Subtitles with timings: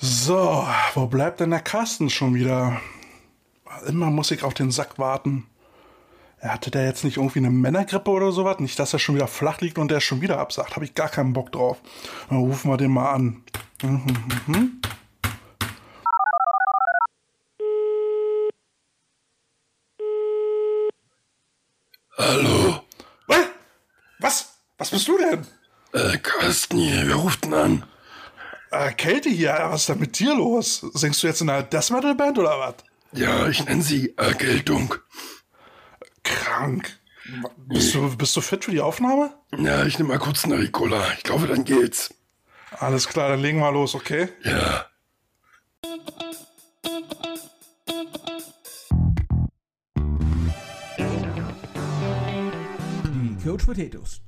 [0.00, 0.64] So,
[0.94, 2.80] wo bleibt denn der Carsten schon wieder?
[3.86, 5.48] Immer muss ich auf den Sack warten.
[6.38, 8.60] Er hatte der jetzt nicht irgendwie eine Männergrippe oder sowas?
[8.60, 10.76] Nicht, dass er schon wieder flach liegt und der schon wieder absagt.
[10.76, 11.78] Habe ich gar keinen Bock drauf.
[12.28, 13.42] Dann rufen wir den mal an.
[13.82, 14.80] Mhm.
[22.16, 22.82] Hallo?
[23.26, 23.46] Was?
[24.20, 24.58] Was?
[24.78, 25.46] Was bist du denn?
[25.92, 27.84] Äh, Carsten hier, wer ruft denn an?
[28.70, 30.86] Äh, Kälte hier, was ist denn mit dir los?
[30.92, 32.74] Singst du jetzt in einer Death Metal Band oder was?
[33.12, 34.94] Ja, ich nenne sie Erkältung.
[36.22, 36.98] Krank.
[37.66, 39.32] Bist du, bist du fit für die Aufnahme?
[39.56, 41.12] Ja, ich nehme mal kurz eine Ricola.
[41.16, 42.14] Ich glaube, dann geht's.
[42.78, 44.28] Alles klar, dann legen wir los, okay?
[44.44, 44.86] Ja.
[53.04, 54.20] Die Coach Potatoes.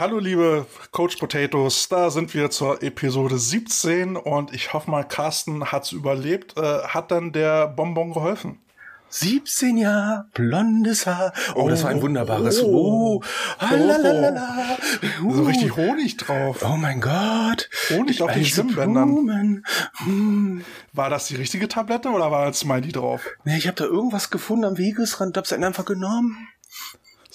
[0.00, 5.72] Hallo liebe Coach Potatoes, da sind wir zur Episode 17 und ich hoffe mal, Carsten
[5.72, 6.56] hat's überlebt.
[6.56, 8.60] Äh, hat dann der Bonbon geholfen?
[9.08, 11.32] 17 Jahre, blondes Haar.
[11.56, 12.62] Oh, das war ein wunderbares.
[12.62, 13.16] Oh.
[13.20, 13.22] Oh,
[13.58, 14.76] Halalalala.
[15.20, 15.46] So Uh.
[15.46, 16.64] richtig Honig drauf.
[16.64, 17.68] Oh mein Gott.
[17.90, 19.64] Honig auf den Stimmbändern.
[20.04, 20.64] Hm.
[20.92, 23.26] War das die richtige Tablette oder war ein Smiley drauf?
[23.42, 26.46] Nee, ich habe da irgendwas gefunden am Wegesrand, hab's einfach genommen.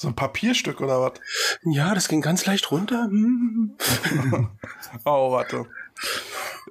[0.03, 1.13] So ein Papierstück oder was?
[1.63, 3.05] Ja, das ging ganz leicht runter.
[3.09, 3.77] Hm.
[5.05, 5.65] Oh, warte.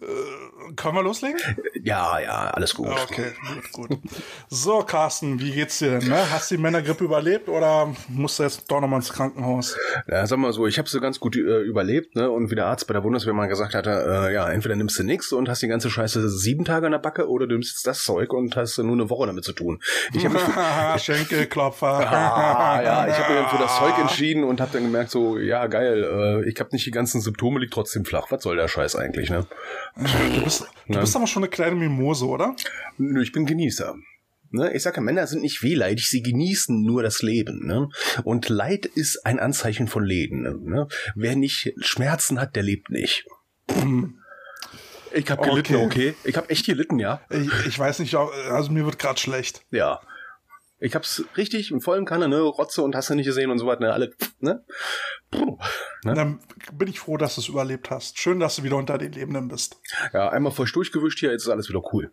[0.02, 1.40] Äh, können wir loslegen?
[1.84, 2.88] Ja, ja, alles gut.
[2.88, 3.32] Okay,
[3.72, 3.98] gut, gut.
[4.48, 6.10] So, Carsten, wie geht's dir denn?
[6.10, 6.30] Ne?
[6.30, 9.76] Hast du die Männergrippe überlebt oder musst du jetzt doch nochmal ins Krankenhaus?
[10.06, 12.30] Ja, sag mal so, ich habe so ganz gut äh, überlebt, ne?
[12.30, 15.02] Und wie der Arzt bei der Bundeswehr mal gesagt hatte, äh, ja, entweder nimmst du
[15.02, 17.86] nix und hast die ganze Scheiße sieben Tage an der Backe oder du nimmst jetzt
[17.88, 19.82] das Zeug und hast nur eine Woche damit zu tun.
[20.14, 21.86] Ich habe mich für, Schenkelklopfer.
[22.12, 25.66] ah, ja, ich habe mich für das Zeug entschieden und habe dann gemerkt, so, ja,
[25.66, 26.04] geil,
[26.44, 28.30] äh, ich habe nicht die ganzen Symptome, liegt trotzdem flach.
[28.30, 29.46] Was soll der Scheiß eigentlich, ne?
[29.96, 32.56] Du bist, du bist aber schon eine kleine Mimose, oder?
[32.98, 33.94] Nö, ich bin Genießer.
[34.50, 34.74] Ne?
[34.74, 37.66] Ich sage, Männer sind nicht wehleidig, sie genießen nur das Leben.
[37.66, 37.88] Ne?
[38.24, 40.42] Und Leid ist ein Anzeichen von Leben.
[40.42, 40.88] Ne?
[41.14, 43.26] Wer nicht Schmerzen hat, der lebt nicht.
[45.14, 45.84] Ich habe gelitten, Okay.
[45.84, 46.14] okay.
[46.24, 47.20] Ich habe echt gelitten, ja.
[47.30, 49.64] Ich, ich weiß nicht, also mir wird gerade schlecht.
[49.70, 50.00] Ja.
[50.82, 53.66] Ich hab's richtig im vollen Kanne, ne, Rotze und hast du nicht gesehen und so
[53.66, 54.64] weiter, ne, alle, ne?
[55.30, 55.56] Puh,
[56.02, 56.14] ne?
[56.14, 56.40] Dann
[56.72, 58.18] bin ich froh, dass du es überlebt hast.
[58.18, 59.80] Schön, dass du wieder unter den Lebenden bist.
[60.12, 62.10] Ja, einmal frisch durchgewischt hier, jetzt ist alles wieder cool.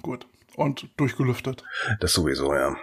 [0.00, 0.26] Gut.
[0.56, 1.62] Und durchgelüftet.
[2.00, 2.74] Das sowieso, ja.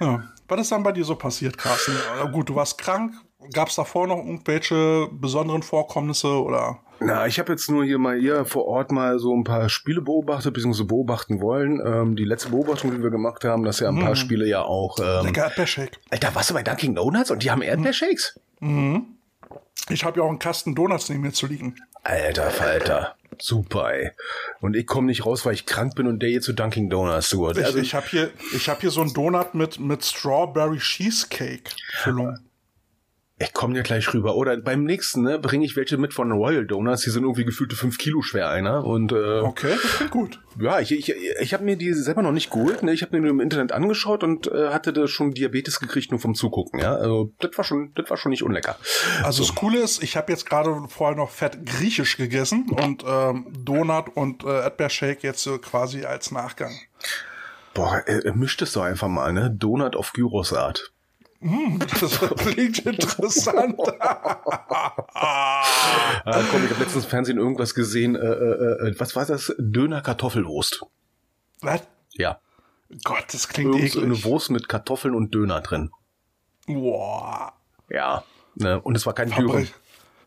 [0.00, 0.32] Ja.
[0.48, 1.92] Was ist dann bei dir so passiert, Carsten?
[2.22, 3.12] Äh, Gut, du warst krank.
[3.52, 6.80] Gab es davor noch irgendwelche besonderen Vorkommnisse oder?
[6.98, 10.00] Na, ich habe jetzt nur hier mal hier vor Ort mal so ein paar Spiele
[10.00, 11.80] beobachtet, beziehungsweise beobachten wollen.
[11.84, 14.98] Ähm, die letzte Beobachtung, die wir gemacht haben, dass ja ein paar Spiele ja auch.
[14.98, 15.98] Ähm, Lecker Erdbeershake.
[16.10, 18.40] Alter, warst du bei Dunkin' Donuts und die haben Erdbeershakes?
[19.90, 21.76] Ich habe ja auch einen Kasten Donuts neben mir zu liegen.
[22.02, 23.16] Alter Falter.
[23.38, 24.10] Super, ey.
[24.60, 27.32] Und ich komme nicht raus, weil ich krank bin und der hier zu Dunkin' Donuts.
[27.32, 31.70] Ich, Also, ich habe hier, ich hab hier so einen Donut mit, mit Strawberry Cheesecake
[31.98, 32.38] Füllung.
[33.38, 34.34] Ich komme ja gleich rüber.
[34.34, 37.02] Oder beim nächsten, ne, bringe ich welche mit von Royal Donuts.
[37.02, 38.82] Die sind irgendwie gefühlte fünf Kilo schwer einer.
[38.84, 40.40] Und äh, Okay, das klingt gut.
[40.58, 42.82] ja, ich, ich, ich habe mir die selber noch nicht geholt.
[42.82, 42.94] Ne?
[42.94, 46.20] Ich habe mir nur im Internet angeschaut und äh, hatte da schon Diabetes gekriegt nur
[46.20, 46.80] vom Zugucken.
[46.80, 48.76] Ja, also das war schon, das war schon nicht unlecker.
[49.22, 53.52] Also das Coole ist, ich habe jetzt gerade vorher noch fett griechisch gegessen und ähm,
[53.58, 56.72] Donut und äh, Erdbeershake jetzt so quasi als Nachgang.
[57.74, 59.50] Boah, äh, mischt es doch einfach mal, ne?
[59.54, 60.94] Donut auf Gyrosart.
[62.00, 63.78] Das klingt interessant.
[65.14, 65.62] Ah,
[66.50, 68.16] komm, ich habe letztens im Fernsehen irgendwas gesehen.
[68.16, 69.54] Äh, äh, äh, was war das?
[69.58, 70.82] Döner Kartoffelwurst.
[71.60, 71.82] Was?
[72.14, 72.40] Ja.
[73.04, 74.24] Gott, das klingt Irgend so eine eklig.
[74.24, 75.90] Wurst mit Kartoffeln und Döner drin.
[76.66, 77.52] Boah.
[77.88, 78.24] Ja.
[78.54, 78.80] Ne?
[78.80, 79.66] Und es war kein Dürren.
[79.66, 79.74] Verbrech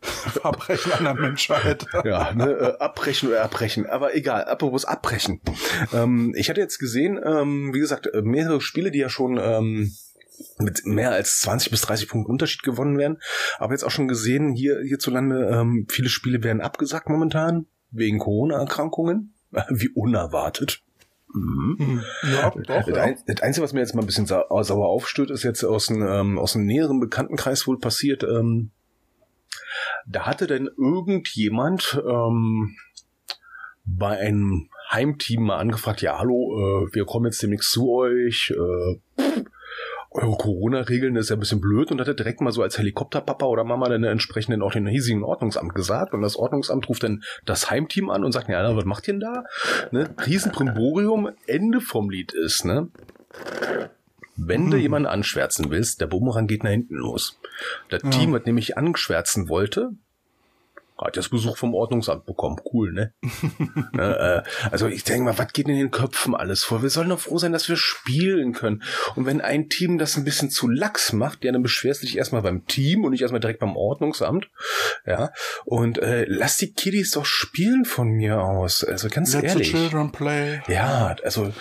[0.02, 1.86] Verbrechen an der Menschheit.
[2.04, 3.86] Ja, ne, äh, abbrechen oder erbrechen.
[3.86, 5.40] Aber egal, apropos abbrechen.
[5.92, 9.94] Ähm, ich hatte jetzt gesehen, ähm, wie gesagt, äh, mehrere Spiele, die ja schon ähm,
[10.58, 13.18] mit mehr als 20 bis 30 Punkten Unterschied gewonnen werden.
[13.58, 19.34] Aber jetzt auch schon gesehen, hier hierzulande, ähm, viele Spiele werden abgesagt momentan, wegen Corona-Erkrankungen.
[19.68, 20.82] Wie unerwartet.
[21.32, 22.02] Hm.
[22.32, 22.64] Ja, doch.
[22.64, 23.14] Das, Ja.
[23.26, 26.06] das Einzige, was mir jetzt mal ein bisschen sa sauer aufstößt, ist jetzt aus einem,
[26.06, 28.22] ähm, aus einem näheren Bekanntenkreis wohl passiert.
[28.22, 28.70] Ähm,
[30.06, 32.76] da hatte denn irgendjemand ähm,
[33.84, 38.52] bei einem Heimteam mal angefragt, ja, hallo, äh, wir kommen jetzt demnächst zu euch.
[38.56, 39.00] Äh,
[40.10, 43.46] eure Corona-Regeln ist ja ein bisschen blöd und hat er direkt mal so als Helikopterpapa
[43.46, 47.70] oder Mama dann entsprechend auch den hiesigen Ordnungsamt gesagt und das Ordnungsamt ruft dann das
[47.70, 49.44] Heimteam an und sagt, ja, was macht ihr denn da?
[49.92, 50.10] Ne?
[50.26, 52.88] Riesenprimborium, Ende vom Lied ist, ne?
[54.36, 57.38] Wenn du jemanden anschwärzen willst, der Bumerang geht nach hinten los.
[57.88, 59.90] Das Team, was nämlich anschwärzen wollte,
[61.00, 62.56] Hat jetzt Besuch vom Ordnungsamt bekommen.
[62.72, 63.14] Cool, ne?
[63.98, 66.82] äh, also ich denke mal, was geht in den Köpfen alles vor?
[66.82, 68.82] Wir sollen doch froh sein, dass wir spielen können.
[69.16, 72.16] Und wenn ein Team das ein bisschen zu lax macht, ja, dann beschwerst du dich
[72.16, 74.50] erstmal beim Team und nicht erstmal direkt beim Ordnungsamt.
[75.06, 75.32] Ja.
[75.64, 78.84] Und äh, lass die Kiddies doch spielen von mir aus.
[78.84, 79.68] Also ganz Let ehrlich.
[79.68, 80.60] the children play.
[80.68, 81.52] Ja, also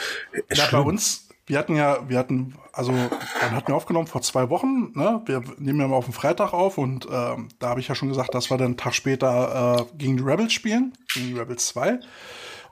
[0.53, 4.51] Ja, bei uns, wir hatten ja, wir hatten, also dann hatten wir aufgenommen vor zwei
[4.51, 5.23] Wochen, ne?
[5.25, 8.07] Wir nehmen ja mal auf den Freitag auf und ähm, da habe ich ja schon
[8.07, 11.65] gesagt, dass wir dann einen Tag später äh, gegen die Rebels spielen, gegen die Rebels
[11.69, 12.01] 2.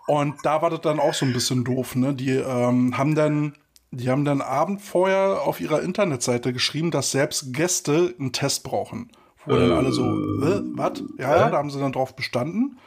[0.06, 2.14] Und da war das dann auch so ein bisschen doof, ne?
[2.14, 3.56] Die ähm, haben dann,
[3.90, 9.12] die haben dann Abend vorher auf ihrer Internetseite geschrieben, dass selbst Gäste einen Test brauchen.
[9.48, 11.04] Wo dann alle so, äh, was?
[11.18, 12.78] Ja, ja, da haben sie dann drauf bestanden.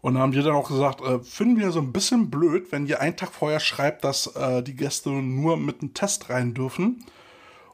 [0.00, 2.86] Und dann haben die dann auch gesagt, äh, finden wir so ein bisschen blöd, wenn
[2.86, 7.04] ihr einen Tag vorher schreibt, dass äh, die Gäste nur mit einem Test rein dürfen.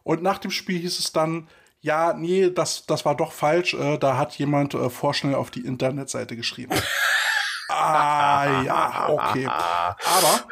[0.02, 1.48] Und nach dem Spiel hieß es dann,
[1.80, 3.74] ja, nee, das, das war doch falsch.
[3.74, 6.74] Äh, da hat jemand äh, vorschnell auf die Internetseite geschrieben.
[7.68, 9.46] ah, ja, okay.
[9.46, 10.44] Aber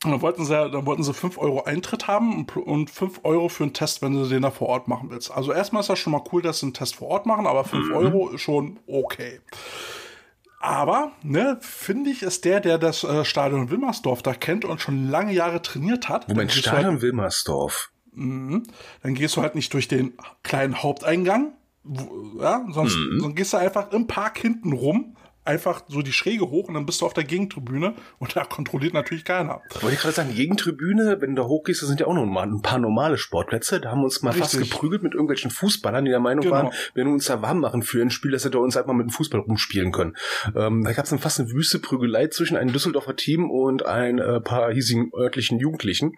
[0.00, 3.48] dann wollten sie, dann wollten sie 5 Euro Eintritt haben und pl- und 5 Euro
[3.48, 5.30] für einen Test, wenn du den da vor Ort machen willst.
[5.30, 7.64] Also erstmal ist das schon mal cool, dass sie einen Test vor Ort machen, aber
[7.64, 9.40] 5 Euro ist schon okay.
[10.62, 15.08] Aber, ne, finde ich, ist der, der das äh, Stadion Wilmersdorf da kennt und schon
[15.08, 16.28] lange Jahre trainiert hat.
[16.28, 17.90] Moment, halt- Stadion Wilmersdorf.
[18.14, 18.62] dann
[19.02, 20.12] gehst du halt nicht durch den
[20.44, 26.02] kleinen Haupteingang, wo, ja, sonst, sonst gehst du einfach im Park hinten rum, einfach so
[26.02, 29.60] die Schräge hoch und dann bist du auf der Gegentribüne und da kontrolliert natürlich keiner.
[29.80, 32.44] Wollte ich gerade sagen, Gegentribüne, wenn du da hochgehst, da sind ja auch noch mal
[32.46, 33.80] ein paar normale Sportplätze.
[33.80, 34.70] Da haben wir uns mal fast Richtig.
[34.70, 36.54] geprügelt mit irgendwelchen Fußballern, die der Meinung Genau.
[36.56, 38.92] waren, wenn wir uns da warm machen für ein Spiel, dass wir da uns einfach
[38.92, 40.16] mit dem Fußball rumspielen können.
[40.54, 44.18] Ähm, da gab es dann fast eine wüste Prügelei zwischen einem Düsseldorfer Team und ein
[44.18, 46.12] äh, paar hiesigen örtlichen Jugendlichen.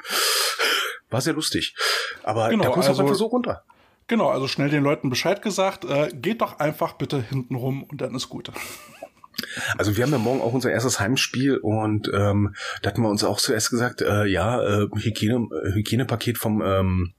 [1.11, 1.75] War sehr lustig.
[2.23, 3.63] Aber Genau, da kommst du also- auch einfach so runter.
[4.07, 8.03] Genau, also schnell den Leuten Bescheid gesagt, äh, geht doch einfach bitte hinten rum und
[8.03, 8.53] dann ist gut.
[9.77, 13.25] Also wir haben ja morgen auch unser erstes Heimspiel und ähm, da hatten wir uns
[13.25, 17.15] auch zuerst gesagt, äh, ja, äh, Hygiene, äh, Hygienepaket vom ähm,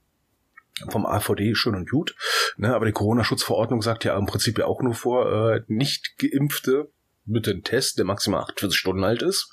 [0.89, 2.15] vom AVD schön und gut,
[2.57, 6.89] ne, aber die Corona-Schutzverordnung sagt ja im Prinzip ja auch nur vor, äh, nicht geimpfte
[7.25, 9.51] mit dem Test, der maximal 48 Stunden alt ist.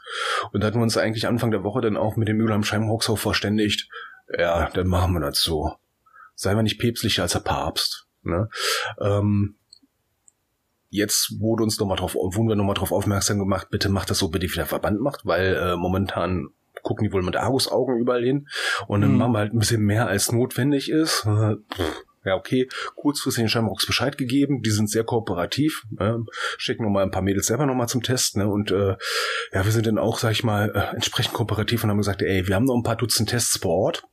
[0.53, 3.17] Und da hatten wir uns eigentlich Anfang der Woche dann auch mit dem Mülheim Scheimhoxau
[3.17, 3.89] verständigt,
[4.37, 5.77] ja, dann machen wir das so.
[6.35, 8.07] Sei mal nicht päpstlicher als der Papst.
[8.23, 8.49] Ne?
[9.01, 9.57] Ähm,
[10.93, 14.29] jetzt wurde uns nochmal drauf, wurden wir nochmal drauf aufmerksam gemacht, bitte macht das so,
[14.29, 16.49] bitte wie der Verband macht, weil äh, momentan
[16.83, 18.49] gucken die wohl mit Argusaugen überall hin
[18.89, 19.19] und dann Mhm.
[19.19, 21.25] machen wir halt ein bisschen mehr als notwendig ist.
[21.27, 21.57] Äh,
[22.25, 26.13] Ja, okay, kurzfristig den Shamrocks Bescheid gegeben, die sind sehr kooperativ, äh,
[26.57, 28.95] schicken nochmal ein paar Mädels selber nochmal zum Test, ne, und äh,
[29.53, 32.47] ja, wir sind dann auch, sag ich mal, äh, entsprechend kooperativ und haben gesagt, ey,
[32.47, 34.05] wir haben noch ein paar Dutzend Tests vor Ort,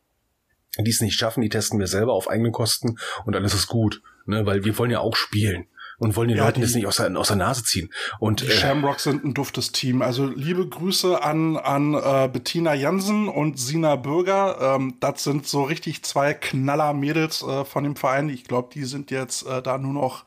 [0.80, 4.02] die es nicht schaffen, die testen wir selber auf eigene Kosten und alles ist gut,
[4.26, 5.68] ne, weil wir wollen ja auch spielen
[6.00, 7.90] und wollen den Ja, Leuten die- das nicht aus der, aus der Nase ziehen.
[8.20, 10.02] Und Die äh, Shamrocks sind ein duftes Team.
[10.02, 14.76] Also liebe Grüße an, an äh, Bettina Jansen und Sina Bürger.
[14.76, 18.30] Ähm, das sind so richtig zwei Knaller-Mädels äh, von dem Verein.
[18.30, 20.24] Ich glaube, die sind jetzt äh, da nur noch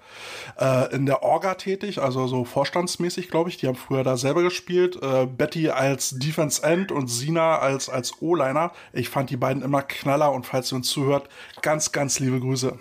[0.59, 3.57] äh, in der Orga tätig, also so vorstandsmäßig, glaube ich.
[3.57, 4.99] Die haben früher da selber gespielt.
[5.03, 8.73] Äh, Betty als Defense End und Sina als, als O-Liner.
[8.93, 11.29] Ich fand die beiden immer Knaller und falls ihr uns zuhört,
[11.63, 12.79] ganz, ganz liebe Grüße.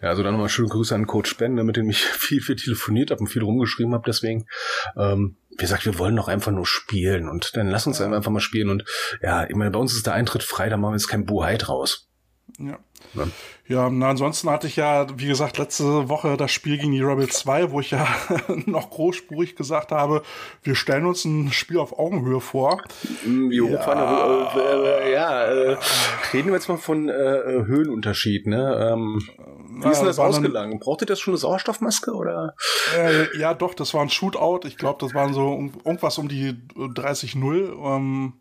[0.00, 3.10] Ja, also dann nochmal schöne Grüße an Coach Ben, mit dem ich viel, viel telefoniert
[3.10, 4.04] habe und viel rumgeschrieben habe.
[4.06, 4.46] Deswegen,
[4.96, 8.40] ähm, wie gesagt, wir wollen doch einfach nur spielen und dann lass uns einfach mal
[8.40, 8.70] spielen.
[8.70, 8.84] Und
[9.22, 11.56] ja, ich meine, bei uns ist der Eintritt frei, da machen wir jetzt kein Buhai
[11.56, 12.08] draus.
[12.58, 12.78] Ja.
[13.14, 13.28] Ja.
[13.72, 17.38] Ja, na, ansonsten hatte ich ja, wie gesagt, letzte Woche das Spiel gegen die Rebels
[17.38, 18.06] 2, wo ich ja
[18.66, 20.22] noch großspurig gesagt habe,
[20.62, 22.82] wir stellen uns ein Spiel auf Augenhöhe vor.
[23.24, 25.76] Wie hoch der, äh, äh, ja, äh,
[26.34, 28.90] reden wir jetzt mal von äh, äh, Höhenunterschied, ne?
[28.92, 29.22] Ähm,
[29.82, 30.78] wie ist denn das war dann- ausgelangen?
[30.78, 32.54] Braucht ihr das schon eine Sauerstoffmaske oder?
[32.94, 34.66] Äh, ja, doch, das war ein Shootout.
[34.68, 37.72] Ich glaube, das waren so um- irgendwas um die 30-0.
[37.82, 38.34] Ähm,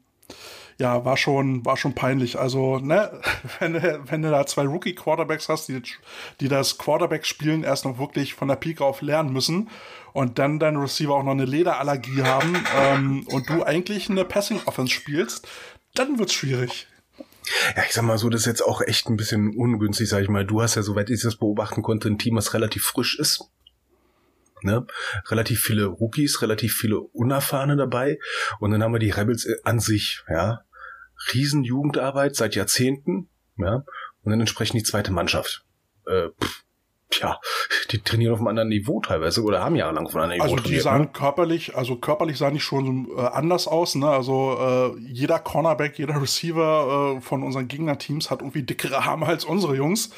[0.81, 2.39] ja, war schon, war schon peinlich.
[2.39, 3.21] Also, ne,
[3.59, 5.81] wenn wenn du da zwei Rookie-Quarterbacks hast, die,
[6.39, 9.69] die das Quarterback-Spielen erst noch wirklich von der Pike auf lernen müssen
[10.13, 14.91] und dann dein Receiver auch noch eine Lederallergie haben ähm, und du eigentlich eine Passing-Offense
[14.91, 15.47] spielst,
[15.93, 16.87] dann wird's schwierig.
[17.75, 20.29] Ja, ich sag mal so, das ist jetzt auch echt ein bisschen ungünstig, sag ich
[20.29, 20.45] mal.
[20.45, 23.51] Du hast ja, soweit ich das beobachten konnte, ein Team, was relativ frisch ist.
[24.63, 24.85] Ne?
[25.27, 28.19] Relativ viele Rookies, relativ viele Unerfahrene dabei.
[28.59, 30.61] Und dann haben wir die Rebels äh, an sich, ja.
[31.33, 33.83] Riesen Jugendarbeit seit Jahrzehnten, ja.
[34.23, 35.65] Und dann entsprechend die zweite Mannschaft.
[36.05, 36.63] Äh, pff,
[37.11, 37.39] tja,
[37.91, 40.69] die trainieren auf einem anderen Niveau teilweise oder haben jahrelang auf einem anderen Niveau Also
[40.69, 41.09] die sahen ne?
[41.13, 43.95] körperlich, also körperlich sahen die schon äh, anders aus.
[43.95, 44.09] Ne?
[44.09, 44.57] Also
[44.97, 49.75] äh, jeder Cornerback, jeder Receiver äh, von unseren Gegnerteams hat irgendwie dickere Arme als unsere
[49.75, 50.11] Jungs.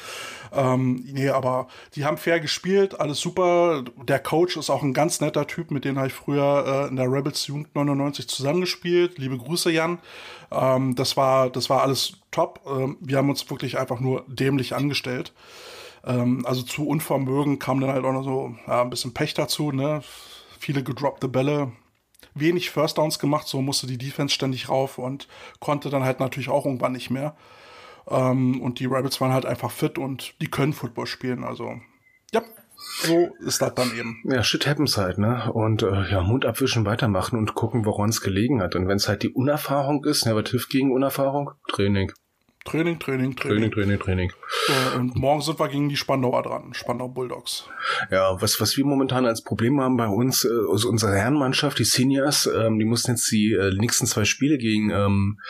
[0.52, 3.82] Ähm, nee, aber die haben fair gespielt, alles super.
[4.04, 6.96] Der Coach ist auch ein ganz netter Typ, mit dem habe ich früher äh, in
[6.96, 9.18] der Rebels Jugend 99 zusammengespielt.
[9.18, 9.98] Liebe Grüße, Jan.
[10.52, 12.60] Ähm, das war, das war alles top.
[12.66, 15.32] Ähm, wir haben uns wirklich einfach nur dämlich angestellt.
[16.06, 19.72] Ähm, also zu Unvermögen kam dann halt auch noch so ja, ein bisschen Pech dazu,
[19.72, 20.02] ne?
[20.58, 21.72] Viele gedroppte Bälle,
[22.34, 25.28] wenig First Downs gemacht, so musste die Defense ständig rauf und
[25.60, 27.36] konnte dann halt natürlich auch irgendwann nicht mehr.
[28.08, 31.74] Ähm, und die Rebels waren halt einfach fit und die können Football spielen, also
[32.32, 32.42] ja,
[32.76, 34.22] so ist das dann eben.
[34.24, 35.50] Ja, shit happens halt, ne?
[35.52, 38.74] Und äh, ja, Mund abwischen, weitermachen und gucken, woran es gelegen hat.
[38.74, 41.52] Und wenn es halt die Unerfahrung ist, ne, was hilft gegen Unerfahrung?
[41.68, 42.12] Training.
[42.64, 43.72] Training, Training, Training, Training.
[43.72, 44.32] Training, Training.
[44.66, 47.68] So, und morgen sind wir gegen die Spandauer dran, Spandau Bulldogs.
[48.10, 51.84] Ja, was, was wir momentan als Problem haben bei uns, äh, also unsere Herrenmannschaft, die
[51.84, 55.40] Seniors, ähm, die mussten jetzt die äh, nächsten zwei Spiele gegen ähm,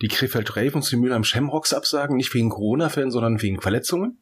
[0.00, 4.18] die Krefeld Ravens, die Mülheim Shamrocks absagen, nicht wegen Corona-Fällen, sondern wegen Verletzungen.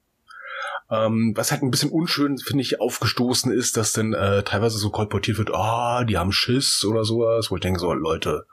[0.90, 4.88] Ähm, was halt ein bisschen unschön, finde ich, aufgestoßen ist, dass dann äh, teilweise so
[4.88, 8.46] kolportiert wird, ah, die haben Schiss oder sowas, wo ich denke so, Leute,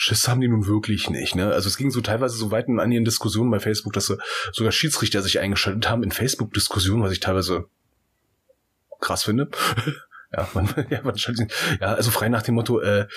[0.00, 1.52] Schiss haben die nun wirklich nicht, ne?
[1.52, 4.16] Also es ging so teilweise so weit in einigen Diskussionen bei Facebook, dass so
[4.52, 7.68] sogar Schiedsrichter sich eingeschaltet haben in Facebook-Diskussionen, was ich teilweise
[9.00, 9.50] krass finde.
[10.32, 13.08] ja, man, ja, man schaltet- ja, also frei nach dem Motto, äh,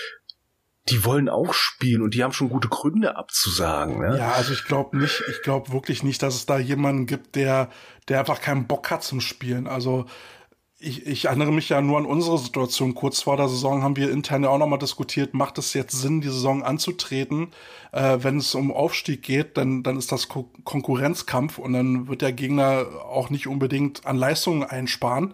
[0.89, 4.17] die wollen auch spielen und die haben schon gute Gründe abzusagen, ne?
[4.17, 7.69] Ja, also ich glaube nicht, ich glaube wirklich nicht, dass es da jemanden gibt, der,
[8.07, 9.67] der einfach keinen Bock hat zum Spielen.
[9.67, 10.07] Also
[10.81, 12.95] ich, ich erinnere mich ja nur an unsere Situation.
[12.95, 16.21] Kurz vor der Saison haben wir intern ja auch nochmal diskutiert, macht es jetzt Sinn,
[16.21, 17.49] die Saison anzutreten?
[17.91, 22.21] Äh, wenn es um Aufstieg geht, dann, dann ist das Ko Konkurrenzkampf und dann wird
[22.21, 25.33] der Gegner auch nicht unbedingt an Leistungen einsparen.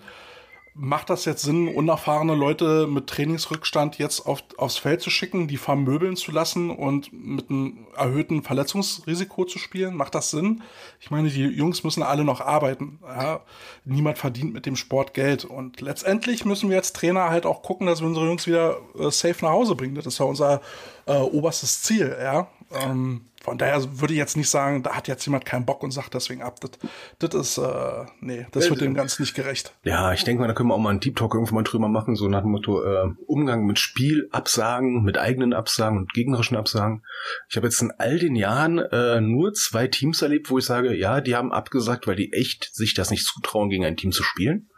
[0.79, 5.57] Macht das jetzt Sinn, unerfahrene Leute mit Trainingsrückstand jetzt auf, aufs Feld zu schicken, die
[5.57, 9.95] vermöbeln zu lassen und mit einem erhöhten Verletzungsrisiko zu spielen?
[9.95, 10.61] Macht das Sinn?
[10.99, 12.99] Ich meine, die Jungs müssen alle noch arbeiten.
[13.01, 13.41] Ja?
[13.85, 15.45] Niemand verdient mit dem Sport Geld.
[15.45, 19.09] Und letztendlich müssen wir als Trainer halt auch gucken, dass wir unsere Jungs wieder äh,
[19.09, 19.95] safe nach Hause bringen.
[19.95, 20.61] Das ist ja unser
[21.07, 22.15] äh, oberstes Ziel.
[22.21, 22.49] Ja?
[22.71, 25.91] Ähm, von daher würde ich jetzt nicht sagen, da hat jetzt jemand keinen Bock und
[25.91, 26.59] sagt deswegen ab.
[26.59, 26.71] Das,
[27.19, 29.73] das ist, äh, nee, das wird dem Ganzen nicht gerecht.
[29.83, 31.87] Ja, ich denke mal, da können wir auch mal einen Deep Talk irgendwann mal drüber
[31.87, 36.57] machen, so nach dem Motto äh, Umgang mit Spiel, Absagen, mit eigenen Absagen und gegnerischen
[36.57, 37.05] Absagen.
[37.49, 40.93] Ich habe jetzt in all den Jahren äh, nur zwei Teams erlebt, wo ich sage,
[40.93, 44.23] ja, die haben abgesagt, weil die echt sich das nicht zutrauen, gegen ein Team zu
[44.23, 44.69] spielen.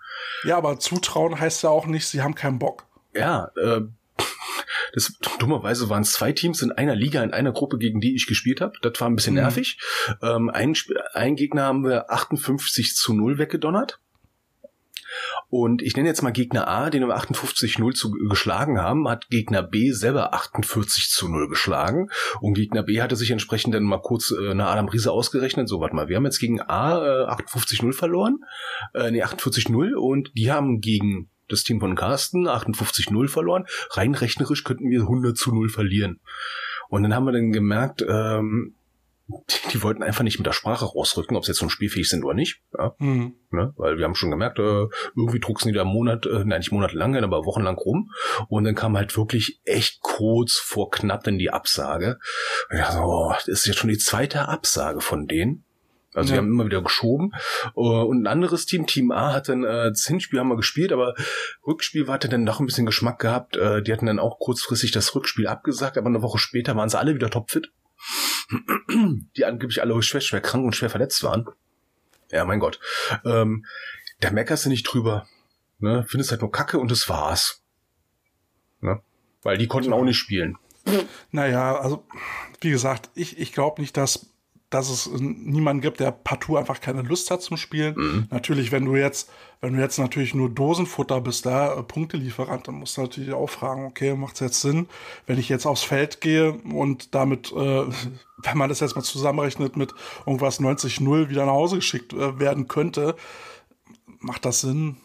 [0.44, 2.86] Ja, aber zutrauen heißt ja auch nicht, sie haben keinen Bock.
[3.16, 3.82] Ja, äh,
[4.94, 8.28] das, dummerweise waren es zwei Teams in einer Liga, in einer Gruppe, gegen die ich
[8.28, 8.74] gespielt habe.
[8.82, 9.42] Das war ein bisschen Mhm.
[9.42, 9.80] nervig.
[10.22, 10.76] Ähm, ein,
[11.14, 14.00] ein Gegner haben wir 58 zu 0 weggedonnert.
[15.50, 19.64] Und ich nenne jetzt mal Gegner A, den wir 58-0 zu geschlagen haben, hat Gegner
[19.64, 22.10] B selber 48 zu 0 geschlagen.
[22.42, 25.68] Und Gegner B hatte sich entsprechend dann mal kurz äh, eine Adam Riese ausgerechnet.
[25.68, 28.38] So, warte mal, wir haben jetzt gegen A äh, 58-0 verloren.
[28.94, 33.66] Äh, nee, 48-0 und die haben gegen das Team von Carsten 58-0 verloren.
[33.92, 36.20] Rein rechnerisch könnten wir 100 zu 0 verlieren.
[36.90, 38.76] Und dann haben wir dann gemerkt, ähm,
[39.28, 42.24] die, die wollten einfach nicht mit der Sprache rausrücken, ob sie jetzt schon spielfähig sind
[42.24, 42.62] oder nicht.
[42.76, 43.36] Ja, Hm.
[43.52, 43.74] ne?
[43.78, 47.16] Weil wir haben schon gemerkt, äh, irgendwie drucksen die da Monat, äh, nein, nicht monatelang,
[47.16, 48.10] aber wochenlang rum.
[48.48, 52.18] Und dann kam halt wirklich echt kurz vor knapp dann die Absage.
[52.72, 55.64] Und ich dachte, so, oh, das ist jetzt schon die zweite Absage von denen.
[56.14, 56.36] Also Ja.
[56.36, 57.32] wir haben immer wieder geschoben.
[57.76, 60.92] Äh, Und ein anderes Team, Team A, hat dann äh, das Hinspiel haben wir gespielt,
[60.92, 61.14] aber
[61.68, 63.56] Rückspiel hatte dann doch ein bisschen Geschmack gehabt.
[63.58, 66.98] Äh, Die hatten dann auch kurzfristig das Rückspiel abgesagt, aber eine Woche später waren sie
[66.98, 67.72] alle wieder topfit.
[69.38, 71.46] Die angeblich alle schwer, schwer krank und schwer verletzt waren.
[72.32, 72.80] Ja, mein Gott.
[73.26, 73.66] Ähm,
[74.20, 75.28] da meckerst du nicht drüber.
[75.80, 76.06] Ne?
[76.08, 77.64] Findest halt nur Kacke und das war's.
[78.82, 79.02] Ne?
[79.44, 80.58] Weil die konnten auch nicht spielen.
[81.32, 82.06] Naja, also
[82.62, 84.32] wie gesagt, ich, ich glaube nicht, dass,
[84.70, 87.96] dass es niemanden gibt, der partout einfach keine Lust hat zum Spielen.
[87.96, 88.28] Mhm.
[88.30, 92.76] Natürlich, wenn du jetzt, wenn du jetzt natürlich nur Dosenfutter bist, da äh, Punktelieferant, dann
[92.76, 94.88] musst du natürlich auch fragen, okay, macht es jetzt Sinn,
[95.26, 97.56] wenn ich jetzt aufs Feld gehe und damit, äh,
[98.38, 99.94] wenn man das jetzt mal zusammenrechnet, mit
[100.26, 103.16] irgendwas 90-0 wieder nach Hause geschickt äh, werden könnte,
[104.20, 104.98] macht das Sinn?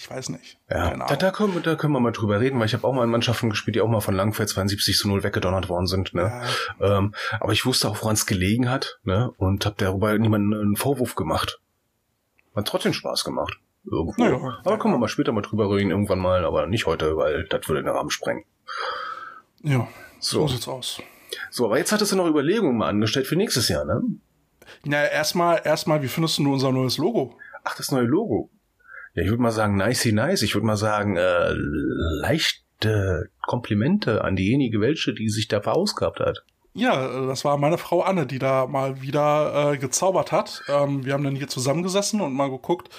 [0.00, 0.58] Ich weiß nicht.
[0.70, 2.92] Ja, da, da, können, wir- da können wir mal drüber reden, weil ich habe auch
[2.92, 6.14] mal in Mannschaften gespielt, die auch mal von Langfeld 72 zu 0 weggedonnert worden sind.
[6.14, 6.40] Ne?
[6.80, 9.32] Ähm, aber ich wusste auch, woran es gelegen hat ne?
[9.38, 11.60] und habe darüber niemanden einen Vorwurf gemacht.
[12.54, 13.54] Hat trotzdem Spaß gemacht.
[13.90, 14.22] Irgendwo.
[14.22, 14.60] Naja.
[14.64, 17.66] aber können wir mal später mal drüber reden, irgendwann mal, aber nicht heute, weil das
[17.68, 18.44] würde den Rahmen sprengen.
[19.62, 19.88] Ja,
[20.20, 20.42] so.
[20.46, 20.54] So.
[20.54, 21.02] sieht's aus.
[21.50, 24.00] So, aber jetzt hattest du noch Überlegungen mal angestellt für nächstes Jahr, ne?
[24.84, 27.36] Na, erstmal, erstmal, wie findest du unser neues Logo?
[27.64, 28.50] Ach, das neue Logo.
[29.18, 30.42] Ja, ich würde mal sagen, nicey nice.
[30.42, 36.44] Ich würde mal sagen, äh, leichte Komplimente an diejenige welche, die sich da verausgabt hat.
[36.72, 40.62] Ja, äh, das war meine Frau Anne, die da mal wieder äh, gezaubert hat.
[40.68, 42.90] Ähm, wir haben dann hier zusammengesessen und mal geguckt.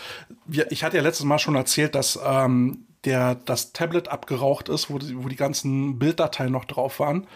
[0.46, 4.90] Wir, ich hatte ja letztes Mal schon erzählt, dass ähm, der das Tablet abgeraucht ist,
[4.90, 7.28] wo die, wo die ganzen Bilddateien noch drauf waren.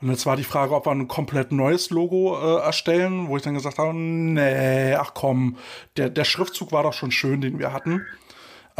[0.00, 3.42] Und jetzt war die Frage, ob wir ein komplett neues Logo äh, erstellen, wo ich
[3.42, 5.58] dann gesagt habe, nee, ach komm,
[5.98, 8.06] der, der Schriftzug war doch schon schön, den wir hatten.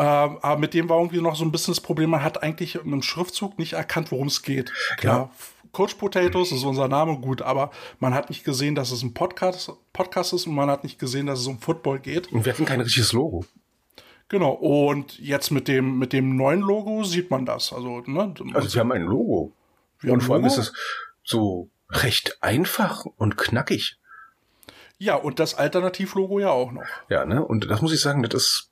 [0.00, 2.74] Ähm, aber mit dem war irgendwie noch so ein bisschen das Problem, man hat eigentlich
[2.76, 4.72] mit dem Schriftzug nicht erkannt, worum es geht.
[4.96, 5.30] Klar,
[5.72, 9.70] Coach Potatoes ist unser Name, gut, aber man hat nicht gesehen, dass es ein Podcast,
[9.92, 12.32] Podcast ist und man hat nicht gesehen, dass es um Football geht.
[12.32, 13.44] Und wir hatten kein richtiges Logo.
[14.28, 17.70] Genau, und jetzt mit dem, mit dem neuen Logo sieht man das.
[17.70, 18.32] Also, ne?
[18.54, 19.52] Also wir haben ein Logo.
[19.98, 20.54] Wir und vor allem Logo.
[20.54, 20.72] ist es
[21.22, 23.98] so recht einfach und knackig.
[24.96, 26.84] Ja, und das Alternativlogo ja auch noch.
[27.10, 27.44] Ja, ne?
[27.44, 28.69] Und das muss ich sagen, das ist,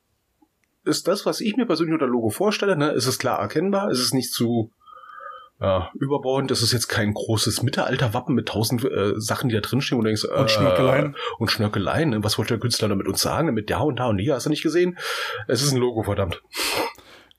[0.89, 2.91] ist das, was ich mir persönlich unter Logo vorstelle, ne?
[2.91, 4.71] Es ist klar erkennbar, es ist nicht zu
[5.61, 9.99] ja, überbordend, es ist jetzt kein großes Mittelalterwappen mit tausend äh, Sachen, die da drinstehen,
[9.99, 11.15] du denkst, Und Schnörkeleien.
[11.37, 12.23] Und Schnörkeleien, ne?
[12.23, 13.53] Was wollte der Künstler damit uns sagen?
[13.53, 14.97] Mit da und da und hier, hast du nicht gesehen?
[15.47, 16.41] Es ist ein Logo, verdammt.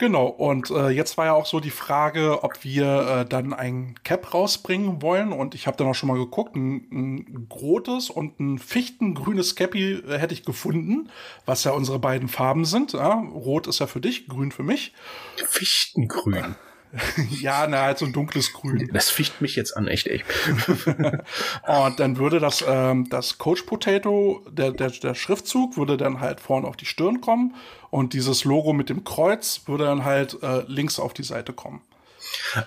[0.01, 3.97] Genau, und äh, jetzt war ja auch so die Frage, ob wir äh, dann ein
[4.03, 5.31] Cap rausbringen wollen.
[5.31, 9.97] Und ich habe dann auch schon mal geguckt, ein, ein rotes und ein fichtengrünes Cappy
[9.97, 11.11] äh, hätte ich gefunden,
[11.45, 12.95] was ja unsere beiden Farben sind.
[12.95, 13.13] Ja?
[13.13, 14.95] Rot ist ja für dich, grün für mich.
[15.37, 16.57] Fichtengrün.
[17.41, 18.91] ja, na, halt so ein dunkles Grün.
[18.93, 20.25] Das ficht mich jetzt an, echt, echt.
[21.67, 26.41] Und dann würde das, ähm, das Coach Potato, der, der, der Schriftzug würde dann halt
[26.41, 27.55] vorne auf die Stirn kommen
[27.91, 31.83] und dieses Logo mit dem Kreuz würde dann halt äh, links auf die Seite kommen.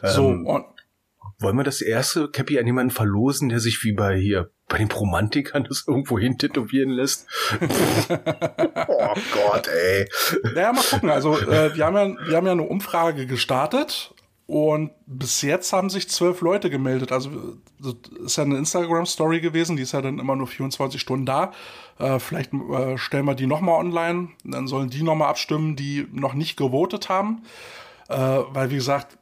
[0.03, 0.65] So, Ähm, und
[1.39, 4.89] Wollen wir das erste Cappy an jemanden verlosen, der sich wie bei hier bei den
[4.89, 7.27] Romantikern das irgendwo hin tätowieren lässt?
[7.59, 10.07] oh Gott, ey.
[10.53, 11.09] naja, mal gucken.
[11.09, 14.12] Also, äh, wir, haben ja, wir haben ja eine Umfrage gestartet
[14.45, 17.11] und bis jetzt haben sich zwölf Leute gemeldet.
[17.11, 17.29] Also,
[18.25, 21.53] ist ja eine Instagram-Story gewesen, die ist ja dann immer nur 24 Stunden da.
[21.97, 24.29] Äh, vielleicht äh, stellen wir die nochmal online.
[24.43, 27.43] Dann sollen die nochmal abstimmen, die noch nicht gewotet haben.
[28.09, 29.17] Äh, weil, wie gesagt,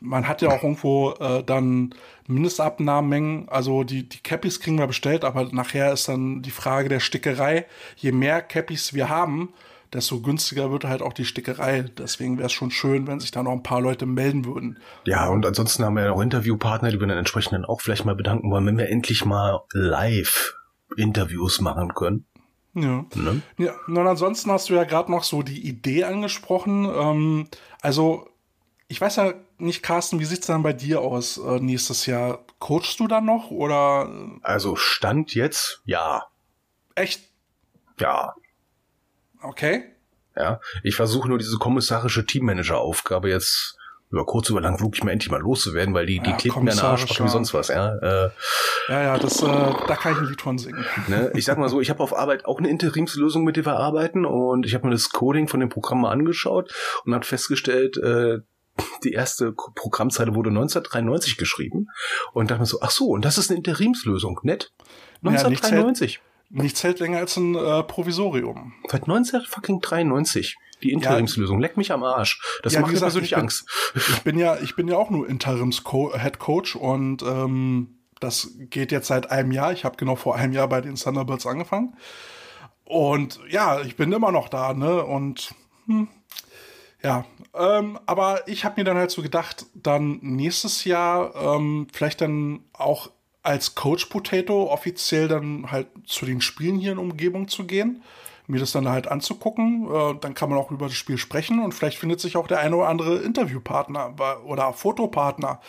[0.00, 1.94] man hat ja auch irgendwo äh, dann
[2.26, 3.48] Mindestabnahmenmengen.
[3.48, 7.66] Also die, die Cappies kriegen wir bestellt, aber nachher ist dann die Frage der Stickerei.
[7.96, 9.52] Je mehr Cappies wir haben,
[9.92, 11.82] desto günstiger wird halt auch die Stickerei.
[11.82, 14.78] Deswegen wäre es schon schön, wenn sich da noch ein paar Leute melden würden.
[15.04, 18.04] Ja, und ansonsten haben wir ja noch Interviewpartner, die wir dann entsprechend dann auch vielleicht
[18.04, 20.54] mal bedanken wollen, wenn wir endlich mal live
[20.96, 22.26] Interviews machen können.
[22.74, 23.04] Ja.
[23.14, 23.42] Ne?
[23.58, 26.86] Ja, und ansonsten hast du ja gerade noch so die Idee angesprochen.
[26.86, 27.48] Ähm,
[27.82, 28.28] also,
[28.88, 32.40] ich weiß ja nicht, Carsten, wie sieht's dann bei dir aus äh, nächstes Jahr?
[32.58, 34.08] Coachst du dann noch oder
[34.42, 36.24] Also Stand jetzt, ja,
[36.94, 37.28] echt?
[37.98, 38.34] ja,
[39.42, 39.84] Okay.
[40.36, 40.60] ja.
[40.82, 43.76] Ich versuche nur diese kommissarische Teammanager-Aufgabe jetzt
[44.12, 46.70] über kurz über lang wirklich mal endlich mal loszuwerden, weil die, die Ja, klebt mir
[46.70, 47.96] den Arsch wie sonst was, ja.
[47.96, 48.30] Äh,
[48.88, 50.84] Ja, ja, das, äh, da kann ich ein Lied von singen.
[51.08, 51.32] Ne?
[51.34, 54.26] Ich sag mal so, ich habe auf Arbeit auch eine Interimslösung, mit der wir arbeiten
[54.26, 56.74] und ich habe mir das Coding von dem Programm mal angeschaut
[57.06, 58.40] und habe festgestellt, äh,
[59.02, 61.88] die erste Programmzeile wurde 1993 geschrieben
[62.32, 64.72] und dachte mir so, ach so, und das ist eine Interimslösung, nett.
[66.12, 66.84] Ja, nichts 1993.
[66.84, 68.74] Nichts hält länger als ein äh, Provisorium.
[68.88, 70.56] Seit 1993.
[70.82, 71.60] Die Interimslösung.
[71.60, 72.40] Leck mich am Arsch.
[72.62, 73.68] Das Ja, macht mir persönlich ich bin- Angst.
[73.94, 79.06] Ich bin ja, ich bin ja auch nur Interims-Head Coach und ähm, das geht jetzt
[79.08, 79.72] seit einem Jahr.
[79.72, 81.96] Ich habe genau vor einem Jahr bei den Thunderbirds angefangen.
[82.84, 85.04] Und ja, ich bin immer noch da, ne?
[85.04, 85.54] Und
[85.86, 86.08] hm,
[87.02, 92.20] ja, ähm, aber ich habe mir dann halt so gedacht, dann nächstes Jahr ähm, vielleicht
[92.20, 93.10] dann auch
[93.42, 98.02] als Coach Potato offiziell dann halt zu den Spielen hier in Umgebung zu gehen,
[98.46, 99.88] mir das dann halt anzugucken.
[99.92, 102.60] Äh, dann kann man auch über das Spiel sprechen und vielleicht findet sich auch der
[102.60, 105.60] eine oder andere Interviewpartner oder Fotopartner.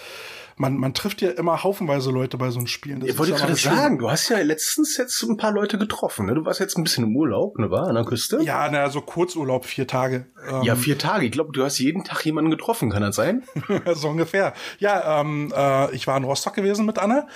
[0.57, 2.99] Man, man trifft ja immer haufenweise Leute bei so einem Spielen.
[2.99, 6.25] Das Ich wollte gerade sagen, du hast ja letztens jetzt ein paar Leute getroffen.
[6.25, 6.35] Ne?
[6.35, 8.39] Du warst jetzt ein bisschen im Urlaub, ne, war an der Küste?
[8.43, 10.27] Ja, na, so Kurzurlaub, vier Tage.
[10.49, 11.25] Ähm, Ja, vier Tage.
[11.25, 13.43] Ich glaube, du hast jeden Tag jemanden getroffen, kann das sein?
[13.93, 14.53] so ungefähr.
[14.79, 17.27] Ja, ähm, äh, ich war in Rostock gewesen mit Anne.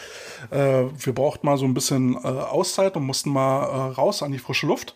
[0.52, 4.32] Äh, wir brauchten mal so ein bisschen äh, Auszeit und mussten mal äh, raus an
[4.32, 4.96] die frische Luft.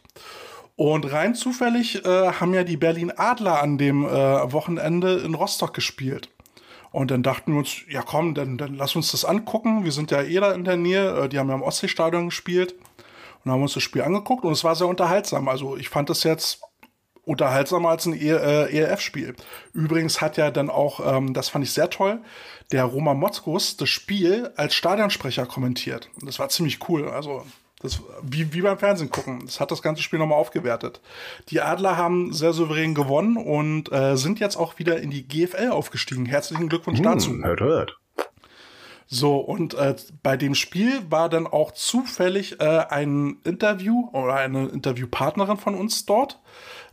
[0.76, 4.10] Und rein zufällig äh, haben ja die Berlin Adler an dem äh,
[4.52, 6.30] Wochenende in Rostock gespielt.
[6.92, 9.86] Und dann dachten wir uns, ja komm, dann, dann lass uns das angucken.
[9.86, 11.24] Wir sind ja eh da in der Nähe.
[11.24, 12.76] Äh, die haben ja im Ostseestadion gespielt.
[13.44, 15.48] Und haben uns das Spiel angeguckt und es war sehr unterhaltsam.
[15.48, 16.62] Also ich fand das jetzt
[17.24, 19.36] unterhaltsamer als ein E- äh, ELF-Spiel.
[19.74, 22.22] Übrigens hat ja dann auch, ähm, das fand ich sehr toll,
[22.72, 26.10] der Roma Motzkus das Spiel als Stadionsprecher kommentiert.
[26.22, 27.10] Das war ziemlich cool.
[27.10, 27.44] Also
[27.82, 29.42] Das, wie, wie beim Fernsehen gucken.
[29.46, 31.02] Das hat das ganze Spiel nochmal aufgewertet.
[31.50, 35.70] Die Adler haben sehr souverän gewonnen und äh, sind jetzt auch wieder in die GFL
[35.72, 36.26] aufgestiegen.
[36.26, 37.34] Herzlichen Glückwunsch Hm, dazu.
[37.44, 37.98] hört, hört.
[39.14, 44.68] So, und äh, bei dem Spiel war dann auch zufällig äh, ein Interview oder eine
[44.70, 46.40] Interviewpartnerin von uns dort.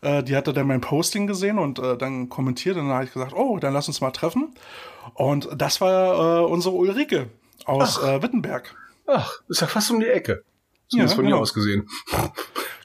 [0.00, 2.76] Äh, die hatte dann mein Posting gesehen und äh, dann kommentiert.
[2.76, 4.52] Und dann habe ich gesagt, oh, dann lass uns mal treffen.
[5.14, 7.28] Und das war äh, unsere Ulrike
[7.66, 8.74] aus äh, Wittenberg.
[9.06, 10.42] Ach, ist ja fast um die Ecke.
[10.88, 11.36] Zumindest Ja, von genau.
[11.36, 11.88] hier aus gesehen.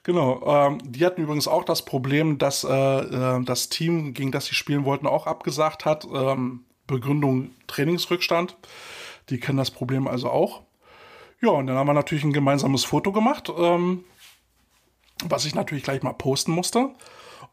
[0.03, 4.47] Genau, ähm, die hatten übrigens auch das Problem, dass äh, äh, das Team, gegen das
[4.47, 6.05] sie spielen wollten, auch abgesagt hat.
[6.13, 8.57] Ähm, Begründung Trainingsrückstand.
[9.29, 10.63] Die kennen das Problem also auch.
[11.41, 14.03] Ja, und dann haben wir natürlich ein gemeinsames Foto gemacht, ähm,
[15.25, 16.89] was ich natürlich gleich mal posten musste.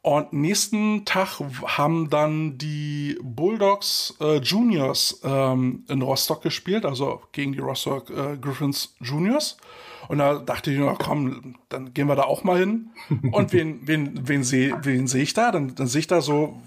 [0.03, 7.53] Und nächsten Tag haben dann die Bulldogs äh, Juniors ähm, in Rostock gespielt, also gegen
[7.53, 9.59] die Rostock äh, Griffins Juniors.
[10.09, 12.91] Und da dachte ich, na komm, dann gehen wir da auch mal hin.
[13.31, 15.53] Und wen, wen, wen sehe wen seh ich da?
[15.53, 16.61] Dann, dann sehe ich da so,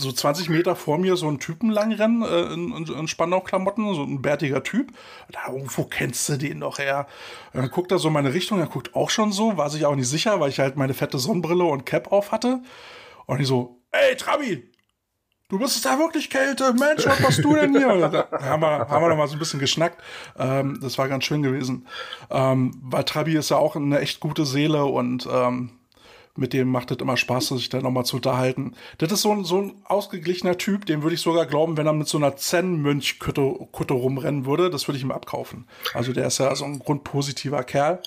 [0.00, 4.02] so 20 Meter vor mir so einen Typen langrennen äh, in, in, in Spandau-Klamotten, so
[4.02, 4.92] ein bärtiger Typ.
[5.30, 7.06] Da, wo kennst du den doch her?
[7.52, 9.86] Und dann guckt er so in meine Richtung, er guckt auch schon so, war sich
[9.86, 12.60] auch nicht sicher, weil ich halt meine fette Sonnenbrille und Cap auf hatte.
[13.26, 14.69] Und ich so, ey, Trabi,
[15.50, 18.08] du bist da wirklich Kälte, Mensch, was machst du denn hier?
[18.08, 20.02] Da haben wir, haben wir noch mal so ein bisschen geschnackt.
[20.38, 21.86] Ähm, das war ganz schön gewesen.
[22.30, 25.72] Ähm, weil Trabi ist ja auch eine echt gute Seele und ähm,
[26.36, 28.74] mit dem macht es immer Spaß, sich da noch mal zu unterhalten.
[28.98, 31.92] Das ist so ein, so ein ausgeglichener Typ, dem würde ich sogar glauben, wenn er
[31.92, 35.66] mit so einer Zen-Mönch-Kutte Kutte rumrennen würde, das würde ich ihm abkaufen.
[35.92, 38.00] Also der ist ja so ein grundpositiver Kerl.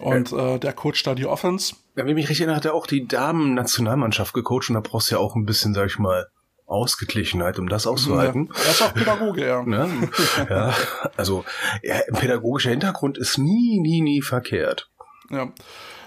[0.00, 1.76] Und äh, der coacht da die Offense.
[1.96, 5.10] Ja, wenn ich mich richtig erinnere, hat er auch die Damen-Nationalmannschaft gecoacht und da brauchst
[5.10, 6.26] du ja auch ein bisschen, sag ich mal,
[6.74, 8.50] Ausgeglichenheit, um das auszuhalten.
[8.52, 9.62] Ja, er ist auch Pädagoge, ja.
[9.66, 9.88] Ne?
[10.50, 10.74] ja,
[11.16, 11.44] also
[11.82, 14.90] ja, pädagogischer Hintergrund ist nie, nie, nie verkehrt.
[15.30, 15.52] Ja.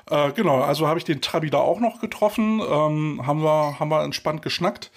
[0.10, 3.90] Äh, genau, also habe ich den Trabi da auch noch getroffen, ähm, haben, wir, haben
[3.90, 4.92] wir entspannt geschnackt.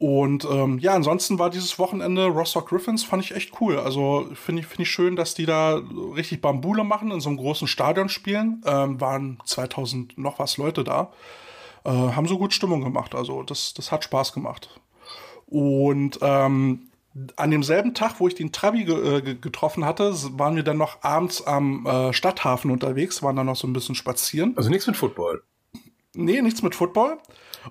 [0.00, 3.78] Und ähm, ja, ansonsten war dieses Wochenende Rostock Griffins, fand ich echt cool.
[3.78, 5.82] Also finde ich, finde ich schön, dass die da
[6.16, 8.62] richtig Bambule machen, in so einem großen Stadion spielen.
[8.64, 11.12] Ähm, waren 2000 noch was Leute da.
[11.84, 13.14] Äh, haben so gut Stimmung gemacht.
[13.14, 14.80] Also das, das hat Spaß gemacht.
[15.50, 16.86] Und ähm,
[17.36, 20.78] an demselben Tag, wo ich den Trabi ge äh, ge- getroffen hatte, waren wir dann
[20.78, 24.54] noch abends am äh, Stadthafen unterwegs, waren dann noch so ein bisschen spazieren.
[24.56, 25.42] Also nichts mit Football.
[26.14, 27.18] Nee, nichts mit Football.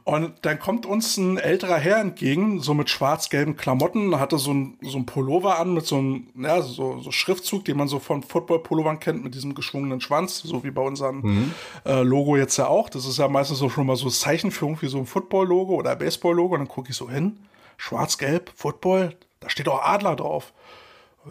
[0.04, 4.78] Und dann kommt uns ein älterer Herr entgegen, so mit schwarz-gelben Klamotten, hatte so ein,
[4.82, 8.22] so ein Pullover an mit so einem ja, so, so Schriftzug, den man so von
[8.22, 11.54] Football-Pullovern kennt, mit diesem geschwungenen Schwanz, so wie bei unserem
[11.86, 12.88] äh, Logo jetzt ja auch.
[12.90, 15.74] Das ist ja meistens so schon mal so das Zeichen für irgendwie so ein Football-Logo
[15.74, 16.54] oder Baseball-Logo.
[16.54, 17.38] Und dann gucke ich so hin,
[17.80, 20.54] schwarz-gelb, Football, da steht auch Adler drauf.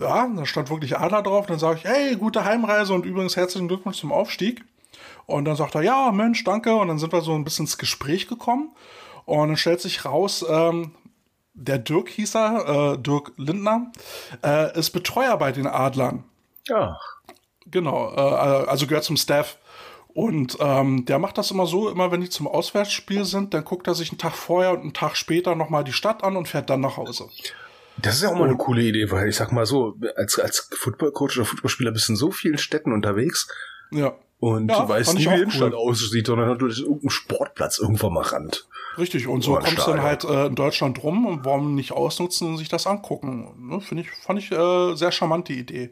[0.01, 1.47] Ja, da stand wirklich Adler drauf.
[1.47, 4.65] Dann sage ich, hey, gute Heimreise und übrigens herzlichen Glückwunsch zum Aufstieg.
[5.27, 6.75] Und dann sagt er, ja, Mensch, danke.
[6.75, 8.71] Und dann sind wir so ein bisschen ins Gespräch gekommen.
[9.25, 10.93] Und dann stellt sich raus, ähm,
[11.53, 13.93] der Dirk hieß er, äh, Dirk Lindner,
[14.45, 16.25] äh, ist Betreuer bei den Adlern.
[16.67, 16.97] Ja.
[17.67, 19.59] Genau, äh, also gehört zum Staff.
[20.15, 23.87] Und ähm, der macht das immer so, immer wenn die zum Auswärtsspiel sind, dann guckt
[23.87, 26.71] er sich einen Tag vorher und einen Tag später nochmal die Stadt an und fährt
[26.71, 27.29] dann nach Hause.
[28.01, 30.71] Das ist ja auch mal eine coole Idee, weil ich sag mal so, als, als
[30.73, 33.49] Footballcoach oder Footballspieler bist du in so vielen Städten unterwegs
[33.91, 35.79] Ja, und Ja, du weißt nie, ich wie die Innenstadt cool.
[35.91, 38.51] aussieht, sondern du bist irgendein Sportplatz irgendwann mal ran.
[38.97, 39.27] richtig.
[39.27, 42.59] Und so kommst du dann halt äh, in Deutschland rum und warum nicht ausnutzen und
[42.59, 43.69] sich das angucken.
[43.69, 43.81] Ne?
[43.81, 45.91] Finde ich, fand ich äh, sehr charmant die Idee.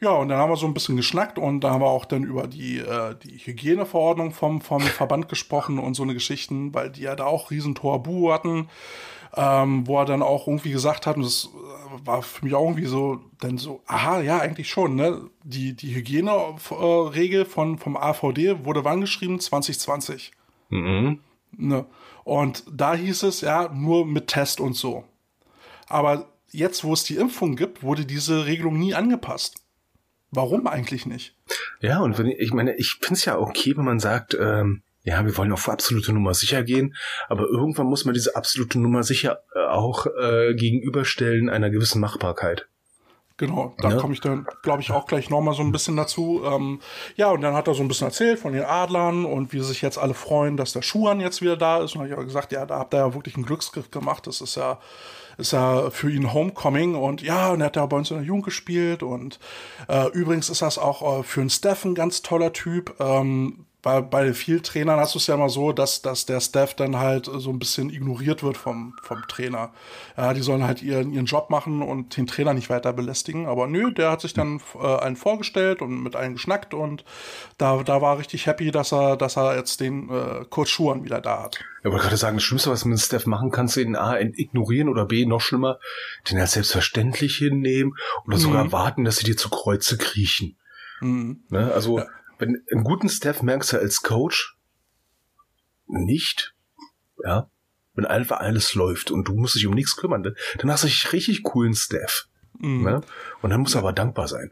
[0.00, 2.24] Ja, und dann haben wir so ein bisschen geschnackt und da haben wir auch dann
[2.24, 7.02] über die, äh, die Hygieneverordnung vom, vom Verband gesprochen und so eine Geschichten, weil die
[7.02, 8.68] ja da auch riesen Toabu hatten,
[9.36, 12.62] ähm, wo er dann auch irgendwie gesagt hat, und das äh, war für mich auch
[12.62, 15.30] irgendwie so, dann so, aha, ja, eigentlich schon, ne?
[15.42, 19.40] Die, die Hygieneregel von, vom AVD wurde wann geschrieben?
[19.40, 20.32] 2020.
[20.70, 21.20] Mhm.
[21.56, 21.86] Ne?
[22.24, 25.04] Und da hieß es ja nur mit Test und so.
[25.88, 29.63] Aber jetzt, wo es die Impfung gibt, wurde diese Regelung nie angepasst.
[30.34, 31.34] Warum eigentlich nicht?
[31.80, 35.24] Ja, und wenn ich, meine, ich finde es ja okay, wenn man sagt, ähm, ja,
[35.24, 36.94] wir wollen auf absolute Nummer sicher gehen,
[37.28, 42.66] aber irgendwann muss man diese absolute Nummer sicher äh, auch äh, gegenüberstellen einer gewissen Machbarkeit.
[43.36, 43.96] Genau, da Ja.
[43.96, 46.42] komme ich dann, glaube ich, auch gleich nochmal so ein bisschen dazu.
[46.46, 46.80] Ähm,
[47.16, 49.82] ja, und dann hat er so ein bisschen erzählt von den Adlern und wie sich
[49.82, 51.94] jetzt alle freuen, dass der Schuhan jetzt wieder da ist.
[51.94, 54.28] Und habe ich aber gesagt, ja, da habt ihr ja wirklich einen Glücksgriff gemacht.
[54.28, 54.78] Das ist ja,
[55.38, 56.94] ist ja für ihn Homecoming.
[56.94, 59.02] Und ja, und er hat ja bei uns in der Jugend gespielt.
[59.02, 59.38] Und
[59.88, 62.94] äh, übrigens ist das auch äh, für einen Steph ein ganz toller Typ.
[63.00, 66.74] Ähm, bei, bei vielen Trainern hast du es ja immer so, dass, dass der Staff
[66.74, 69.72] dann halt so ein bisschen ignoriert wird vom, vom Trainer.
[70.16, 73.46] Ja, die sollen halt ihren, ihren Job machen und den Trainer nicht weiter belästigen.
[73.46, 77.04] Aber nö, der hat sich dann äh, einen vorgestellt und mit allen geschnackt und
[77.58, 81.20] da, da war richtig happy, dass er, dass er jetzt den äh, Coach Schuhan wieder
[81.20, 81.60] da hat.
[81.84, 84.88] Ja, wollte gerade sagen, das Schlimmste, was du mit Steph machen kannst, ihn A, ignorieren
[84.88, 85.78] oder B, noch schlimmer,
[86.30, 87.92] den als selbstverständlich hinnehmen
[88.26, 88.72] oder sogar Mhm.
[88.72, 90.56] warten, dass sie dir zu Kreuze kriechen.
[91.02, 91.42] Mhm.
[91.50, 91.70] Ne?
[91.74, 92.06] Also, wenn
[92.38, 94.56] einen guten Steph merkst du als Coach
[95.86, 96.54] nicht,
[97.24, 97.50] ja,
[97.94, 100.88] wenn einfach alles läuft und du musst dich um nichts kümmern, dann- dann hast du
[100.88, 102.26] einen richtig coolen Steph.
[102.58, 102.82] Mhm.
[102.84, 103.00] Ne?
[103.42, 104.50] Und dann musst du aber dankbar sein.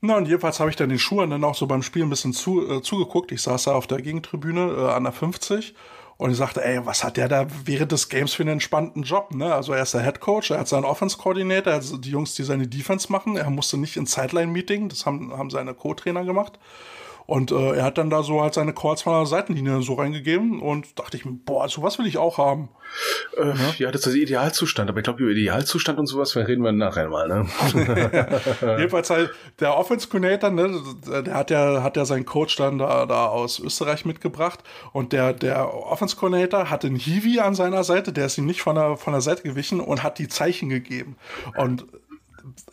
[0.00, 2.32] Na, und jedenfalls habe ich dann den Schuhen dann auch so beim Spiel ein bisschen
[2.32, 3.32] zu, äh, zugeguckt.
[3.32, 5.74] Ich saß da auf der Gegentribüne äh, an der 50
[6.18, 9.34] und ich sagte, ey, was hat der da während des Games für einen entspannten Job,
[9.34, 9.54] ne?
[9.54, 12.42] Also er ist der Head Coach, er hat seinen Offense-Coordinator, er hat die Jungs, die
[12.42, 13.36] seine Defense machen.
[13.36, 16.58] Er musste nicht ins Sideline-Meeting, das haben, haben seine Co-Trainer gemacht.
[17.26, 20.60] Und äh, er hat dann da so halt seine Calls von der Seitenlinie so reingegeben
[20.60, 22.68] und dachte ich mir, boah, sowas will ich auch haben.
[23.36, 26.72] Äh, ja, das ist der Idealzustand, aber ich glaube, über Idealzustand und sowas reden wir
[26.72, 27.46] nachher mal, ne?
[28.78, 33.06] Jedenfalls halt der Offense Coordinator, ne, der hat ja, hat ja seinen Coach dann da,
[33.06, 34.60] da aus Österreich mitgebracht
[34.92, 38.62] und der, der Offense Coordinator hatte einen Hiwi an seiner Seite, der ist ihm nicht
[38.62, 41.16] von der, von der Seite gewichen und hat die Zeichen gegeben.
[41.56, 41.86] Und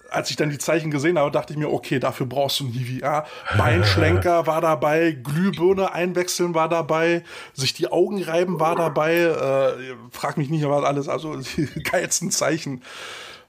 [0.10, 2.74] als ich dann die Zeichen gesehen habe, dachte ich mir, okay, dafür brauchst du einen
[2.74, 3.02] Hiwi.
[3.02, 3.26] Ja,
[3.58, 9.16] Beinschlenker war dabei, Glühbirne einwechseln war dabei, sich die Augen reiben war dabei.
[9.16, 12.84] Äh, frag mich nicht, was alles, also die geilsten Zeichen.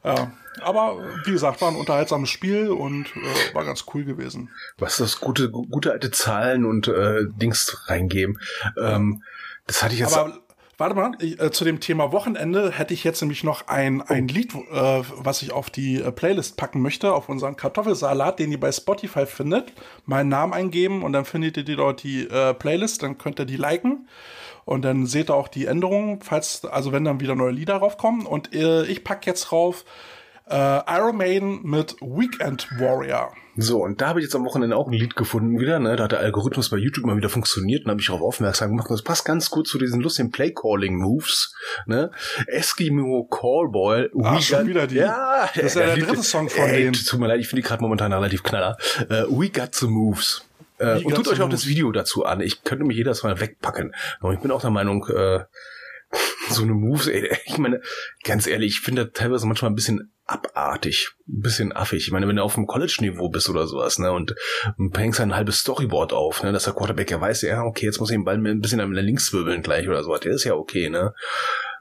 [0.05, 4.51] Ja, aber wie gesagt, war ein unterhaltsames Spiel und äh, war ganz cool gewesen.
[4.79, 8.39] Was ist das gute, gu- gute alte Zahlen und äh, Dings reingeben?
[8.79, 9.23] Ähm,
[9.67, 10.15] das hatte ich jetzt.
[10.17, 10.39] Aber
[10.77, 14.29] warte mal, ich, äh, zu dem Thema Wochenende hätte ich jetzt nämlich noch ein, ein
[14.29, 18.61] Lied, äh, was ich auf die äh, Playlist packen möchte, auf unseren Kartoffelsalat, den ihr
[18.61, 19.73] bei Spotify findet.
[20.07, 23.47] Meinen Namen eingeben und dann findet ihr die dort die äh, Playlist, dann könnt ihr
[23.47, 24.09] die liken.
[24.65, 28.25] Und dann seht ihr auch die Änderungen, falls, also wenn dann wieder neue Lieder raufkommen.
[28.27, 29.85] Und äh, ich pack jetzt rauf
[30.49, 33.33] äh, Iron Maiden mit Weekend Warrior.
[33.57, 35.95] So, und da habe ich jetzt am Wochenende auch ein Lied gefunden wieder, ne?
[35.97, 38.89] Da hat der Algorithmus bei YouTube mal wieder funktioniert und habe ich darauf aufmerksam gemacht.
[38.91, 41.55] Und das passt ganz gut zu diesen lustigen Play-Calling-Moves,
[41.87, 42.11] ne?
[42.47, 44.09] Eskimo Callboy.
[44.25, 44.97] Ach, schon wieder die.
[44.97, 46.93] Ja, Das ist ja der Lied- dritte Song von Ey, denen.
[46.95, 48.77] Tut mir leid, ich finde die gerade momentan relativ knaller.
[49.09, 50.45] Äh, We Got the Moves.
[50.79, 51.61] We und tut euch auch Moves.
[51.63, 52.41] das Video dazu an.
[52.41, 53.95] Ich könnte mich jedes Mal wegpacken.
[54.21, 55.45] Aber ich bin auch der Meinung, äh,
[56.51, 57.81] so eine Moves, ey, ich meine,
[58.25, 62.07] ganz ehrlich, ich finde das teilweise manchmal ein bisschen abartig, ein bisschen affig.
[62.07, 64.35] Ich meine, wenn du auf dem College-Niveau bist oder sowas, ne, und
[64.95, 68.11] hängst ein halbes Storyboard auf, ne, dass der Quarterback ja weiß, ja, okay, jetzt muss
[68.11, 70.89] ich den Ball ein bisschen an links wirbeln gleich oder so, der ist ja okay,
[70.89, 71.15] ne.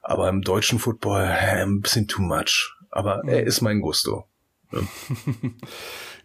[0.02, 2.76] Aber im deutschen Football, äh, ein bisschen too much.
[2.92, 4.28] Aber er ist mein Gusto.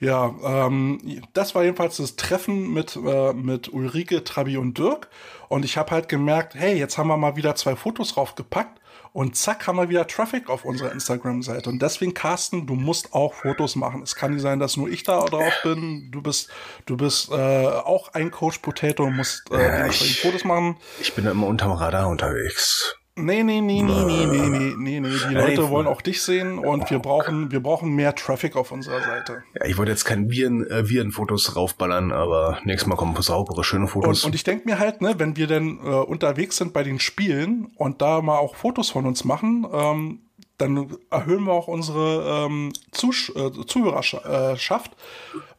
[0.01, 5.09] Ja, ähm, das war jedenfalls das Treffen mit, äh, mit Ulrike, Trabi und Dirk.
[5.49, 8.81] Und ich habe halt gemerkt, hey, jetzt haben wir mal wieder zwei Fotos draufgepackt.
[9.13, 11.69] Und zack, haben wir wieder Traffic auf unserer Instagram-Seite.
[11.71, 14.03] Und deswegen, Carsten, du musst auch Fotos machen.
[14.03, 16.11] Es kann nicht sein, dass nur ich da drauf bin.
[16.11, 16.51] Du bist,
[16.87, 20.77] du bist äh, auch ein Coach Potato und musst äh, dementsprechend Fotos machen.
[21.01, 22.97] Ich bin immer unterm Radar unterwegs.
[23.19, 25.09] Nee, nee, nee, nee, nee, nee, nee, nee, nee.
[25.29, 29.01] Die Leute wollen auch dich sehen und wir brauchen, wir brauchen mehr Traffic auf unserer
[29.01, 29.43] Seite.
[29.55, 33.89] Ja, ich wollte jetzt kein Viren, äh, Virenfotos raufballern, aber nächstes Mal kommen saubere, schöne
[33.89, 34.25] Fotos.
[34.25, 37.01] Und, und ich denke mir halt, ne, wenn wir denn äh, unterwegs sind bei den
[37.01, 40.21] Spielen und da mal auch Fotos von uns machen, ähm,
[40.59, 44.97] dann erhöhen wir auch unsere ähm, Zusch äh, Zuhörerschaft,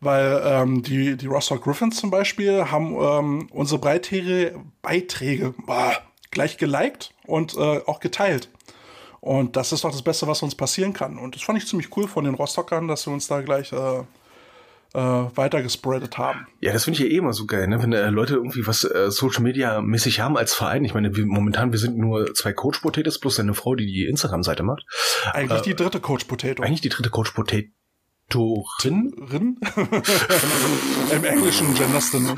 [0.01, 5.93] weil ähm, die, die Rostock Griffins zum Beispiel haben ähm, unsere Beiträge, Beiträge boah,
[6.31, 8.49] gleich geliked und äh, auch geteilt.
[9.21, 11.17] Und das ist doch das Beste, was uns passieren kann.
[11.17, 14.03] Und das fand ich ziemlich cool von den Rostockern, dass sie uns da gleich äh,
[14.93, 16.47] äh, weiter gespreadet haben.
[16.61, 17.81] Ja, das finde ich ja eh immer so geil, ne?
[17.81, 20.85] wenn äh, Leute irgendwie was äh, Social Media mäßig haben als Verein.
[20.85, 24.05] Ich meine, wir, momentan, wir sind nur zwei Coach Potatoes plus eine Frau, die die
[24.05, 24.85] Instagram-Seite macht.
[25.33, 26.63] Eigentlich die dritte Coach Potato.
[26.63, 27.73] Eigentlich die dritte Coach Potatorin.
[29.31, 29.59] Rin?
[31.11, 32.37] Im Englischen genderst du nicht.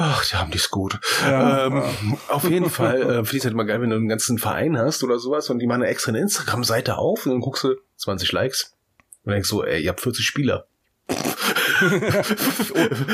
[0.00, 1.00] Ach, die haben die's gut.
[1.22, 1.82] Ja, ähm,
[2.28, 5.02] Auf jeden Fall äh, finde ich halt immer geil, wenn du einen ganzen Verein hast
[5.02, 8.30] oder sowas und die machen eine extra eine Instagram-Seite auf und dann guckst du 20
[8.30, 8.76] Likes
[9.24, 10.68] und denkst so, ey, ihr habt 40 Spieler.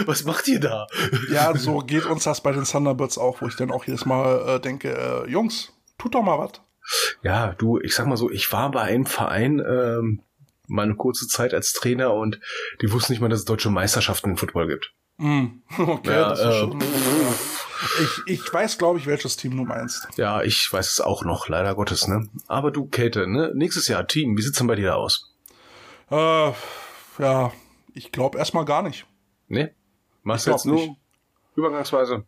[0.04, 0.86] Was macht ihr da?
[1.30, 4.56] Ja, so geht uns das bei den Thunderbirds auch, wo ich dann auch jedes Mal
[4.56, 6.60] äh, denke, äh, Jungs, tut doch mal was.
[7.22, 10.20] Ja, du, ich sag mal so, ich war bei einem Verein ähm,
[10.66, 12.40] mal eine kurze Zeit als Trainer und
[12.82, 14.92] die wussten nicht mal, dass es deutsche Meisterschaften im Football gibt.
[15.18, 15.46] Mm,
[15.78, 16.82] okay, Ja, das ist äh, schon.
[18.02, 20.08] Ich, ich weiß, glaube ich, welches Team du meinst.
[20.16, 22.28] Ja, ich weiß es auch noch, leider Gottes, ne?
[22.48, 23.52] Aber du, Käthe, ne?
[23.54, 25.34] Nächstes Jahr Team, wie sieht's denn bei dir da aus?
[26.10, 26.52] Äh,
[27.18, 27.52] ja,
[27.92, 29.06] ich glaube erstmal gar nicht.
[29.48, 29.72] Ne?
[30.22, 30.92] Machst du jetzt nur nicht.
[31.56, 32.24] Übergangsweise.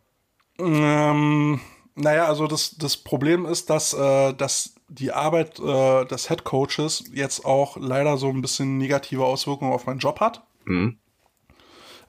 [0.59, 1.59] Ähm,
[1.95, 7.05] naja, also das, das Problem ist, dass, äh, dass die Arbeit äh, des Head Coaches
[7.13, 10.45] jetzt auch leider so ein bisschen negative Auswirkungen auf meinen Job hat.
[10.65, 10.99] Mhm.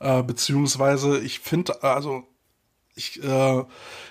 [0.00, 2.24] Äh, beziehungsweise ich finde, also
[2.98, 3.64] ich, äh,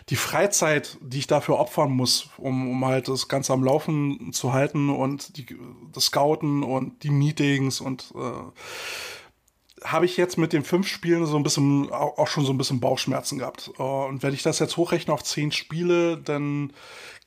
[0.09, 4.53] die Freizeit, die ich dafür opfern muss, um, um halt das Ganze am Laufen zu
[4.53, 5.45] halten und die,
[5.93, 11.37] das Scouten und die Meetings und äh, habe ich jetzt mit den fünf Spielen so
[11.37, 13.71] ein bisschen auch schon so ein bisschen Bauchschmerzen gehabt.
[13.77, 16.73] Äh, und wenn ich das jetzt hochrechne auf zehn Spiele, dann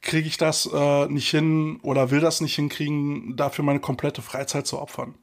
[0.03, 4.67] kriege ich das äh, nicht hin oder will das nicht hinkriegen, dafür meine komplette Freizeit
[4.67, 5.15] zu opfern.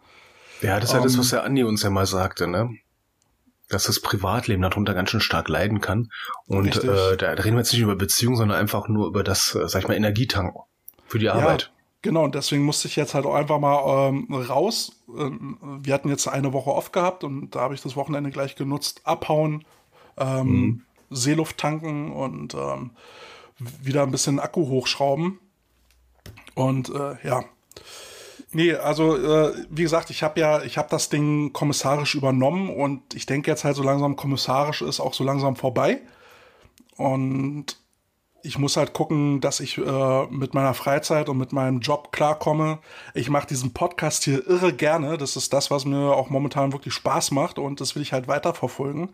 [0.61, 2.77] Ja, das ist ja das, was der Andi uns ja mal sagte, ne?
[3.69, 6.09] Dass das Privatleben darunter ganz schön stark leiden kann.
[6.45, 6.89] Und Richtig.
[6.89, 9.81] äh, da reden wir jetzt nicht über Beziehungen, sondern einfach nur über das, äh, sag
[9.81, 10.61] ich mal, Energietanken
[11.05, 11.63] für die Arbeit.
[11.63, 11.69] Ja,
[12.01, 14.93] genau, und deswegen musste ich jetzt halt auch einfach mal ähm, raus.
[15.09, 18.55] Ähm, Wir hatten jetzt eine Woche off gehabt und da habe ich das Wochenende gleich
[18.55, 19.65] genutzt, abhauen,
[20.17, 22.91] ähm, Seeluft tanken und ähm,
[23.59, 25.39] wieder ein bisschen Akku hochschrauben.
[26.55, 27.43] Und äh, ja.
[28.51, 33.13] Nee, also äh, wie gesagt, ich habe ja, ich habe das Ding kommissarisch übernommen und
[33.13, 36.01] ich denke jetzt halt so langsam kommissarisch ist auch so langsam vorbei.
[36.95, 37.77] Und
[38.41, 42.79] ich muss halt gucken, dass ich äh, mit meiner Freizeit und mit meinem Job klarkomme.
[43.13, 45.17] Ich mache diesen Podcast hier irre gerne.
[45.17, 48.29] Das ist das, was mir auch momentan wirklich Spaß macht und das will ich halt
[48.29, 49.09] weiterverfolgen.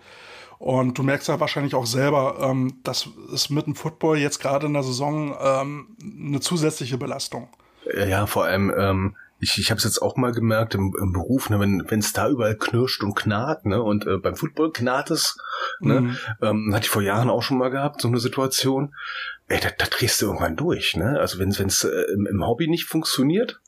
[0.59, 4.67] Und du merkst ja wahrscheinlich auch selber, ähm, das ist mit dem Football jetzt gerade
[4.67, 7.49] in der Saison ähm, eine zusätzliche Belastung.
[8.07, 11.49] Ja, vor allem, ähm, ich, ich habe es jetzt auch mal gemerkt im, im Beruf,
[11.49, 15.37] ne, wenn es da überall knirscht und knarrt, ne, und äh, beim Football knarrt es,
[15.79, 16.17] ne, Mhm.
[16.41, 18.95] ähm, hatte ich vor Jahren auch schon mal gehabt, so eine Situation.
[19.47, 21.19] Ey, da, da drehst du irgendwann durch, ne?
[21.19, 23.59] Also wenn es äh, im, im Hobby nicht funktioniert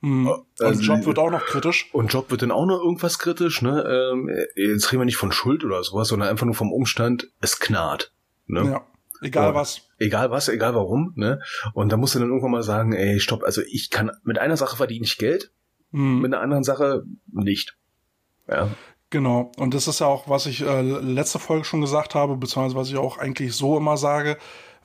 [0.00, 0.26] Mhm.
[0.28, 1.88] Und also- Job wird auch noch kritisch.
[1.94, 3.82] und Job wird dann auch noch irgendwas kritisch, ne?
[4.12, 7.58] Ähm, jetzt reden wir nicht von Schuld oder sowas, sondern einfach nur vom Umstand, es
[7.58, 8.12] knarrt.
[8.46, 8.64] Ne?
[8.70, 8.86] Ja.
[9.24, 9.54] Egal Ja.
[9.54, 9.82] was.
[9.98, 11.40] Egal was, egal warum, ne?
[11.72, 14.56] Und da musst du dann irgendwann mal sagen, ey, stopp, also ich kann, mit einer
[14.56, 15.50] Sache verdiene ich Geld,
[15.90, 16.20] Mhm.
[16.20, 17.76] mit einer anderen Sache nicht.
[18.48, 18.68] Ja.
[19.10, 19.52] Genau.
[19.58, 22.88] Und das ist ja auch, was ich äh, letzte Folge schon gesagt habe, beziehungsweise was
[22.88, 24.36] ich auch eigentlich so immer sage,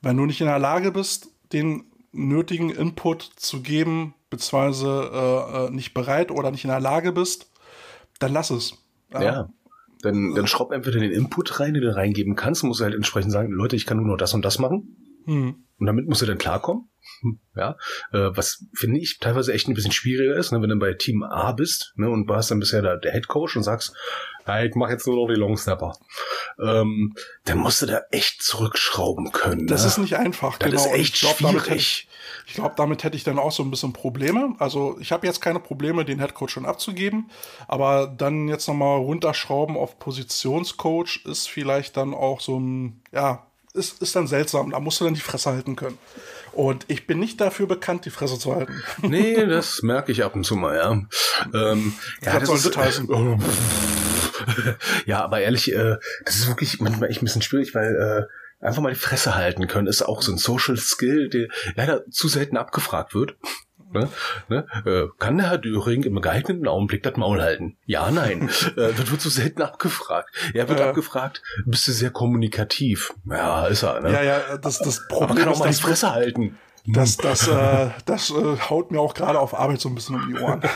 [0.02, 5.70] wenn du nicht in der Lage bist, den nötigen Input zu geben, beziehungsweise äh, äh,
[5.72, 7.52] nicht bereit oder nicht in der Lage bist,
[8.20, 8.74] dann lass es.
[9.12, 9.50] Ja.
[10.02, 13.32] Dann, dann schraub einfach den Input rein, den du reingeben kannst, musst du halt entsprechend
[13.32, 14.96] sagen, Leute, ich kann nur noch das und das machen.
[15.26, 15.66] Hm.
[15.78, 16.90] Und damit musst du dann klarkommen.
[17.22, 17.76] Hm, Ja,
[18.12, 21.24] äh, was finde ich teilweise echt ein bisschen schwieriger ist, ne, wenn du bei Team
[21.24, 23.94] A bist ne, und du hast dann bisher da, der Head Coach und sagst,
[24.48, 25.98] ja, ich mache jetzt nur noch die Long Snapper,
[26.62, 27.14] ähm,
[27.46, 29.68] dann musst du da echt zurückschrauben können.
[29.68, 29.88] Das ne?
[29.88, 30.58] ist nicht einfach.
[30.58, 30.86] das genau.
[30.86, 32.08] ist echt schwierig.
[32.50, 34.56] Ich, glaube, damit hätte ich dann auch so ein bisschen Probleme.
[34.58, 37.30] Also ich habe jetzt keine Probleme, den Headcoach schon abzugeben,
[37.68, 44.02] aber dann jetzt nochmal runterschrauben auf Positionscoach ist vielleicht dann auch so ein, ja, ist,
[44.02, 44.72] ist dann seltsam.
[44.72, 46.00] Da musst du dann die Fresse halten können.
[46.52, 48.82] Und ich bin nicht dafür bekannt, die Fresse zu halten.
[49.04, 50.92] Nee, das merke ich ab und zu mal, ja.
[51.54, 53.08] Ähm, ja, Was soll das heißen?
[55.06, 58.82] ja, aber ehrlich, äh, das ist wirklich manchmal echt ein bisschen schwierig, weil äh, einfach
[58.82, 62.58] mal die Fresse halten können ist auch so ein Social Skill, der leider zu selten
[62.58, 63.36] abgefragt wird.
[63.92, 64.08] Ne?
[64.50, 64.68] Ne?
[64.86, 67.78] Äh, kann der Herr Döring im geeigneten Augenblick das Maul halten?
[67.86, 68.48] Ja, nein.
[68.78, 70.30] äh, das wird zu selten abgefragt.
[70.54, 70.84] Er wird Äh.
[70.84, 73.14] abgefragt, bist du sehr kommunikativ?
[73.26, 74.02] Ja, ist er.
[74.02, 74.12] Ne?
[74.12, 76.58] Ja, ja, das, das aber Problem kann auch ist, mal die Fresse halten.
[76.86, 80.34] Das, das, äh, das äh, haut mir auch gerade auf Arbeit so ein bisschen um
[80.34, 80.62] die Ohren.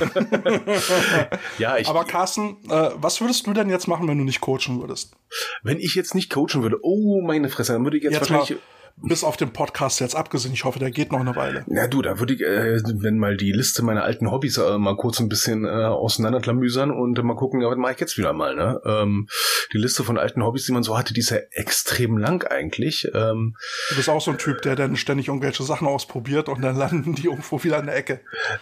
[1.57, 4.79] Ja, ich, Aber Carsten, äh, was würdest du denn jetzt machen, wenn du nicht coachen
[4.79, 5.15] würdest?
[5.63, 8.39] wenn ich jetzt nicht coachen würde, oh meine Fresse, dann würde ich jetzt, Jetzt mal
[8.39, 8.63] wahrscheinlich.
[8.97, 10.53] Bis auf den Podcast jetzt abgesehen.
[10.53, 11.63] Ich hoffe, der geht noch eine Weile.
[11.67, 14.95] Na du, da würde ich, äh, wenn mal die Liste meiner alten Hobbys äh, mal
[14.95, 18.33] kurz ein bisschen äh, auseinanderklamüsern und äh, mal gucken, ja, was mache ich jetzt wieder
[18.33, 18.79] mal, ne?
[18.85, 19.27] Ähm,
[19.73, 23.07] die Liste von alten Hobbys, die man so hatte, die ist ja extrem lang eigentlich.
[23.13, 23.55] Ähm,
[23.89, 27.15] Du bist auch so ein Typ, der dann ständig irgendwelche Sachen ausprobiert und dann landen
[27.15, 28.21] die irgendwo wieder in der Ecke.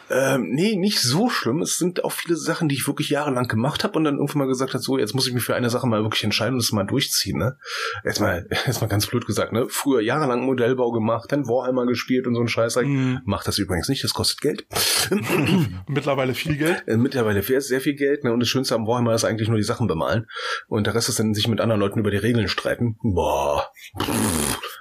[0.10, 1.62] ähm, nee, nicht so schlimm.
[1.62, 4.48] Es sind auch viele Sachen, die ich wirklich jahrelang gemacht habe und dann irgendwann mal
[4.48, 6.72] gesagt habe, so, jetzt muss ich mich für eine Sache mal wirklich entscheiden und das
[6.72, 7.58] mal durchziehen, ne?
[8.04, 9.68] Jetzt mal, jetzt mal ganz blöd gesagt, ne?
[9.70, 12.78] Früher jahrelang Modellbau gemacht, dann Warhammer gespielt und so ein Scheiß.
[12.78, 13.22] Mhm.
[13.26, 14.66] Macht das übrigens nicht, das kostet Geld.
[15.88, 16.84] Mittlerweile viel Geld.
[16.88, 18.32] Äh, Mittlerweile fährt sehr viel Geld, ne?
[18.32, 20.28] Und das Schönste am Warhammer ist eigentlich nur die Sachen bemalen.
[20.68, 22.98] Und der Rest ist dann sich mit anderen Leuten über die Regeln streiten.
[23.02, 23.70] Boah.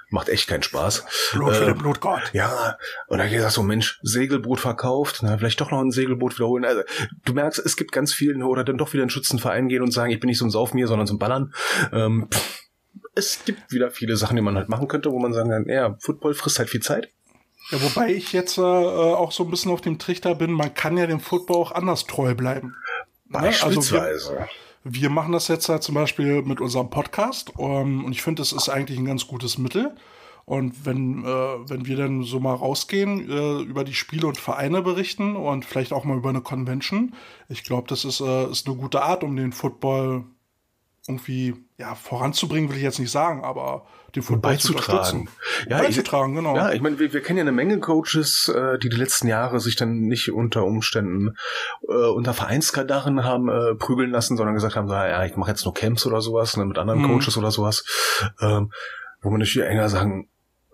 [0.09, 1.05] Macht echt keinen Spaß.
[1.33, 2.31] Blut für Äh, den Blutgott.
[2.33, 2.77] Ja,
[3.07, 6.65] und dann gesagt so, Mensch, Segelboot verkauft, na, vielleicht doch noch ein Segelboot wiederholen.
[6.65, 6.81] Also,
[7.25, 9.91] du merkst, es gibt ganz viele, oder dann doch wieder in einen Schützenverein gehen und
[9.91, 11.53] sagen, ich bin nicht so ein Sauf mir, sondern zum Ballern.
[11.93, 12.59] Ähm, pff,
[13.15, 15.97] es gibt wieder viele Sachen, die man halt machen könnte, wo man sagen kann, ja,
[15.99, 17.09] Football frisst halt viel Zeit.
[17.69, 20.97] Ja, wobei ich jetzt äh, auch so ein bisschen auf dem Trichter bin, man kann
[20.97, 22.75] ja dem Football auch anders treu bleiben.
[23.27, 23.39] Ne?
[23.39, 24.47] Also wir, Beispielsweise.
[24.83, 28.51] wir machen das jetzt halt zum Beispiel mit unserem Podcast ähm, und ich finde, es
[28.51, 29.95] ist eigentlich ein ganz gutes Mittel.
[30.45, 34.81] Und wenn, äh, wenn wir dann so mal rausgehen, äh, über die Spiele und Vereine
[34.81, 37.13] berichten und vielleicht auch mal über eine Convention,
[37.47, 40.25] ich glaube, das ist, äh, ist eine gute Art, um den Football
[41.07, 45.27] irgendwie ja, voranzubringen, will ich jetzt nicht sagen, aber den Football beizutragen.
[45.63, 46.55] Zu ja, beizutragen, ich, genau.
[46.55, 49.59] Ja, ich meine, wir, wir kennen ja eine Menge Coaches, äh, die die letzten Jahre
[49.59, 51.35] sich dann nicht unter Umständen
[51.87, 55.73] äh, unter Vereinskadaren haben äh, prügeln lassen, sondern gesagt haben, ja, ich mache jetzt nur
[55.73, 57.07] Camps oder sowas, ne, mit anderen mhm.
[57.07, 57.83] Coaches oder sowas,
[58.39, 58.71] ähm,
[59.21, 60.29] wo man natürlich enger sagen,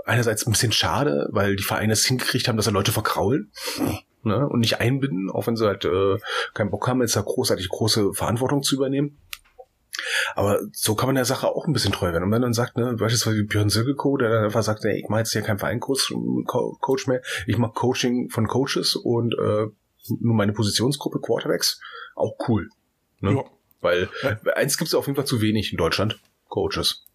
[0.05, 3.51] einerseits ein bisschen schade, weil die Vereine es hingekriegt haben, dass sie Leute verkraulen.
[4.23, 6.17] Ne, und nicht einbinden, auch wenn sie halt äh,
[6.53, 9.19] keinen Bock haben, jetzt da großartig große Verantwortung zu übernehmen.
[10.35, 12.23] Aber so kann man der Sache auch ein bisschen treu werden.
[12.23, 15.09] Und wenn man dann sagt, ne, beispielsweise Björn Silgeko, der dann einfach sagt, ey, ich
[15.09, 16.13] mache jetzt hier kein Vereinscoach
[16.45, 19.67] Coach mehr, ich mache Coaching von Coaches und äh,
[20.19, 21.79] nur meine Positionsgruppe Quarterbacks,
[22.15, 22.69] auch cool.
[23.19, 23.35] Ne?
[23.35, 23.43] Ja.
[23.81, 24.37] Weil ja.
[24.53, 26.19] eins gibt es auf jeden Fall zu wenig in Deutschland,
[26.49, 27.05] Coaches.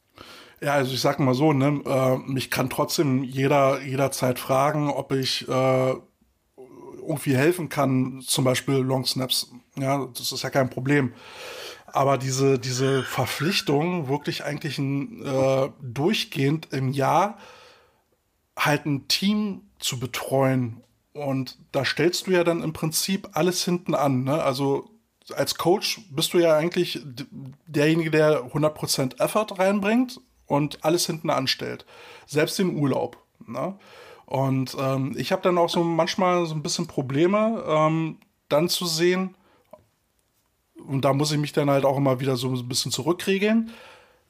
[0.60, 5.10] Ja, also ich sag mal so, ne, äh, mich kann trotzdem jeder jederzeit fragen, ob
[5.12, 5.94] ich äh,
[7.02, 9.50] irgendwie helfen kann, zum Beispiel Long Snaps.
[9.76, 11.14] Ja, das ist ja kein Problem.
[11.93, 17.38] Aber diese, diese Verpflichtung, wirklich eigentlich ein, äh, durchgehend im Jahr
[18.59, 20.82] halt ein Team zu betreuen.
[21.12, 24.24] Und da stellst du ja dann im Prinzip alles hinten an.
[24.24, 24.43] Ne?
[24.43, 24.90] Also
[25.36, 27.01] als Coach bist du ja eigentlich
[27.66, 31.84] derjenige, der 100% Effort reinbringt und alles hinten anstellt.
[32.26, 33.18] Selbst im Urlaub.
[33.47, 33.76] Ne?
[34.26, 38.18] Und ähm, ich habe dann auch so manchmal so ein bisschen Probleme, ähm,
[38.49, 39.34] dann zu sehen,
[40.86, 43.70] und da muss ich mich dann halt auch immer wieder so ein bisschen zurückregeln,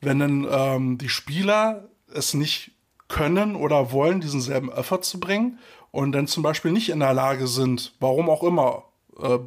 [0.01, 2.73] wenn dann ähm, die Spieler es nicht
[3.09, 5.59] können oder wollen, diesen selben Effort zu bringen
[5.91, 8.85] und dann zum Beispiel nicht in der Lage sind, warum auch immer,
[9.21, 9.39] äh,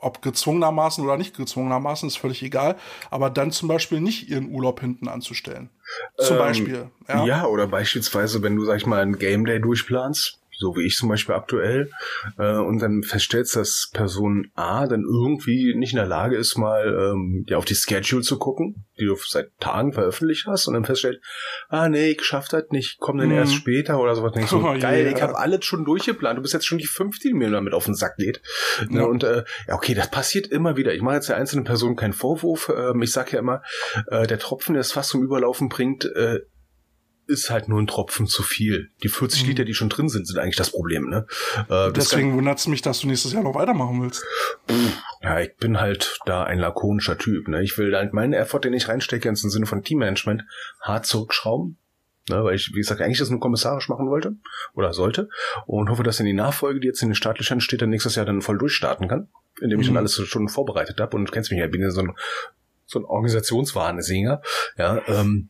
[0.00, 2.76] ob gezwungenermaßen oder nicht gezwungenermaßen, ist völlig egal,
[3.10, 5.70] aber dann zum Beispiel nicht ihren Urlaub hinten anzustellen.
[6.18, 6.90] Zum ähm, Beispiel.
[7.08, 7.24] Ja.
[7.24, 10.96] ja, oder beispielsweise, wenn du, sag ich mal, ein Game Day durchplanst so wie ich
[10.96, 11.90] zum Beispiel aktuell,
[12.36, 17.12] äh, und dann feststellst, dass Person A dann irgendwie nicht in der Lage ist, mal
[17.12, 20.84] ähm, ja, auf die Schedule zu gucken, die du seit Tagen veröffentlicht hast, und dann
[20.84, 21.20] feststellt,
[21.68, 23.34] ah nee, ich schaff das nicht, komm dann mhm.
[23.34, 24.32] erst später oder sowas.
[24.32, 25.16] Denkst so, oh, geil, yeah.
[25.16, 27.84] ich habe alles schon durchgeplant, du bist jetzt schon die fünfte, die mir damit auf
[27.84, 28.42] den Sack geht.
[28.90, 29.04] Ja.
[29.04, 30.92] Und äh, ja, okay, das passiert immer wieder.
[30.92, 32.72] Ich mache jetzt der einzelnen Person keinen Vorwurf.
[32.76, 33.62] Ähm, ich sage ja immer,
[34.08, 36.40] äh, der Tropfen, der es fast zum Überlaufen bringt, äh,
[37.28, 38.90] ist halt nur ein Tropfen zu viel.
[39.02, 39.48] Die 40 mhm.
[39.48, 41.10] Liter, die schon drin sind, sind eigentlich das Problem.
[41.10, 41.26] Ne?
[41.68, 44.24] Äh, Deswegen wundert es mich, dass du nächstes Jahr noch weitermachen willst.
[45.22, 47.48] Ja, ich bin halt da ein lakonischer Typ.
[47.48, 47.62] Ne?
[47.62, 50.44] Ich will halt meinen Effort, den ich reinstecke, im Sinne von Teammanagement,
[50.80, 51.76] hart zurückschrauben.
[52.30, 54.36] Ne, weil ich, wie gesagt, eigentlich das nur kommissarisch machen wollte
[54.74, 55.30] oder sollte
[55.64, 58.26] und hoffe, dass in die Nachfolge, die jetzt in den staatlichen steht, dann nächstes Jahr
[58.26, 59.28] dann voll durchstarten kann,
[59.62, 59.94] indem ich mhm.
[59.94, 62.12] dann alles schon vorbereitet habe und du kennst mich ja, ich bin ja so ein,
[62.84, 64.42] so ein Organisationswahnsinger,
[64.76, 65.48] ja, ähm,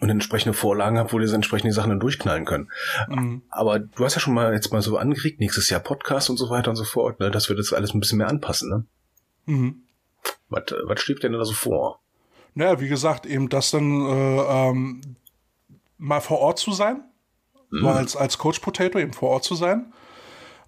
[0.00, 2.70] und entsprechende Vorlagen habe, wo die entsprechende Sachen dann durchknallen können.
[3.08, 3.42] Mhm.
[3.50, 6.50] Aber du hast ja schon mal jetzt mal so angeregt, nächstes Jahr Podcast und so
[6.50, 8.84] weiter und so fort, ne, dass wir das alles ein bisschen mehr anpassen, ne?
[9.46, 9.82] Mhm.
[10.48, 12.00] Was, was steht denn da so vor?
[12.54, 14.40] Naja, wie gesagt, eben das dann äh,
[14.70, 15.00] ähm,
[15.98, 17.04] mal vor Ort zu sein,
[17.70, 17.86] mhm.
[17.86, 19.92] als, als Coach Potato eben vor Ort zu sein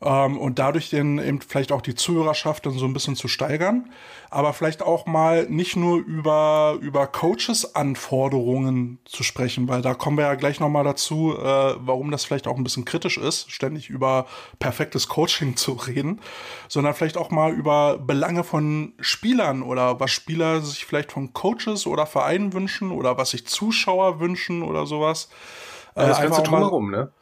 [0.02, 3.90] ähm, und dadurch den eben vielleicht auch die Zuhörerschaft dann so ein bisschen zu steigern,
[4.30, 10.16] aber vielleicht auch mal nicht nur über über Coaches Anforderungen zu sprechen, weil da kommen
[10.16, 13.50] wir ja gleich noch mal dazu, äh, warum das vielleicht auch ein bisschen kritisch ist,
[13.50, 14.26] ständig über
[14.58, 16.20] perfektes Coaching zu reden,
[16.68, 21.86] sondern vielleicht auch mal über Belange von Spielern oder was Spieler sich vielleicht von Coaches
[21.86, 25.28] oder Vereinen wünschen oder was sich Zuschauer wünschen oder sowas.
[25.94, 27.12] Ja, das äh, ganze drumherum, ne?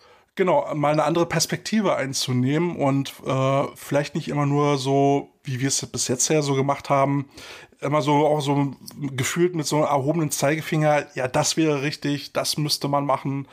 [0.41, 5.69] Genau, mal eine andere Perspektive einzunehmen und äh, vielleicht nicht immer nur so, wie wir
[5.69, 7.29] es bis jetzt ja so gemacht haben,
[7.83, 8.73] immer so auch so
[9.15, 13.49] gefühlt mit so einem erhobenen Zeigefinger, ja, das wäre richtig, das müsste man machen.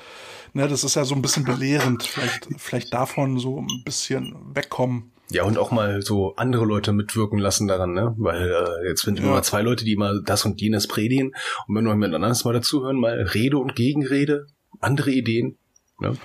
[0.53, 5.11] Ne, das ist ja so ein bisschen belehrend, vielleicht, vielleicht davon so ein bisschen wegkommen.
[5.29, 8.15] Ja, und auch mal so andere Leute mitwirken lassen daran, ne?
[8.17, 9.25] Weil äh, jetzt sind ja.
[9.25, 11.33] immer zwei Leute, die immer das und jenes predigen.
[11.67, 14.47] Und wenn wir noch jemand anderes mal dazuhören, mal Rede und Gegenrede,
[14.79, 15.57] andere Ideen.
[15.99, 16.15] Ne?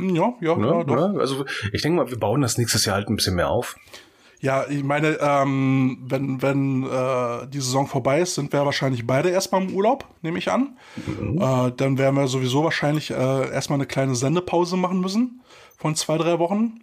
[0.00, 0.66] Ja, ja, ne?
[0.66, 1.18] ja, doch.
[1.18, 3.76] Also ich denke mal, wir bauen das nächstes Jahr halt ein bisschen mehr auf.
[4.42, 9.28] Ja, ich meine, ähm, wenn, wenn äh, die Saison vorbei ist, sind wir wahrscheinlich beide
[9.28, 10.76] erstmal im Urlaub, nehme ich an.
[11.06, 11.38] Mhm.
[11.40, 13.14] Äh, dann werden wir sowieso wahrscheinlich äh,
[13.52, 15.42] erstmal eine kleine Sendepause machen müssen
[15.78, 16.80] von zwei, drei Wochen.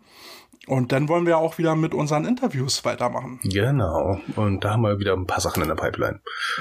[0.69, 3.39] Und dann wollen wir auch wieder mit unseren Interviews weitermachen.
[3.43, 4.19] Genau.
[4.35, 6.19] Und da haben wir wieder ein paar Sachen in der Pipeline.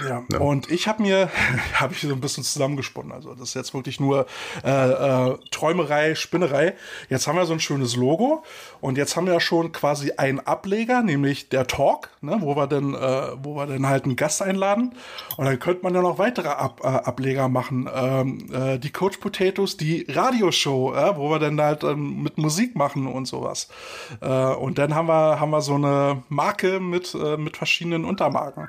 [0.08, 0.24] Ja.
[0.32, 0.38] ja.
[0.38, 1.28] Und ich habe mir,
[1.74, 3.12] habe ich so ein bisschen zusammengesponnen.
[3.12, 4.24] Also das ist jetzt wirklich nur
[4.64, 6.74] äh, äh, Träumerei, Spinnerei.
[7.10, 8.44] Jetzt haben wir so ein schönes Logo
[8.80, 12.66] und jetzt haben wir ja schon quasi einen Ableger, nämlich der Talk, ne, wo wir
[12.66, 14.94] dann, äh, wo wir dann halt einen Gast einladen.
[15.36, 17.90] Und dann könnte man ja noch weitere Ab äh, Ableger machen.
[17.94, 22.74] Ähm, äh, die Coach Potatoes, die Radioshow, äh, wo wir dann halt ähm, mit Musik
[22.74, 23.68] machen und sowas.
[24.20, 28.68] Äh, und dann haben wir, haben wir so eine Marke mit, äh, mit verschiedenen Untermarken.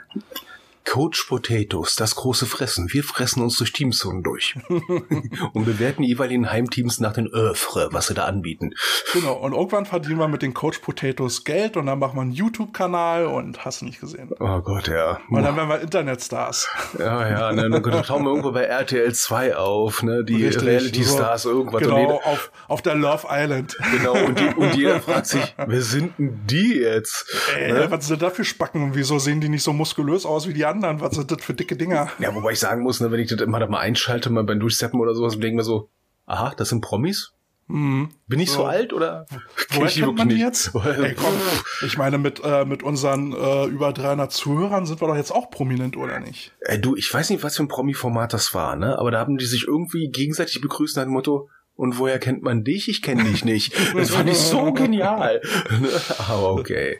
[0.85, 2.91] Coach Potatoes, das große Fressen.
[2.91, 8.07] Wir fressen uns durch Teamzonen durch und bewerten die jeweiligen Heimteams nach den Öffre, was
[8.07, 8.71] sie da anbieten.
[9.13, 12.31] Genau, und irgendwann verdienen wir mit den Coach Potatoes Geld und dann machen wir einen
[12.31, 14.31] YouTube-Kanal und hast du nicht gesehen.
[14.39, 15.19] Oh Gott, ja.
[15.29, 16.67] Und dann werden wir Internetstars.
[16.97, 21.51] Ja, ja, ne, dann schauen wir irgendwo bei RTL 2 auf, ne, die Reality-Stars, so,
[21.51, 21.81] irgendwas.
[21.81, 23.77] Genau, jeder, auf, auf der Love Island.
[23.91, 27.25] Genau, und, die, und jeder fragt sich, wer sind denn die jetzt?
[27.55, 27.91] Ey, ne?
[27.91, 30.65] was sind da für Spacken und wieso sehen die nicht so muskulös aus wie die
[30.69, 31.01] anderen?
[31.01, 32.09] was sind das für dicke Dinger?
[32.19, 34.59] Ja, wobei ich sagen muss, ne, wenn ich das immer da mal einschalte, mal beim
[34.59, 35.89] Durchseppen oder sowas, denke mir so,
[36.25, 37.33] aha, das sind Promis?
[37.69, 38.09] Mhm.
[38.27, 39.27] Bin ich so, so alt oder?
[39.69, 40.73] Woher ich kennt man die jetzt?
[40.73, 41.33] Ey, komm,
[41.85, 45.51] ich meine, mit, äh, mit unseren äh, über 300 Zuhörern sind wir doch jetzt auch
[45.51, 46.51] prominent, oder nicht?
[46.61, 48.97] Ey, du, ich weiß nicht, was für ein Promi-Format das war, ne?
[48.97, 51.49] Aber da haben die sich irgendwie gegenseitig begrüßt nach dem Motto,
[51.79, 52.89] und woher kennt man dich?
[52.89, 53.73] Ich kenne dich nicht.
[53.95, 55.41] Das fand ich so genial.
[56.27, 56.99] Aber okay.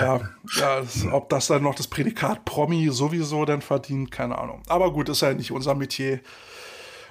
[0.00, 0.20] Ja, ja
[0.58, 4.62] das, ob das dann noch das Prädikat Promi sowieso dann verdient, keine Ahnung.
[4.66, 6.18] Aber gut, ist ja nicht unser Metier.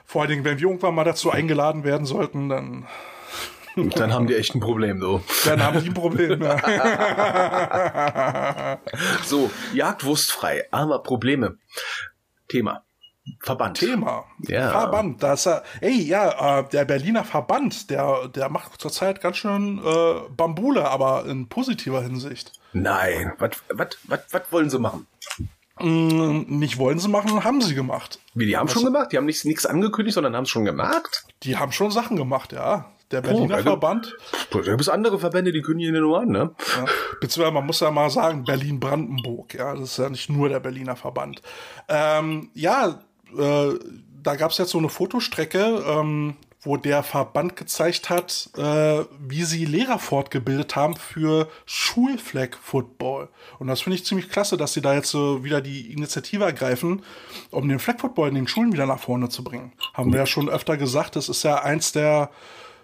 [0.04, 2.86] Vor allen Dingen, wenn wir irgendwann mal dazu eingeladen werden sollten, dann
[3.96, 5.24] dann haben die echt ein Problem, so.
[5.46, 6.58] Dann haben die ein Problem, ja.
[9.24, 11.60] so, Jagdwurstfrei, aber Probleme.
[12.50, 12.85] Thema.
[13.40, 13.78] Verband.
[13.78, 14.26] Thema.
[14.48, 14.70] Ja.
[14.70, 15.24] Verband.
[15.24, 20.30] Das, äh, ey, ja, äh, der Berliner Verband, der, der macht zurzeit ganz schön äh,
[20.36, 22.54] Bambule, aber in positiver Hinsicht.
[22.74, 25.08] Nein, was wollen sie machen?
[25.80, 28.20] Mm, nicht wollen sie machen, haben sie gemacht.
[28.34, 28.74] Wie, die haben Was?
[28.74, 29.12] schon gemacht?
[29.12, 31.26] Die haben nichts angekündigt, sondern haben es schon gemacht?
[31.44, 32.92] Die haben schon Sachen gemacht, ja.
[33.12, 34.18] Der Berliner oh, Verband.
[34.50, 36.56] Da gibt es andere Verbände, die kündigen ja nur an, ne?
[36.76, 36.86] Ja.
[37.22, 39.74] Beziehungsweise man muss ja mal sagen, Berlin-Brandenburg, ja.
[39.74, 41.42] Das ist ja nicht nur der Berliner Verband.
[41.88, 43.00] Ähm, ja,
[43.38, 43.80] äh,
[44.24, 49.44] da gab es jetzt so eine Fotostrecke, ähm, wo der Verband gezeigt hat, äh, wie
[49.44, 53.30] sie Lehrer fortgebildet haben für Schulflag-Football.
[53.60, 57.04] Und das finde ich ziemlich klasse, dass sie da jetzt so wieder die Initiative ergreifen,
[57.52, 59.74] um den Flag-Football in den Schulen wieder nach vorne zu bringen.
[59.94, 62.32] Haben wir ja schon öfter gesagt, das ist ja eins der,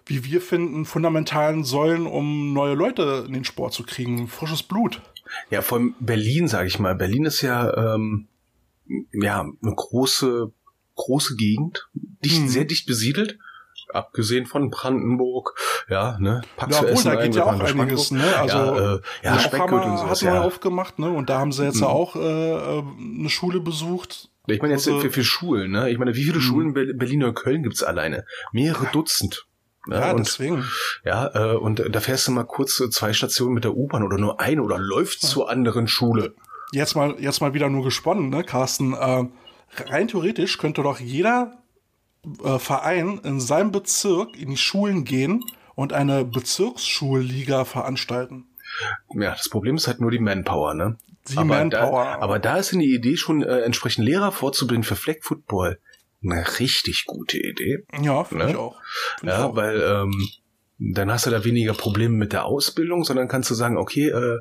[0.05, 4.27] wie wir finden, fundamentalen Säulen, um neue Leute in den Sport zu kriegen.
[4.27, 5.01] Frisches Blut.
[5.49, 6.93] Ja, vor allem Berlin, sage ich mal.
[6.93, 8.27] Berlin ist ja ähm,
[9.13, 10.51] ja, eine große,
[10.95, 12.47] große Gegend, dicht, hm.
[12.49, 13.37] sehr dicht besiedelt
[13.93, 15.53] abgesehen von Brandenburg,
[15.89, 19.39] ja, ne, Pax ja, obwohl, da geht ja auch einiges, ne, also, ja, äh, ja
[19.39, 20.41] Speckgürtel und sowas, hat ja.
[20.41, 21.87] aufgemacht, ne, und da haben sie jetzt mhm.
[21.87, 22.19] auch, äh,
[22.79, 22.83] äh,
[23.19, 24.29] eine Schule besucht.
[24.47, 26.41] Ich meine jetzt also, für, für Schulen, ne, ich meine, wie viele mhm.
[26.41, 28.25] Schulen in Berlin oder Köln gibt's alleine?
[28.51, 29.45] Mehrere Dutzend.
[29.87, 29.95] Ne?
[29.95, 30.63] Ja, und, deswegen.
[31.03, 34.39] Ja, äh, und da fährst du mal kurz zwei Stationen mit der U-Bahn oder nur
[34.39, 35.29] eine oder läufst ja.
[35.29, 36.35] zur anderen Schule
[36.71, 38.93] jetzt mal, jetzt mal wieder nur gesponnen, ne, Carsten?
[38.93, 39.25] Äh,
[39.77, 41.63] rein theoretisch könnte doch jeder
[42.43, 45.43] äh, Verein in seinem Bezirk in die Schulen gehen
[45.75, 48.47] und eine Bezirksschulliga veranstalten.
[49.13, 50.97] Ja, das Problem ist halt nur die Manpower, ne?
[51.29, 52.05] Die aber Manpower.
[52.05, 55.79] Da, aber da ist die Idee schon, äh, entsprechend Lehrer vorzubilden für Flag Football.
[56.23, 57.79] Eine richtig gute Idee.
[58.01, 58.51] Ja, finde ne?
[58.51, 58.79] ich auch.
[59.19, 59.55] Find ja, ich auch.
[59.55, 60.29] weil ähm,
[60.77, 64.39] dann hast du da weniger Probleme mit der Ausbildung, sondern kannst du sagen, okay, äh,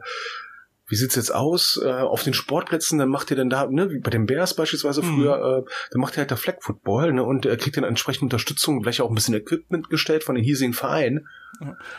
[0.90, 1.80] wie sieht's jetzt aus?
[1.82, 5.02] Äh, auf den Sportplätzen, dann macht ihr dann da, ne, wie bei den Bears beispielsweise
[5.02, 5.14] mhm.
[5.14, 8.24] früher, äh, dann macht ihr halt da Flag Football, ne, und er kriegt dann entsprechend
[8.24, 11.26] Unterstützung, vielleicht auch ein bisschen Equipment gestellt von den hiesigen Vereinen.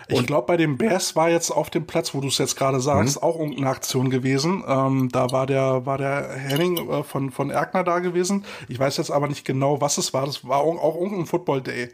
[0.07, 2.79] Ich glaube, bei den Bears war jetzt auf dem Platz, wo du es jetzt gerade
[2.79, 3.23] sagst, mhm.
[3.23, 4.63] auch irgendeine Aktion gewesen.
[4.67, 8.45] Ähm, da war der, war der Henning äh, von, von Erkner da gewesen.
[8.67, 10.25] Ich weiß jetzt aber nicht genau, was es war.
[10.25, 11.89] Das war auch irgendein Football Day.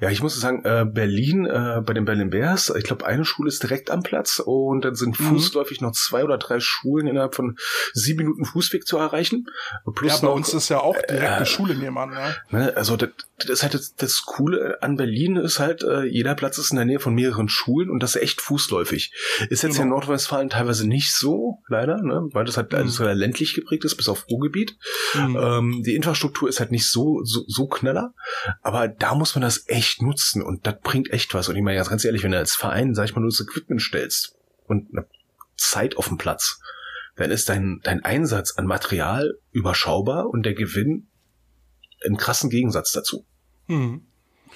[0.00, 3.48] Ja, ich muss sagen, äh, Berlin, äh, bei den Berlin Bears, ich glaube, eine Schule
[3.48, 5.24] ist direkt am Platz und dann sind mhm.
[5.24, 7.56] fußläufig noch zwei oder drei Schulen innerhalb von
[7.92, 9.46] sieben Minuten Fußweg zu erreichen.
[9.94, 12.12] Plus ja, bei noch, uns ist ja auch direkt äh, eine Schule nebenan.
[12.12, 12.34] Ja.
[12.50, 16.34] Ne, also das, das ist halt das, das Coole an Berlin ist halt, äh, jeder
[16.34, 19.12] Platz ist in der Nähe von mehreren Schulen und das ist echt fußläufig.
[19.48, 19.82] Ist jetzt genau.
[19.82, 23.04] in Nordrhein-Westfalen teilweise nicht so, leider, ne, weil das halt mhm.
[23.18, 24.76] ländlich geprägt ist, bis auf Ruhrgebiet.
[25.14, 25.36] Mhm.
[25.40, 28.14] Ähm, die Infrastruktur ist halt nicht so, so, so knaller,
[28.62, 31.48] aber da muss man das echt nutzen und das bringt echt was.
[31.48, 33.80] Und ich meine ganz ehrlich, wenn du als Verein, sag ich mal, nur das Equipment
[33.80, 35.06] stellst und eine
[35.56, 36.60] Zeit auf dem Platz,
[37.16, 41.08] dann ist dein, dein Einsatz an Material überschaubar und der Gewinn
[42.06, 43.26] ein krassen Gegensatz dazu.
[43.66, 44.06] Mhm.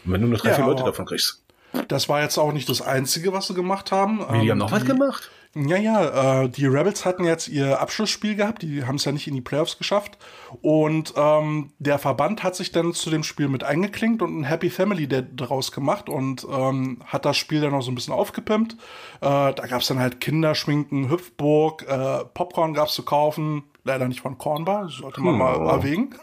[0.04, 1.44] Wenn du nur drei, ja, vier Leute davon kriegst.
[1.88, 4.20] Das war jetzt auch nicht das Einzige, was sie gemacht haben.
[4.30, 5.30] Wie, die Ähm, haben noch was gemacht?
[5.54, 9.28] Ja, ja, äh, die Rebels hatten jetzt ihr Abschlussspiel gehabt, die haben es ja nicht
[9.28, 10.16] in die Playoffs geschafft.
[10.62, 14.70] Und ähm, der Verband hat sich dann zu dem Spiel mit eingeklinkt und ein Happy
[14.70, 18.74] Family Day draus gemacht und ähm, hat das Spiel dann noch so ein bisschen aufgepimpt.
[19.20, 23.64] Äh, da gab's dann halt Kinderschminken, Hüpfburg, äh, Popcorn gab's zu kaufen.
[23.85, 26.14] Leider nicht von Cornbar, sollte man mal erwägen.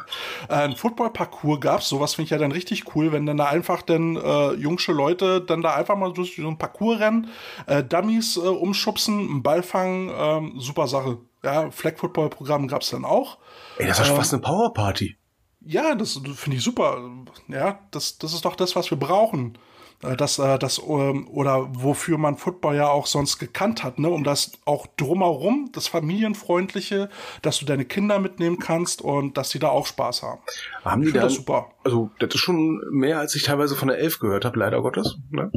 [0.48, 4.16] ein Football-Parcours gab's, sowas finde ich ja dann richtig cool, wenn dann da einfach dann
[4.16, 7.28] äh, jungsche Leute dann da einfach mal durch so ein Parcours rennen,
[7.66, 11.18] äh, Dummies äh, umschubsen, einen Ball fangen, ähm, super Sache.
[11.42, 13.38] Ja, Flag-Football-Programm gab's dann auch.
[13.78, 15.16] Ey, das ist fast eine Powerparty.
[15.64, 17.00] Ja, das finde ich super.
[17.48, 19.58] Ja, das, das ist doch das, was wir brauchen.
[20.02, 24.08] Äh, Das, äh, das, ähm, oder wofür man Football ja auch sonst gekannt hat, ne?
[24.08, 27.08] Um das auch drumherum, das Familienfreundliche,
[27.42, 30.40] dass du deine Kinder mitnehmen kannst und dass sie da auch Spaß haben.
[30.84, 31.70] Haben die da, das super.
[31.84, 35.18] also das ist schon mehr, als ich teilweise von der Elf gehört habe, leider Gottes.
[35.30, 35.50] Ne?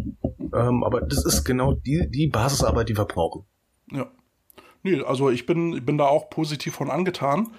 [0.54, 3.46] Ähm, aber das ist genau die, die Basisarbeit, die wir brauchen.
[3.92, 4.08] Ja.
[4.82, 7.52] Nee, also ich bin, ich bin da auch positiv von angetan.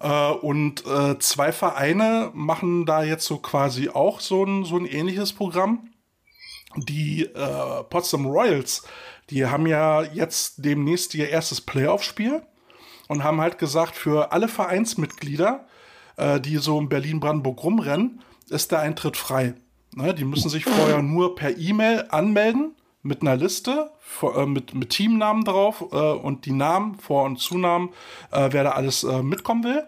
[0.00, 4.86] Äh, und äh, zwei Vereine machen da jetzt so quasi auch so ein, so ein
[4.86, 5.87] ähnliches Programm.
[6.76, 8.82] Die äh, Potsdam Royals,
[9.30, 12.42] die haben ja jetzt demnächst ihr erstes Playoff-Spiel
[13.08, 15.66] und haben halt gesagt, für alle Vereinsmitglieder,
[16.16, 19.54] äh, die so in Berlin-Brandenburg rumrennen, ist der Eintritt frei.
[19.94, 24.74] Ne, die müssen sich vorher nur per E-Mail anmelden mit einer Liste, vor- äh, mit,
[24.74, 27.88] mit Teamnamen drauf äh, und die Namen, Vor- und Zunamen,
[28.30, 29.84] äh, wer da alles äh, mitkommen will.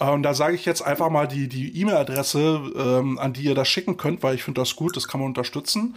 [0.00, 3.54] Äh, Und da sage ich jetzt einfach mal die die E-Mail-Adresse, ähm, an die ihr
[3.54, 5.96] das schicken könnt, weil ich finde das gut, das kann man unterstützen.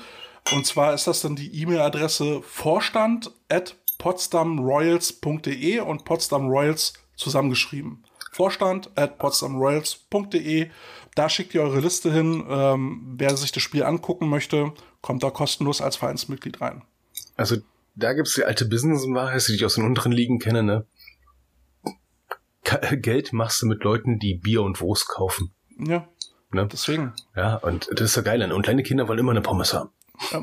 [0.53, 8.03] Und zwar ist das dann die E-Mail-Adresse vorstand at potsdamroyals.de und Potsdam Royals zusammengeschrieben.
[8.33, 10.69] Vorstand at potsdamroyals.de.
[11.15, 12.43] Da schickt ihr eure Liste hin.
[12.49, 16.81] Ähm, wer sich das Spiel angucken möchte, kommt da kostenlos als Vereinsmitglied rein.
[17.37, 17.57] Also
[17.95, 20.85] da gibt's die alte Business-Wahrheit, die ich aus den unteren Ligen kenne, ne?
[22.63, 25.53] Ka- Geld machst du mit Leuten, die Bier und Wurst kaufen.
[25.77, 26.07] Ja,
[26.51, 26.67] Ne?
[26.71, 27.13] deswegen.
[27.35, 28.51] Ja, und das ist so geil.
[28.51, 29.89] Und kleine Kinder wollen immer eine Pommes haben.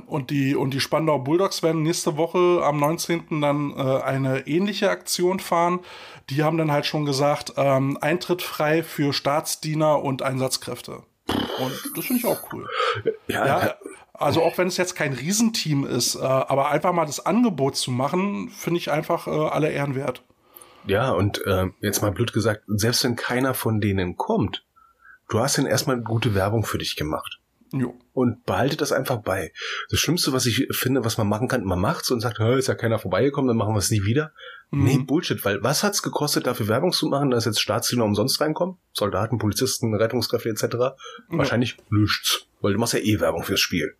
[0.09, 3.41] Und die, und die Spandauer Bulldogs werden nächste Woche am 19.
[3.41, 5.79] dann äh, eine ähnliche Aktion fahren.
[6.29, 11.05] Die haben dann halt schon gesagt, ähm, Eintritt frei für Staatsdiener und Einsatzkräfte.
[11.29, 12.66] Und das finde ich auch cool.
[13.29, 13.75] Ja, Ja,
[14.12, 17.93] also auch wenn es jetzt kein Riesenteam ist, äh, aber einfach mal das Angebot zu
[17.93, 20.25] machen, finde ich einfach äh, alle Ehren wert.
[20.87, 24.64] Ja, und äh, jetzt mal blöd gesagt, selbst wenn keiner von denen kommt,
[25.28, 27.39] du hast dann erstmal gute Werbung für dich gemacht.
[27.72, 27.95] Jo.
[28.12, 29.53] Und behalte das einfach bei.
[29.91, 32.66] Das Schlimmste, was ich finde, was man machen kann, man macht's und sagt, "Hä, ist
[32.66, 34.33] ja keiner vorbeigekommen, dann machen wir es nie wieder.
[34.72, 34.85] Mhm.
[34.85, 38.76] Nee, Bullshit, weil was hat's gekostet, dafür Werbung zu machen, dass jetzt Staatsdiener umsonst reinkommen?
[38.93, 40.97] Soldaten, Polizisten, Rettungskräfte etc.
[41.28, 43.95] Wahrscheinlich nichts, weil du machst ja eh Werbung fürs Spiel.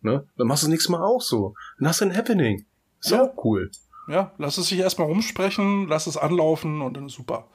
[0.00, 0.26] Ne?
[0.38, 1.54] Dann machst du das nächste Mal auch so.
[1.78, 2.64] Dann hast du ein Happening.
[3.00, 3.24] Ist Ja.
[3.24, 3.70] auch cool.
[4.10, 7.46] Ja, lass es sich erstmal rumsprechen, lass es anlaufen und dann ist super.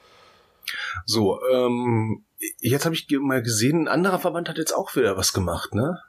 [1.04, 2.24] So, ähm,
[2.60, 6.00] jetzt habe ich mal gesehen, ein anderer Verband hat jetzt auch wieder was gemacht, ne?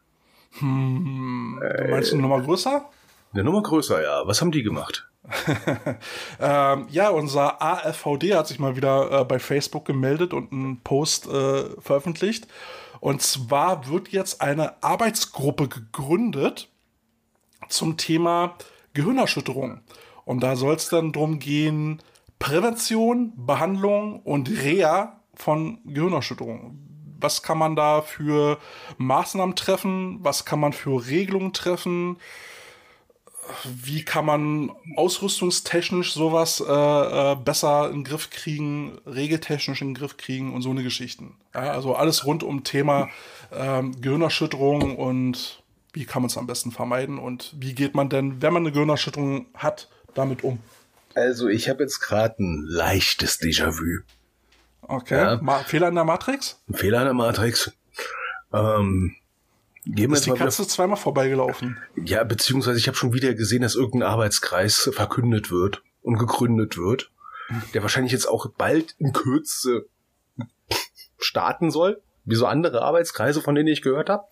[0.59, 2.89] Hm, du meinst du eine Nummer größer?
[3.33, 4.25] Eine Nummer größer, ja.
[4.25, 5.07] Was haben die gemacht?
[6.39, 11.27] Ähm, ja, unser AFVD hat sich mal wieder äh, bei Facebook gemeldet und einen Post
[11.27, 12.47] äh, veröffentlicht.
[12.99, 16.69] Und zwar wird jetzt eine Arbeitsgruppe gegründet
[17.69, 18.55] zum Thema
[18.93, 19.81] Gehirnerschütterung.
[20.27, 21.99] Und da soll es dann drum gehen,
[22.37, 26.77] Prävention, Behandlung und Reha von Gehirnerschütterung.
[27.19, 28.57] Was kann man da für
[28.97, 30.19] Maßnahmen treffen?
[30.21, 32.17] Was kann man für Regelungen treffen?
[33.63, 36.73] wie kann man ausrüstungstechnisch sowas äh,
[37.31, 41.37] äh, besser in den Griff kriegen, regeltechnisch in den Griff kriegen und so eine Geschichten.
[41.53, 43.07] Ja, also alles rund um Thema
[43.53, 45.63] ähm, Gehirnerschütterung und
[45.93, 48.73] wie kann man es am besten vermeiden und wie geht man denn, wenn man eine
[48.73, 50.59] Gehirnerschütterung hat, damit um.
[51.15, 54.03] Also, ich habe jetzt gerade ein leichtes Déjà-vu.
[54.81, 55.17] Okay.
[55.17, 55.39] Ja.
[55.41, 56.61] Ma Fehler in der Matrix?
[56.69, 57.71] Ein Fehler in der Matrix.
[58.53, 59.15] Ähm,
[59.85, 61.77] gehen Ist die mal wieder, Katze zweimal vorbeigelaufen?
[61.95, 67.11] Ja, beziehungsweise ich habe schon wieder gesehen, dass irgendein Arbeitskreis verkündet wird und gegründet wird,
[67.73, 69.87] der wahrscheinlich jetzt auch bald in Kürze
[71.17, 74.25] starten soll, wie so andere Arbeitskreise, von denen ich gehört habe.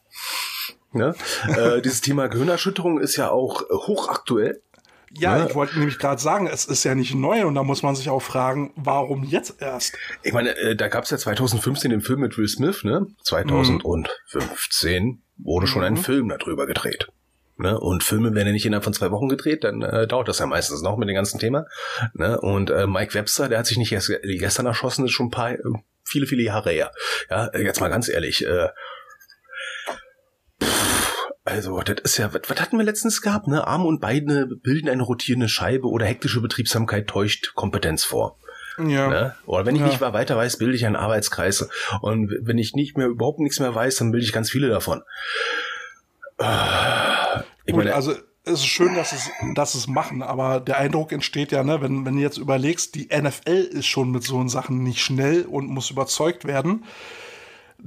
[0.92, 1.14] Ne?
[1.48, 4.62] äh, dieses Thema Gehirnerschütterung ist ja auch hochaktuell.
[5.18, 5.48] Ja, Ja.
[5.48, 8.10] ich wollte nämlich gerade sagen, es ist ja nicht neu und da muss man sich
[8.10, 9.98] auch fragen, warum jetzt erst?
[10.24, 13.08] Ich meine, äh, da gab es ja 2015 den Film mit Will Smith, ne?
[13.24, 17.08] 2015 wurde schon ein Film darüber gedreht.
[17.58, 17.80] Ne?
[17.80, 20.46] Und Filme werden ja nicht innerhalb von zwei Wochen gedreht, dann äh, dauert das ja
[20.46, 21.66] meistens noch mit dem ganzen Thema.
[22.14, 22.40] Ne?
[22.42, 25.52] Und äh, Mike Webster, der hat sich nicht erst gestern erschossen, ist schon ein paar,
[25.54, 25.60] äh,
[26.04, 26.92] viele, viele Jahre her.
[27.30, 28.68] Ja, äh, jetzt mal ganz ehrlich, äh,
[31.48, 33.66] Also, das ist ja, was, was hatten wir letztens gehabt, ne?
[33.68, 38.38] Arme und Beine bilden eine rotierende Scheibe oder hektische Betriebsamkeit täuscht Kompetenz vor.
[38.80, 39.08] Ja.
[39.08, 39.36] Ne?
[39.46, 39.88] Oder wenn ich Ja.
[39.88, 41.70] nicht mehr weiter weiß, bilde ich einen Arbeitskreis.
[42.02, 45.02] Und wenn ich nicht mehr überhaupt nichts mehr weiß, dann bilde ich ganz viele davon.
[47.66, 51.12] Ich Gut, meine, also es ist schön, dass es, dass es machen, aber der Eindruck
[51.12, 54.84] entsteht ja, ne, wenn, wenn du jetzt überlegst, die NFL ist schon mit so Sachen
[54.84, 56.84] nicht schnell und muss überzeugt werden,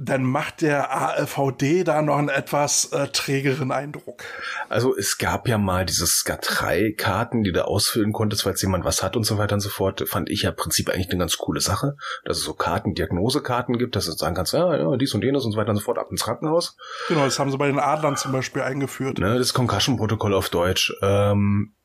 [0.01, 4.23] dann macht der ALVD da noch einen etwas äh, trägeren Eindruck.
[4.69, 9.17] Also es gab ja mal diese SCAT-3-Karten, die du ausfüllen konntest, falls jemand was hat
[9.17, 10.07] und so weiter und so fort.
[10.07, 13.77] Fand ich ja im Prinzip eigentlich eine ganz coole Sache, dass es so Karten, Diagnosekarten
[13.77, 15.83] gibt, dass du sagen kannst, ja, ja, dies und jenes und so weiter und so
[15.83, 16.77] fort, ab ins Krankenhaus.
[17.09, 19.19] Genau, das haben sie bei den Adlern zum Beispiel eingeführt.
[19.19, 20.93] Ne, das Concussion-Protokoll auf Deutsch.
[21.01, 21.75] Ähm,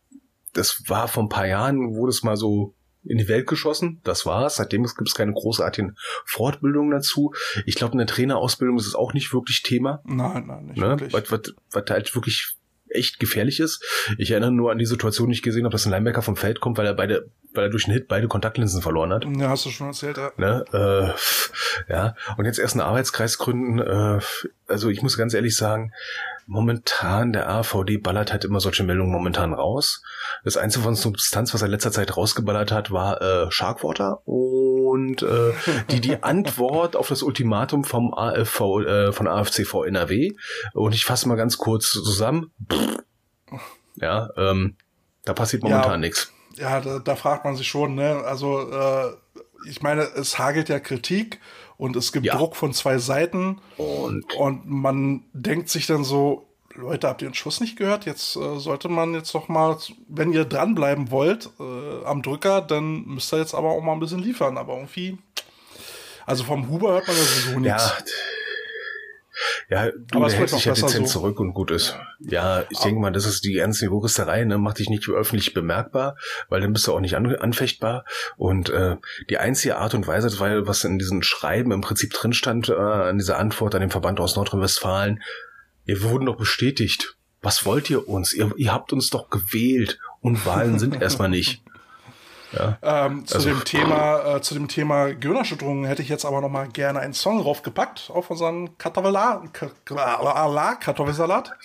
[0.53, 4.01] das war vor ein paar Jahren, wurde es mal so in die Welt geschossen.
[4.05, 4.57] Das war's.
[4.57, 7.33] Seitdem gibt es keine großartigen Fortbildungen dazu.
[7.67, 10.01] Ich glaube, in der Trainerausbildung ist es auch nicht wirklich Thema.
[10.05, 10.89] Nein, nein, nicht Ne?
[10.89, 11.13] wirklich.
[11.13, 12.55] Was, was, was halt wirklich
[12.89, 13.85] echt gefährlich ist.
[14.19, 16.61] Ich erinnere nur an die Situation, die ich gesehen habe, dass ein Linebacker vom Feld
[16.61, 19.25] kommt, weil er beide, weil er durch einen Hit beide Kontaktlinsen verloren hat.
[19.37, 20.17] Ja, hast du schon erzählt.
[20.17, 20.31] Ja.
[20.37, 20.65] Ne?
[20.73, 23.81] Äh, ja, und jetzt erst einen Arbeitskreis gründen.
[23.81, 24.21] Äh,
[24.69, 25.93] also ich muss ganz ehrlich sagen,
[26.47, 30.03] momentan der AVD ballert halt immer solche Meldungen momentan raus.
[30.45, 35.23] Das einzige von Substanz, was er in letzter Zeit rausgeballert hat, war äh, Sharkwater und
[35.23, 35.53] äh,
[35.91, 40.33] die die Antwort auf das Ultimatum vom AFV äh, von AFCV NRW.
[40.73, 42.53] Und ich fasse mal ganz kurz zusammen.
[43.97, 44.77] Ja, ähm,
[45.25, 45.97] da passiert momentan Ja.
[45.99, 46.33] nichts.
[46.57, 48.23] ja, da, da fragt man sich schon, ne?
[48.27, 49.13] Also, äh,
[49.69, 51.41] ich meine, es hagelt ja Kritik
[51.77, 52.37] und es gibt Ja.
[52.37, 56.47] Druck von zwei Seiten Und und man denkt sich dann so,
[56.77, 58.05] Leute, habt ihr den Schuss nicht gehört?
[58.05, 59.77] Jetzt äh, sollte man jetzt doch mal,
[60.09, 64.01] wenn ihr dranbleiben wollt äh, am Drücker, dann müsst ihr jetzt aber auch mal ein
[64.01, 64.59] bisschen liefern.
[64.59, 65.17] Aber irgendwie,
[66.27, 67.85] also vom Huber hört man ja sowieso nichts.
[67.97, 68.05] Ja.
[69.69, 71.21] Ja, du Aber es wird dich ja dezent so.
[71.21, 71.97] zurück und gut ist.
[72.21, 76.17] Ja, ich denke mal, das ist die ganze Juristerei, ne, macht dich nicht öffentlich bemerkbar,
[76.49, 78.05] weil dann bist du auch nicht an, anfechtbar.
[78.37, 78.97] Und äh,
[79.31, 82.75] die einzige Art und Weise, weil was in diesen Schreiben im Prinzip drin stand, äh,
[82.75, 85.23] an dieser Antwort an den Verband aus Nordrhein-Westfalen,
[85.85, 87.17] ihr wurden doch bestätigt.
[87.43, 88.33] Was wollt ihr uns?
[88.33, 91.64] Ihr, ihr habt uns doch gewählt und Wahlen sind erstmal nicht.
[92.83, 96.49] Ähm, zu Also- dem Thema, äh, zu dem Thema Gehirnerschütterungen hätte ich jetzt aber noch
[96.49, 101.53] mal gerne einen Song draufgepackt auf unseren Kartoffelsalat.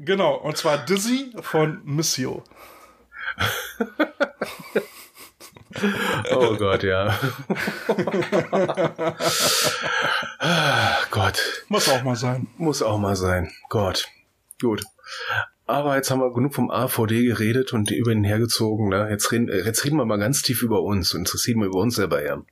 [0.00, 2.42] Genau, und zwar Dizzy von Missio.
[6.32, 7.14] Oh Gott, ja.
[10.40, 11.40] Ah, Gott.
[11.68, 12.46] Muss auch mal sein.
[12.56, 13.50] Muss auch mal sein.
[13.68, 14.06] Gott.
[14.60, 14.82] Gut.
[15.68, 18.88] Aber jetzt haben wir genug vom AVD geredet und über ihn hergezogen.
[18.88, 19.08] Ne?
[19.10, 21.80] Jetzt, reden, äh, jetzt reden wir mal ganz tief über uns und interessieren wir über
[21.80, 22.42] uns selber her.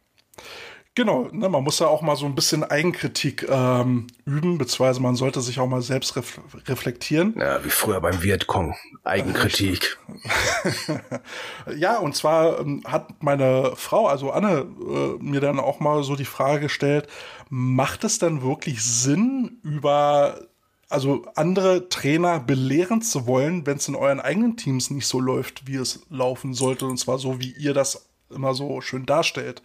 [0.95, 5.15] Genau, ne, man muss ja auch mal so ein bisschen Eigenkritik ähm, üben, beziehungsweise man
[5.15, 7.35] sollte sich auch mal selbst ref reflektieren.
[7.39, 8.75] Ja, wie früher beim Vietcong.
[9.05, 9.99] Eigenkritik.
[11.77, 16.17] Ja, und zwar ähm, hat meine Frau, also Anne, äh, mir dann auch mal so
[16.17, 17.09] die Frage gestellt,
[17.51, 20.41] macht es dann wirklich Sinn, über
[20.89, 25.67] also andere Trainer belehren zu wollen, wenn es in euren eigenen Teams nicht so läuft,
[25.67, 29.63] wie es laufen sollte, und zwar so, wie ihr das immer so schön darstellt?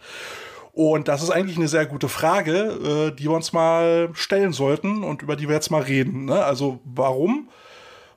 [0.72, 5.04] Und das ist eigentlich eine sehr gute Frage, äh, die wir uns mal stellen sollten
[5.04, 6.24] und über die wir jetzt mal reden.
[6.24, 6.42] Ne?
[6.42, 7.50] Also warum?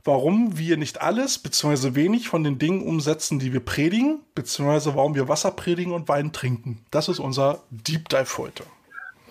[0.05, 5.15] Warum wir nicht alles beziehungsweise wenig von den Dingen umsetzen, die wir predigen, beziehungsweise warum
[5.15, 6.85] wir Wasser predigen und Wein trinken.
[6.91, 8.63] Das ist unser Deep Dive heute.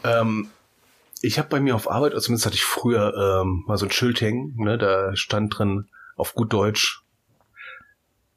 [0.02, 0.50] Ähm,
[1.24, 3.90] ich habe bei mir auf Arbeit, also zumindest hatte ich früher ähm, mal so ein
[3.90, 7.04] Schild hängen, ne, da stand drin auf gut Deutsch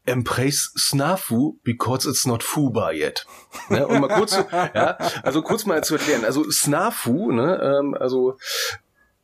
[0.07, 3.25] Embrace Snafu because it's not Fuba yet.
[3.69, 6.23] Ne, und mal kurz, ja, also kurz mal zu erklären.
[6.23, 8.37] Also Snafu, ne, ähm, also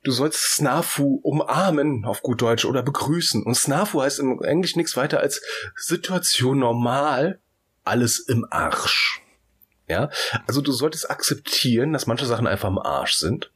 [0.03, 3.43] du sollst Snafu umarmen auf gut Deutsch oder begrüßen.
[3.43, 5.41] Und Snafu heißt im Englisch nichts weiter als
[5.77, 7.39] Situation normal,
[7.85, 9.21] alles im Arsch.
[9.87, 10.09] Ja,
[10.47, 13.52] also du solltest akzeptieren, dass manche Sachen einfach im Arsch sind.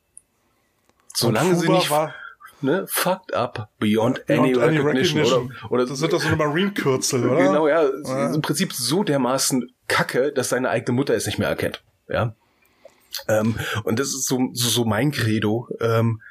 [1.20, 2.14] Solange Und sie Fuba nicht war
[2.62, 5.52] ne, fucked up beyond, any, beyond any recognition, recognition.
[5.64, 7.44] oder, oder das sind das so eine Marine-Kürzel, oder?
[7.44, 8.34] Genau, ja, Ja.
[8.34, 11.84] im Prinzip so dermaßen kacke, dass seine eigene Mutter es nicht mehr erkennt.
[12.08, 12.36] Ja.
[13.28, 15.68] Ähm, und das ist so, so, so mein Credo.
[15.80, 16.22] Ähm,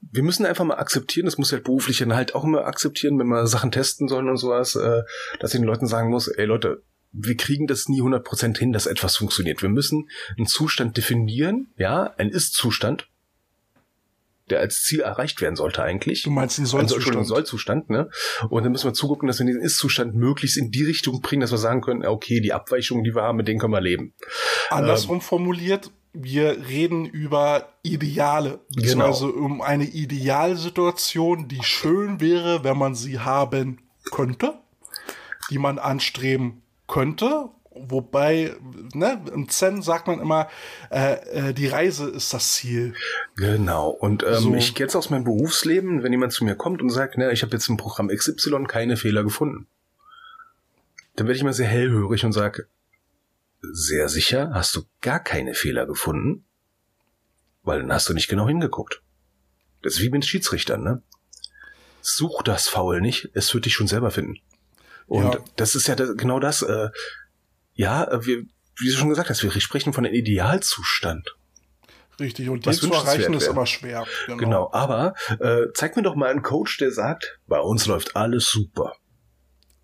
[0.00, 3.26] wir müssen einfach mal akzeptieren, das muss halt beruflich dann halt auch immer akzeptieren, wenn
[3.26, 5.02] wir Sachen testen sollen und sowas, äh,
[5.40, 6.82] dass ich den Leuten sagen muss, ey Leute,
[7.12, 9.60] wir kriegen das nie 100% hin, dass etwas funktioniert.
[9.62, 13.08] Wir müssen einen Zustand definieren, ja, ein Ist-Zustand,
[14.50, 16.22] der als Ziel erreicht werden sollte eigentlich.
[16.22, 17.26] Du meinst den Also, Sollzustand.
[17.26, 18.10] Sollzustand, ne?
[18.48, 21.50] Und dann müssen wir zugucken, dass wir diesen Ist-Zustand möglichst in die Richtung bringen, dass
[21.50, 24.14] wir sagen können, okay, die Abweichungen, die wir haben, mit denen können wir leben.
[24.70, 28.82] Andersrum formuliert, wir reden über Ideale, Genau.
[28.82, 33.78] beziehungsweise um eine Idealsituation, die schön wäre, wenn man sie haben
[34.10, 34.54] könnte,
[35.50, 37.50] die man anstreben könnte.
[37.72, 38.56] Wobei,
[38.94, 40.48] ne, im Zen sagt man immer,
[40.90, 42.94] äh, äh, die Reise ist das Ziel.
[43.36, 43.90] Genau.
[43.90, 44.54] Und ähm, So.
[44.54, 47.52] ich jetzt aus meinem Berufsleben, wenn jemand zu mir kommt und sagt, ne, ich habe
[47.52, 49.68] jetzt im Programm XY keine Fehler gefunden,
[51.14, 52.66] dann werde ich immer sehr hellhörig und sage,
[53.62, 56.44] sehr sicher, hast du gar keine Fehler gefunden?
[57.62, 59.02] Weil dann hast du nicht genau hingeguckt.
[59.82, 61.02] Das ist wie mit Schiedsrichtern, ne?
[62.00, 64.38] Such das Foul nicht, es wird dich schon selber finden.
[65.06, 65.44] Und Ja.
[65.56, 66.88] das ist ja das, genau das, äh,
[67.80, 68.42] ja, äh, wir,
[68.76, 71.34] wie du schon gesagt hast, wir sprechen von einem Idealzustand.
[72.18, 72.50] Richtig.
[72.50, 74.06] Und den zu erreichen ist aber schwer.
[74.26, 78.50] Genau, aber äh, zeig mir doch mal einen Coach, der sagt, bei uns läuft alles
[78.50, 78.92] super.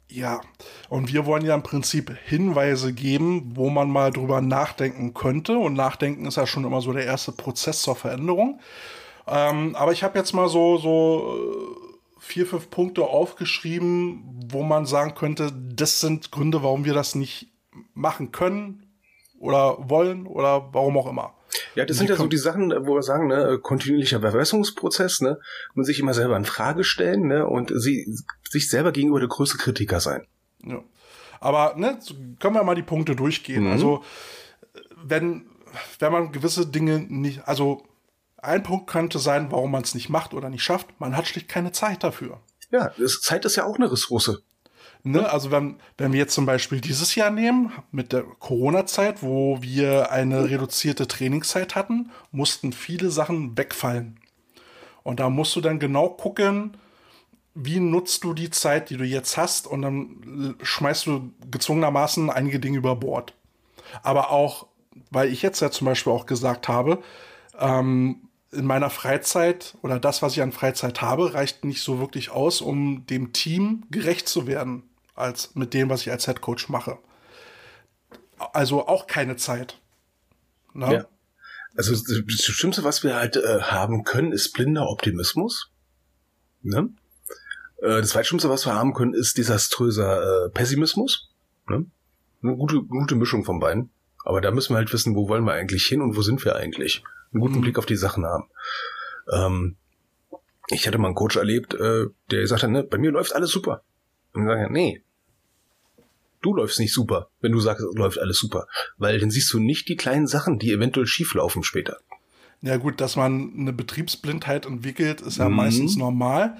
[0.09, 0.43] Ja,
[0.91, 5.57] und wir wollen ja im Prinzip Hinweise geben, wo man mal drüber nachdenken könnte.
[5.57, 8.61] Und nachdenken ist ja schon immer so der erste Prozess zur Veränderung.
[9.27, 14.85] Ähm, aber ich habe jetzt mal so, so äh, vier, fünf Punkte aufgeschrieben, wo man
[14.85, 17.56] sagen könnte, das sind Gründe, warum wir das nicht
[17.95, 18.87] machen können
[19.39, 21.35] oder wollen oder warum auch immer.
[21.75, 25.39] Ja, das sind ja so die Sachen, wo wir sagen, ne, kontinuierlicher Verbesserungsprozess, ne,
[25.75, 28.07] man sich immer selber in Frage stellen, ne, und sie,
[28.49, 30.27] sich selber gegenüber der größte Kritiker sein.
[30.65, 30.83] Ja.
[31.41, 31.99] Aber ne,
[32.41, 33.65] können wir mal die Punkte durchgehen.
[33.65, 33.73] Mhm.
[33.73, 34.05] Also
[34.97, 35.47] wenn,
[35.99, 37.85] wenn man gewisse Dinge nicht, also
[38.39, 41.49] ein Punkt könnte sein, warum man es nicht macht oder nicht schafft, man hat schlicht
[41.49, 42.41] keine Zeit dafür.
[42.71, 44.43] Ja, Zeit ist ja auch eine Ressource.
[45.03, 45.31] Ne?
[45.31, 50.11] Also wenn, wenn wir jetzt zum Beispiel dieses Jahr nehmen, mit der Corona-Zeit, wo wir
[50.11, 54.19] eine reduzierte Trainingszeit hatten, mussten viele Sachen wegfallen.
[55.03, 56.77] Und da musst du dann genau gucken,
[57.55, 62.61] wie nutzt du die Zeit, die du jetzt hast, und dann schmeißt du gezwungenermaßen einige
[62.61, 63.33] Dinge über Bord.
[64.03, 64.67] Aber auch,
[65.11, 67.03] weil ich jetzt ja zum Beispiel auch gesagt habe,
[67.59, 72.31] ähm, in meiner Freizeit oder das, was ich an Freizeit habe, reicht nicht so wirklich
[72.31, 74.85] aus, um dem Team gerecht zu werden,
[75.15, 76.99] als mit dem, was ich als Head Coach mache.
[78.53, 79.79] Also auch keine Zeit.
[80.75, 80.93] Ne?
[80.93, 81.07] Ja.
[81.77, 85.71] Also das Schlimmste, was wir halt äh, haben können, ist blinder Optimismus.
[86.63, 86.91] Ne?
[87.79, 91.29] Äh, das Zweitschlimmste, was wir haben können, ist desaströser äh, Pessimismus.
[91.69, 91.87] Ne?
[92.43, 93.91] Eine gute, gute Mischung von beiden.
[94.25, 96.57] Aber da müssen wir halt wissen, wo wollen wir eigentlich hin und wo sind wir
[96.57, 97.03] eigentlich.
[97.33, 97.61] Einen guten Mhm.
[97.63, 98.45] Blick auf die Sachen haben.
[99.33, 99.77] Ähm,
[100.69, 103.83] ich hatte mal einen Coach erlebt, äh, der hat, ne, bei mir läuft alles super.
[104.33, 105.03] Und wir sagen, nee,
[106.43, 108.67] du läufst nicht super, wenn du sagst, es läuft alles super.
[108.99, 111.99] Weil dann siehst du nicht die kleinen Sachen, die eventuell schief laufen später.
[112.63, 115.57] Ja gut, dass man eine Betriebsblindheit entwickelt, ist ja Mhm.
[115.57, 116.57] meistens normal.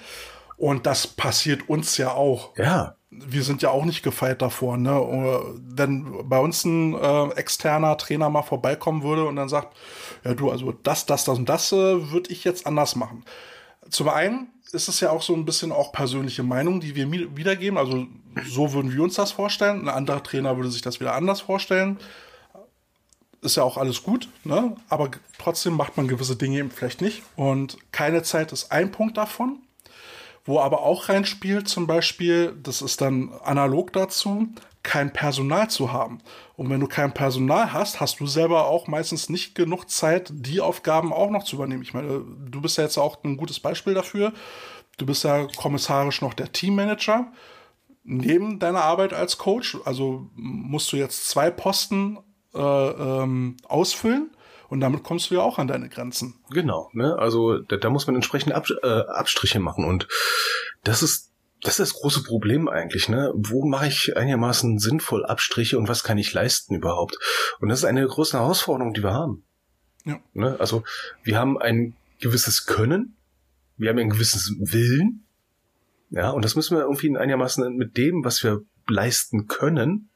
[0.57, 2.57] Und das passiert uns ja auch.
[2.57, 4.77] Ja, Wir sind ja auch nicht gefeit davor.
[4.77, 4.91] Ne?
[5.63, 9.75] Wenn bei uns ein äh, externer Trainer mal vorbeikommen würde und dann sagt,
[10.27, 13.25] ja du, also das, das, das und das äh, würde ich jetzt anders machen.
[13.91, 17.79] Zum einen ist es ja auch so ein bisschen auch persönliche Meinung, die wir wiedergeben.
[17.79, 18.07] Also
[18.45, 19.83] so würden wir uns das vorstellen.
[19.83, 21.99] Ein anderer Trainer würde sich das wieder anders vorstellen.
[23.43, 24.75] Ist ja auch alles gut, ne?
[24.89, 27.23] aber trotzdem macht man gewisse Dinge eben vielleicht nicht.
[27.37, 29.61] Und keine Zeit ist ein Punkt davon.
[30.47, 34.49] Wo aber auch reinspielt, zum Beispiel, das ist dann analog dazu,
[34.85, 36.19] kein Personal zu haben.
[36.57, 40.61] Und wenn du kein Personal hast, hast du selber auch meistens nicht genug Zeit, die
[40.61, 41.83] Aufgaben auch noch zu übernehmen.
[41.83, 44.33] Ich meine, du bist ja jetzt auch ein gutes Beispiel dafür.
[44.97, 47.33] Du bist ja kommissarisch noch der Teammanager.
[48.05, 52.19] Neben deiner Arbeit als Coach, also musst du jetzt zwei Posten
[52.55, 54.31] äh, ähm, ausfüllen
[54.69, 56.35] und damit kommst du ja auch an deine Grenzen.
[56.51, 56.91] genau.
[56.93, 57.17] Ne?
[57.19, 59.85] Also da, da muss man entsprechende Ab, äh, Abstriche machen.
[59.85, 60.09] Und
[60.85, 63.09] das ist das ist das große Problem eigentlich.
[63.09, 63.33] Ne?
[63.35, 67.19] Wo mache ich einigermaßen sinnvoll Abstriche und was kann ich leisten überhaupt?
[67.61, 69.45] Und das ist eine große Herausforderung, die wir haben.
[70.05, 70.21] Ja.
[70.35, 70.57] Ne?
[70.61, 70.85] Also
[71.25, 73.17] wir haben ein gewisses Können,
[73.77, 75.27] wir haben ein gewisses Willen,
[76.11, 80.11] ja, und das müssen wir irgendwie einigermaßen mit dem, was wir leisten können,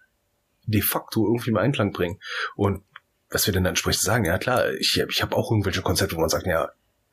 [0.65, 2.21] de facto irgendwie im Einklang bringen.
[2.55, 2.85] Und
[3.31, 6.21] was wir denn dann entsprechend sagen, ja klar, ich, ich habe auch irgendwelche Konzepte, wo
[6.21, 6.71] man sagt, ja,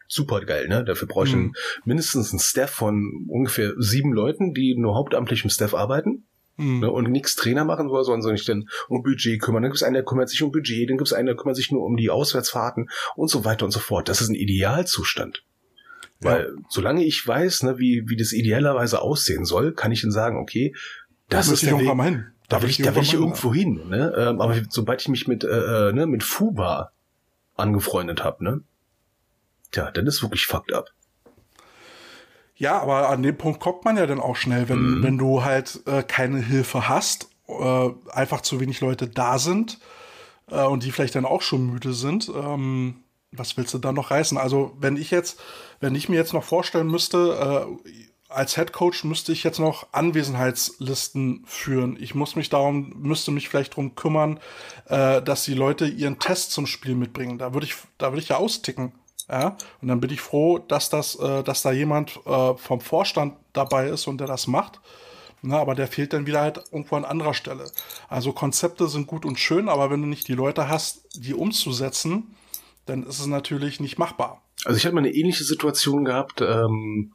[0.07, 0.83] super geil, ne?
[0.85, 1.53] Dafür brauche ich Mhm.
[1.85, 6.79] mindestens einen Staff von ungefähr sieben Leuten, die nur hauptamtlich im Staff arbeiten Hm.
[6.79, 9.61] ne, und nichts Trainer machen soll, sondern sich dann um Budget kümmern.
[9.61, 11.55] Dann gibt es einen, der kümmert sich um Budget, dann gibt es einen, der kümmert
[11.55, 14.09] sich nur um die Auswärtsfahrten und so weiter und so fort.
[14.09, 15.43] Das ist ein Idealzustand.
[16.19, 20.37] Weil solange ich weiß, ne, wie, wie das idealerweise aussehen soll, kann ich dann sagen,
[20.39, 20.73] okay,
[21.29, 21.87] das Da ist der Weg.
[22.49, 22.59] Hin.
[22.59, 23.81] Da will ich, da will ich irgendwo hin.
[23.89, 24.13] Ne?
[24.17, 26.91] Ähm, aber sobald ich mich mit, äh, äh, ne, mit Fuba
[27.55, 28.61] angefreundet habe, ne,
[29.71, 30.91] tja, dann ist wirklich fucked up.
[32.55, 35.03] Ja, aber an dem Punkt kommt man ja dann auch schnell, wenn, Mhm.
[35.03, 39.79] wenn du halt äh, keine Hilfe hast, äh, einfach zu wenig Leute da sind,
[40.49, 44.09] äh, und die vielleicht dann auch schon müde sind, ähm, was willst du dann noch
[44.09, 44.37] reißen?
[44.37, 45.39] Also, wenn ich jetzt,
[45.81, 47.89] wenn ich mir jetzt noch vorstellen müsste, äh,
[48.29, 51.97] als Head Coach müsste ich jetzt noch Anwesenheitslisten führen.
[51.99, 54.39] Ich muss mich darum, müsste mich vielleicht darum kümmern,
[54.87, 57.37] äh, dass die Leute ihren Test zum Spiel mitbringen.
[57.37, 58.93] Da würde ich, da würde ich ja austicken.
[59.29, 63.35] Ja, und dann bin ich froh, dass das, äh, dass da jemand äh, vom Vorstand
[63.51, 64.79] dabei ist und der das macht.
[65.41, 67.69] Na, aber der fehlt dann wieder halt irgendwo an anderer Stelle.
[68.07, 72.35] Also Konzepte sind gut und schön, aber wenn du nicht die Leute hast, die umzusetzen,
[72.85, 74.41] dann ist es natürlich nicht machbar.
[74.65, 76.41] Also ich hatte mal eine ähnliche Situation gehabt.
[76.41, 77.13] Ähm,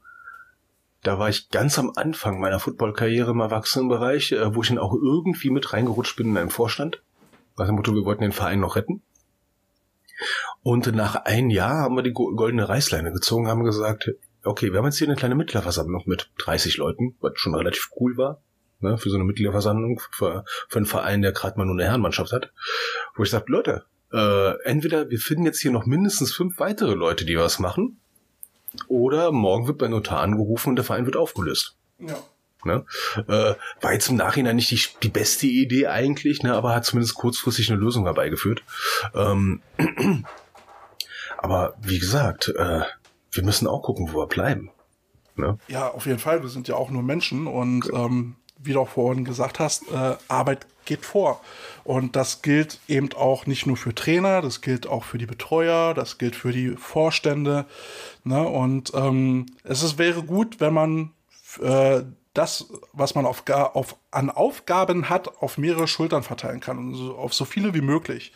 [1.02, 4.94] da war ich ganz am Anfang meiner Football-Karriere im Erwachsenenbereich, äh, wo ich dann auch
[4.94, 7.02] irgendwie mit reingerutscht bin in einen Vorstand.
[7.58, 9.02] Nach dem Motto, wir wollten den Verein noch retten.
[10.62, 14.12] Und nach einem Jahr haben wir die goldene Reißleine gezogen, haben gesagt,
[14.44, 18.16] okay, wir haben jetzt hier eine kleine Mitgliederversammlung mit 30 Leuten, was schon relativ cool
[18.16, 18.40] war,
[18.78, 22.32] ne, für so eine Mitgliederversammlung, für, für einen Verein, der gerade mal nur eine Herrenmannschaft
[22.32, 22.52] hat,
[23.16, 27.24] wo ich sage, Leute, äh, entweder wir finden jetzt hier noch mindestens fünf weitere Leute,
[27.24, 28.00] die was machen,
[28.88, 31.76] oder morgen wird bei Notar angerufen und der Verein wird aufgelöst.
[31.98, 32.16] Ja.
[32.64, 32.84] Ne?
[33.16, 37.16] Äh, war jetzt im Nachhinein nicht die, die beste Idee eigentlich, ne, aber hat zumindest
[37.16, 38.62] kurzfristig eine Lösung herbeigeführt.
[39.14, 39.62] Ähm,
[41.38, 42.82] aber wie gesagt, äh,
[43.32, 44.70] wir müssen auch gucken, wo wir bleiben.
[45.34, 45.58] Ne?
[45.66, 46.42] Ja, auf jeden Fall.
[46.42, 50.16] Wir sind ja auch nur Menschen und ähm, wie du auch vorhin gesagt hast, äh,
[50.28, 51.40] Arbeit geht vor.
[51.84, 55.94] Und das gilt eben auch nicht nur für Trainer, das gilt auch für die Betreuer,
[55.94, 57.66] das gilt für die Vorstände.
[58.24, 58.46] Ne?
[58.46, 61.10] Und ähm, es ist, wäre gut, wenn man
[61.60, 62.02] äh,
[62.34, 67.14] das, was man auf, auf, an Aufgaben hat, auf mehrere Schultern verteilen kann und so,
[67.14, 68.32] auf so viele wie möglich.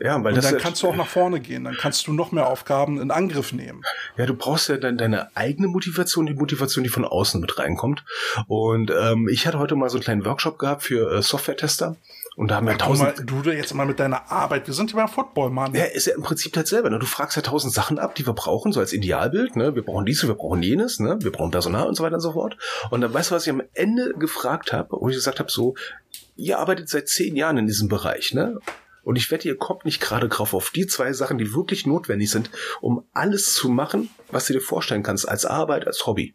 [0.00, 2.30] Ja, weil und das dann kannst du auch nach vorne gehen, dann kannst du noch
[2.30, 3.82] mehr Aufgaben in Angriff nehmen.
[4.16, 8.04] Ja, du brauchst ja dann deine eigene Motivation, die Motivation, die von außen mit reinkommt.
[8.46, 11.96] Und ähm, ich hatte heute mal so einen kleinen Workshop gehabt für äh, Software-Tester.
[12.36, 13.16] Und da haben wir tausend.
[13.16, 14.66] Mal, du jetzt mal mit deiner Arbeit.
[14.66, 15.74] Wir sind ja beim Football, Mann.
[15.74, 16.90] Ja, ist ja im Prinzip dasselbe.
[16.90, 16.98] Ne?
[16.98, 19.54] Du fragst ja tausend Sachen ab, die wir brauchen, so als Idealbild.
[19.56, 19.74] Ne?
[19.74, 21.16] Wir brauchen dies, wir brauchen jenes, ne?
[21.20, 22.56] wir brauchen Personal und so weiter und so fort.
[22.90, 25.74] Und dann weißt du, was ich am Ende gefragt habe, wo ich gesagt habe, so,
[26.36, 28.58] ihr arbeitet seit zehn Jahren in diesem Bereich, ne?
[29.04, 32.30] Und ich wette, ihr kommt nicht gerade drauf auf die zwei Sachen, die wirklich notwendig
[32.30, 32.48] sind,
[32.80, 36.34] um alles zu machen, was du dir vorstellen kannst, als Arbeit, als Hobby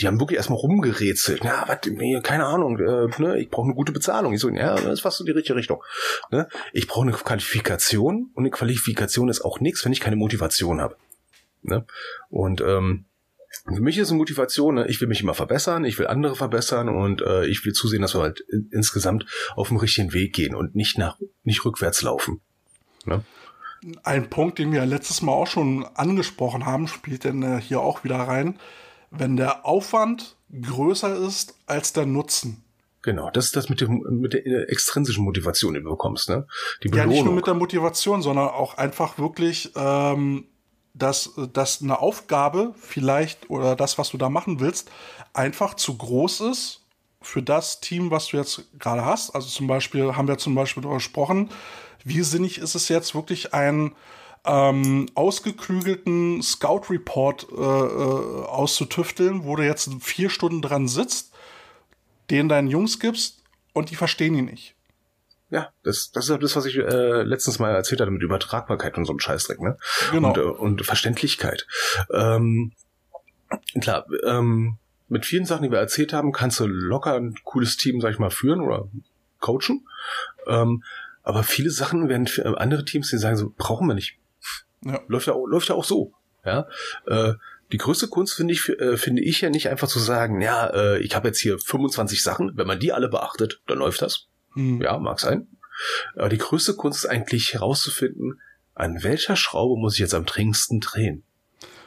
[0.00, 1.44] die haben wirklich erstmal rumgerätselt.
[1.44, 4.32] Ja, was, nee, keine Ahnung, äh, ne, ich brauche eine gute Bezahlung.
[4.32, 5.82] Ich so, ja, das ist fast so die richtige Richtung.
[6.30, 6.48] Ne?
[6.72, 10.96] Ich brauche eine Qualifikation und eine Qualifikation ist auch nichts, wenn ich keine Motivation habe.
[11.62, 11.84] Ne?
[12.28, 13.06] Und ähm,
[13.66, 14.86] für mich ist eine Motivation, ne?
[14.88, 18.14] ich will mich immer verbessern, ich will andere verbessern und äh, ich will zusehen, dass
[18.14, 22.40] wir halt insgesamt auf dem richtigen Weg gehen und nicht nach nicht rückwärts laufen.
[23.04, 23.22] Ne?
[24.02, 28.04] Ein Punkt, den wir letztes Mal auch schon angesprochen haben, spielt denn äh, hier auch
[28.04, 28.58] wieder rein
[29.10, 32.64] wenn der Aufwand größer ist als der Nutzen.
[33.02, 36.46] Genau, das ist das mit, dem, mit der extrinsischen Motivation, die du bekommst, ne?
[36.82, 37.10] Die Belohnung.
[37.10, 40.44] Ja, nicht nur mit der Motivation, sondern auch einfach wirklich, ähm,
[40.92, 44.90] dass, dass eine Aufgabe vielleicht oder das, was du da machen willst,
[45.32, 46.82] einfach zu groß ist
[47.22, 49.30] für das Team, was du jetzt gerade hast.
[49.34, 51.48] Also zum Beispiel haben wir zum Beispiel darüber gesprochen,
[52.04, 53.92] wie sinnig ist es jetzt wirklich ein
[54.44, 61.32] ähm, ausgeklügelten Scout-Report äh, äh, auszutüfteln, wo du jetzt vier Stunden dran sitzt,
[62.30, 64.74] den deinen Jungs gibst und die verstehen ihn nicht.
[65.50, 69.04] Ja, das, das ist das, was ich äh, letztens mal erzählt hatte mit Übertragbarkeit und
[69.04, 69.76] so einem Scheißdreck, ne?
[70.12, 70.28] Genau.
[70.28, 71.66] Und, äh, und Verständlichkeit.
[72.12, 72.72] Ähm,
[73.80, 74.78] klar, ähm,
[75.08, 78.20] mit vielen Sachen, die wir erzählt haben, kannst du locker ein cooles Team, sag ich
[78.20, 78.88] mal, führen oder
[79.40, 79.88] coachen.
[80.46, 80.84] Ähm,
[81.24, 84.19] aber viele Sachen werden für andere Teams, die sagen so, brauchen wir nicht.
[84.84, 85.00] Ja.
[85.08, 86.12] Läuft ja, läuft ja auch so.
[86.44, 86.66] Ja.
[87.06, 87.34] Äh,
[87.72, 90.98] die größte Kunst finde ich, äh, finde ich ja nicht einfach zu sagen, ja, äh,
[91.00, 94.26] ich habe jetzt hier 25 Sachen, wenn man die alle beachtet, dann läuft das.
[94.54, 94.82] Mhm.
[94.82, 95.46] Ja, mag sein.
[96.16, 98.40] Aber die größte Kunst ist eigentlich herauszufinden,
[98.74, 101.22] an welcher Schraube muss ich jetzt am dringendsten drehen.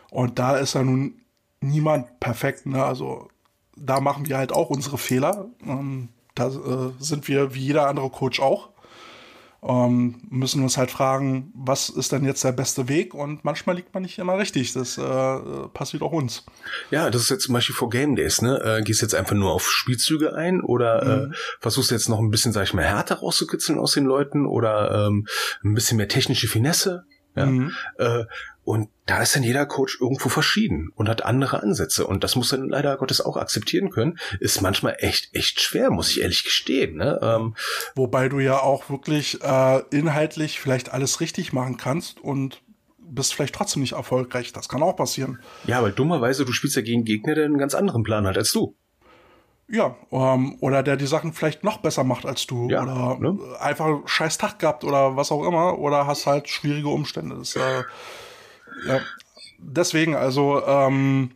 [0.09, 1.21] Und da ist ja nun
[1.59, 2.83] niemand perfekt, ne?
[2.83, 3.29] Also
[3.75, 5.49] da machen wir halt auch unsere Fehler.
[5.65, 8.72] Ähm, da äh, sind wir wie jeder andere Coach auch
[9.65, 13.13] ähm, müssen uns halt fragen, was ist denn jetzt der beste Weg?
[13.13, 14.73] Und manchmal liegt man nicht immer richtig.
[14.73, 16.45] Das äh, passiert auch uns.
[16.91, 18.61] Ja, das ist jetzt zum Beispiel vor Game Days, ne?
[18.63, 21.31] Äh, gehst jetzt einfach nur auf Spielzüge ein oder äh, mhm.
[21.31, 25.07] äh, versuchst jetzt noch ein bisschen, sag ich mal, härter rauszukitzeln aus den Leuten oder
[25.07, 25.27] ähm,
[25.63, 27.05] ein bisschen mehr technische Finesse?
[27.35, 27.45] Ja?
[27.45, 27.71] Mhm.
[27.97, 28.25] Äh,
[28.63, 32.07] und da ist dann jeder Coach irgendwo verschieden und hat andere Ansätze.
[32.07, 34.17] Und das muss dann leider Gottes auch akzeptieren können.
[34.39, 36.95] Ist manchmal echt, echt schwer, muss ich ehrlich gestehen.
[36.95, 37.19] Ne?
[37.21, 37.55] Ähm,
[37.95, 42.61] Wobei du ja auch wirklich äh, inhaltlich vielleicht alles richtig machen kannst und
[42.97, 44.53] bist vielleicht trotzdem nicht erfolgreich.
[44.53, 45.39] Das kann auch passieren.
[45.65, 48.51] Ja, weil dummerweise, du spielst ja gegen Gegner, der einen ganz anderen Plan hat als
[48.51, 48.75] du.
[49.69, 52.69] Ja, ähm, oder der die Sachen vielleicht noch besser macht als du.
[52.69, 53.39] Ja, oder ne?
[53.59, 55.79] einfach einen scheiß Tag gehabt oder was auch immer.
[55.79, 57.35] Oder hast halt schwierige Umstände.
[57.37, 57.83] Das, äh,
[58.87, 58.99] ja.
[59.59, 61.31] Deswegen, also ähm,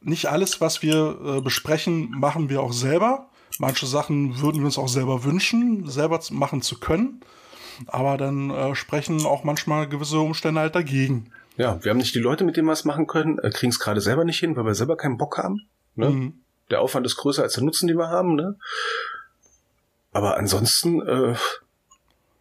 [0.00, 3.28] nicht alles, was wir äh, besprechen, machen wir auch selber.
[3.58, 7.20] Manche Sachen würden wir uns auch selber wünschen, selber machen zu können.
[7.86, 11.30] Aber dann äh, sprechen auch manchmal gewisse Umstände halt dagegen.
[11.56, 13.78] Ja, wir haben nicht die Leute, mit denen wir es machen können, äh, kriegen es
[13.78, 15.66] gerade selber nicht hin, weil wir selber keinen Bock haben.
[15.96, 16.10] Ne?
[16.10, 16.34] Mhm.
[16.70, 18.34] Der Aufwand ist größer als der Nutzen, den wir haben.
[18.34, 18.56] Ne?
[20.12, 21.34] Aber ansonsten äh,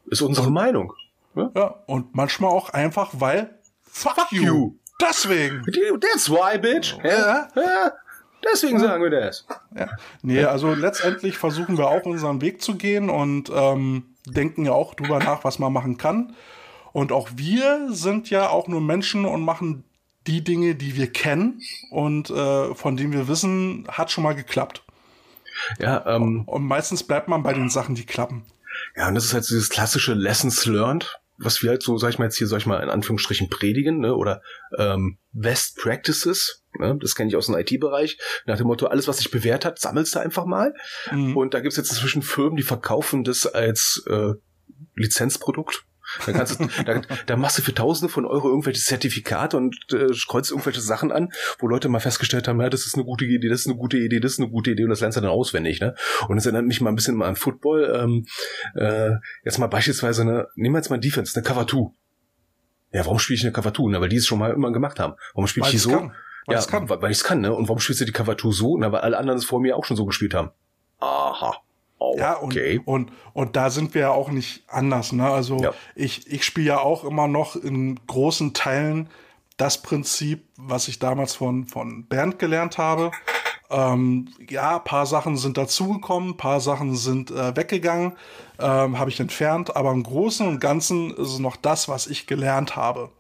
[0.08, 0.94] ist unsere Meinung.
[1.36, 3.58] Ja, und manchmal auch einfach, weil
[3.92, 4.44] fuck, you.
[4.44, 4.76] you.
[5.00, 5.64] Deswegen.
[6.00, 6.96] That's why, bitch.
[7.04, 7.92] Ja, ja,
[8.44, 9.48] deswegen sagen wir das.
[9.76, 9.90] Ja.
[10.22, 14.94] Nee, also letztendlich versuchen wir auch unseren Weg zu gehen und ähm, denken ja auch
[14.94, 16.36] drüber nach, was man machen kann.
[16.94, 19.84] Und auch wir sind ja auch nur Menschen und machen
[20.28, 24.84] die Dinge, die wir kennen und äh, von denen wir wissen, hat schon mal geklappt.
[25.80, 28.44] Ja, ähm, Und meistens bleibt man bei den Sachen, die klappen.
[28.96, 32.20] ja, und das ist halt dieses klassische Lessons learned, was wir halt so, sag ich
[32.20, 34.16] mal jetzt hier, sag ich mal in Anführungsstrichen predigen, ne?
[34.16, 34.42] oder
[34.78, 36.64] ähm, Best Practices.
[36.80, 36.98] Ne?
[37.02, 38.18] Das kenne ich aus dem IT-Bereich.
[38.46, 40.74] Nach dem Motto, alles, was sich bewährt hat, sammelst du einfach mal.
[41.12, 41.36] Mhm.
[41.36, 44.34] Und da gibt's jetzt inzwischen Firmen, die verkaufen das als äh,
[44.96, 45.84] Lizenzprodukt.
[46.26, 50.08] Da, kannst du, da, da machst du für Tausende von Euro irgendwelche Zertifikate und äh,
[50.28, 53.50] kreuzt irgendwelche Sachen an, wo Leute mal festgestellt haben, ja, das ist eine gute Idee,
[53.50, 55.32] das ist eine gute Idee, das ist eine gute Idee und das lernst du dann
[55.32, 55.80] auswendig.
[55.80, 55.96] Ne?
[56.28, 57.92] Und das erinnert mich mal ein bisschen mal an Football.
[57.96, 58.26] Ähm,
[58.76, 59.12] äh,
[59.44, 61.92] jetzt mal beispielsweise, eine, nehmen wir jetzt mal Defense, eine Cover 2.
[62.94, 63.84] Ja, warum spiele ich eine Cover 2?
[63.90, 65.14] Na, weil die es schon mal immer gemacht haben.
[65.34, 65.92] Warum spiele ich die so?
[65.92, 66.14] kann.
[66.46, 67.54] Weil ja, weil, weil ich es kann, ne?
[67.54, 68.78] Und warum spielst du die Cover 2 so?
[68.78, 70.52] Na, weil alle anderen es vor mir auch schon so gespielt haben.
[71.00, 71.58] Aha.
[72.04, 72.82] Oh, Ja, und, okay.
[72.84, 75.12] und, und da sind wir ja auch nicht anders.
[75.12, 75.30] Ne?
[75.30, 75.72] Also Ja.
[75.94, 79.08] ich, ich spiele ja auch immer noch in großen Teilen
[79.58, 83.12] das Prinzip, was ich damals von, von Bernd gelernt habe.
[83.70, 88.14] Ähm, ja, paar Sachen sind dazugekommen, paar Sachen sind äh, weggegangen,
[88.60, 92.26] ähm, habe ich entfernt, aber im Großen und Ganzen ist es noch das, was ich
[92.26, 93.12] gelernt habe.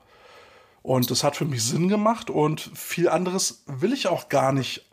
[0.81, 4.87] Und das hat für mich Sinn gemacht und viel anderes will ich auch gar nicht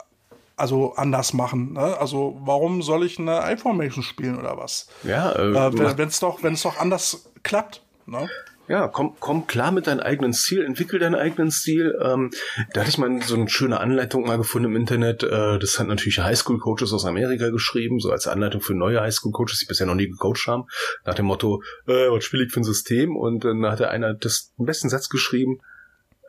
[0.59, 1.75] also anders machen.
[1.75, 1.99] Ne?
[1.99, 4.89] Also warum soll ich eine iFormation spielen oder was?
[5.05, 7.83] Ja, äh, Äh, wenn es doch, wenn es doch anders klappt.
[8.07, 8.29] Ne?
[8.69, 11.99] Ja, komm, komm klar mit deinem eigenen Stil, entwickel deinen eigenen Stil.
[12.03, 12.31] Ähm,
[12.75, 15.23] da hatte ich mal so eine schöne Anleitung mal gefunden im Internet.
[15.23, 19.67] Äh, das hat natürlich Highschool-Coaches aus Amerika geschrieben, so als Anleitung für neue Highschool-Coaches, die
[19.67, 20.65] bisher noch nie gecoacht haben.
[21.07, 23.17] Nach dem Motto, äh, was spiele ich für ein System?
[23.17, 25.61] Und dann hat der einer das, den besten Satz geschrieben.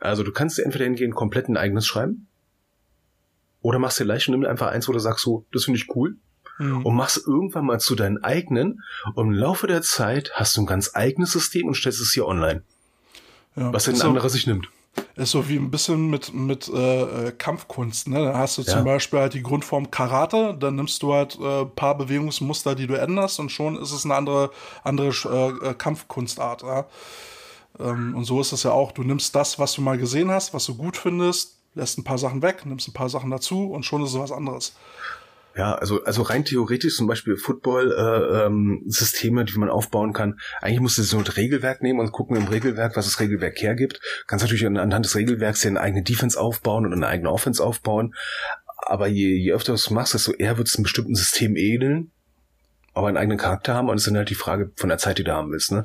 [0.00, 2.29] Also du kannst dir entweder hingehen, komplett ein eigenes schreiben.
[3.62, 5.94] Oder machst dir leicht und nimm einfach eins, wo du sagst so, das finde ich
[5.94, 6.16] cool
[6.58, 6.84] Mhm.
[6.84, 8.82] und machst irgendwann mal zu deinen eigenen
[9.14, 12.26] und im Laufe der Zeit hast du ein ganz eigenes System und stellst es hier
[12.26, 12.62] online,
[13.56, 13.72] Ja.
[13.72, 14.68] was ein ist, so, anderer sich nimmt.
[15.16, 18.08] ist so wie ein bisschen mit, mit äh, äh, Kampfkunst.
[18.08, 18.18] Ne?
[18.24, 18.72] Da hast du Ja.
[18.74, 22.86] zum Beispiel halt die Grundform Karate, dann nimmst du halt äh, ein paar Bewegungsmuster, die
[22.86, 24.50] du änderst und schon ist es eine andere,
[24.84, 25.08] andere
[25.62, 26.62] äh, äh, Kampfkunstart.
[26.62, 26.86] Ja?
[27.78, 28.92] Ähm, und so ist es ja auch.
[28.92, 32.18] Du nimmst das, was du mal gesehen hast, was du gut findest, lässt ein paar
[32.18, 34.74] Sachen weg, nimmst ein paar Sachen dazu und schon ist es was anderes.
[35.56, 40.38] Ja, also, also rein theoretisch zum Beispiel Football-Systeme, äh, ähm, die man aufbauen kann.
[40.60, 44.00] Eigentlich musst du so ein Regelwerk nehmen und gucken im Regelwerk, was das Regelwerk hergibt.
[44.28, 47.64] Kannst natürlich an- anhand des Regelwerks dir eine eigene Defense aufbauen und eine eigene Offense
[47.64, 48.14] aufbauen.
[48.86, 52.12] Aber je, je öfter du es machst, desto eher wird es einem bestimmten System ähneln,
[52.94, 53.88] aber einen eigenen Charakter haben.
[53.88, 55.72] Und es ist dann halt die Frage von der Zeit, die du haben willst.
[55.72, 55.84] Ne?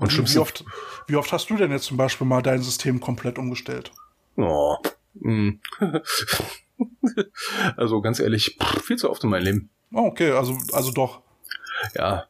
[0.00, 0.64] Und wie, schlimmste wie, oft,
[1.06, 3.92] wie oft hast du denn jetzt zum Beispiel mal dein System komplett umgestellt?
[4.36, 4.76] Oh.
[5.14, 5.60] Mm.
[7.76, 9.70] also ganz ehrlich, viel zu oft in meinem Leben.
[9.92, 11.20] Oh, okay, also, also doch.
[11.94, 12.24] Ja,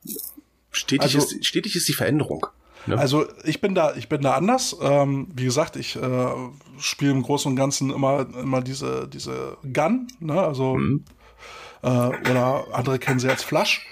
[0.71, 2.47] stetig, Also- ist, stetig ist die Veränderung.
[2.87, 2.99] Ne?
[2.99, 4.77] Also ich bin da, ich bin da anders.
[4.83, 6.29] Ähm, wie gesagt, ich äh,
[6.79, 10.39] spiele im Großen und Ganzen immer, immer diese, diese Gun, ne?
[10.39, 11.05] Also Mhm.
[11.83, 13.87] äh, oder andere kennen sie als Flash.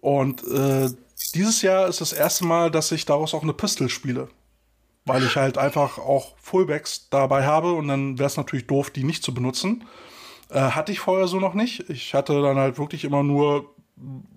[0.00, 0.88] Und äh,
[1.34, 4.28] dieses Jahr ist das erste Mal, dass ich daraus auch eine Pistol spiele.
[5.08, 9.04] Weil ich halt einfach auch Fullbacks dabei habe und dann wäre es natürlich doof, die
[9.04, 9.84] nicht zu benutzen.
[10.50, 11.88] Äh, hatte ich vorher so noch nicht.
[11.90, 13.74] Ich hatte dann halt wirklich immer nur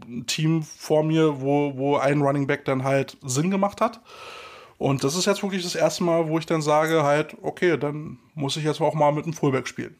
[0.07, 4.01] ein Team vor mir, wo, wo ein Running Back dann halt Sinn gemacht hat.
[4.77, 8.17] Und das ist jetzt wirklich das erste Mal, wo ich dann sage halt, okay, dann
[8.33, 9.95] muss ich jetzt auch mal mit einem Fullback spielen.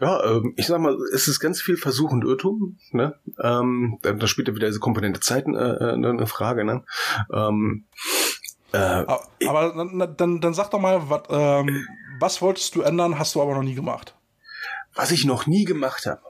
[0.00, 2.78] Ja, ähm, ich sag mal, es ist ganz viel Versuch und Irrtum.
[2.92, 3.14] Ne?
[3.42, 6.64] Ähm, da, spielt ja wieder diese Komponente Zeiten äh, äh, eine Frage.
[6.64, 6.84] Ne?
[7.32, 7.84] Ähm,
[8.74, 11.86] äh, Aber, dann, dann, dann sag doch mal, wat, ähm,
[12.20, 14.14] was wolltest du ändern, hast du aber noch nie gemacht.
[14.94, 16.20] was ich noch nie gemacht habe.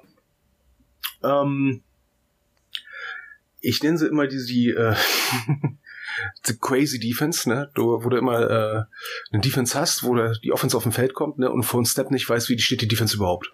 [1.23, 1.83] Ähm,
[3.61, 4.95] ich nenne sie immer die, die, äh,
[6.47, 7.71] die crazy Defense, ne?
[7.75, 8.85] Du, wo du immer äh,
[9.33, 11.51] eine Defense hast, wo der, die Offense auf dem Feld kommt, ne?
[11.51, 13.53] Und vor einem Step nicht weiß, wie die steht die Defense überhaupt.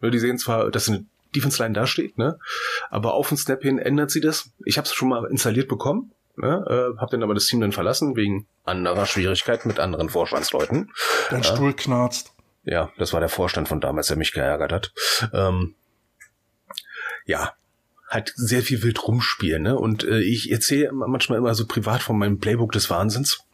[0.00, 2.38] Ne, Die sehen zwar, dass eine Defense Line dasteht, ne?
[2.90, 4.50] Aber auf den Snap hin ändert sie das.
[4.64, 6.64] Ich habe es schon mal installiert bekommen, ne?
[6.68, 10.92] Äh, habe dann aber das Team dann verlassen wegen anderer Schwierigkeiten mit anderen Vorstandsleuten.
[11.30, 12.32] Dein Stuhl knarzt.
[12.64, 14.92] Ja, das war der Vorstand von damals, der mich geärgert hat.
[15.32, 15.74] Ähm,
[17.24, 17.52] ja,
[18.08, 19.78] halt sehr viel wild rumspielen, ne?
[19.78, 23.44] Und äh, ich erzähle manchmal immer so privat von meinem Playbook des Wahnsinns,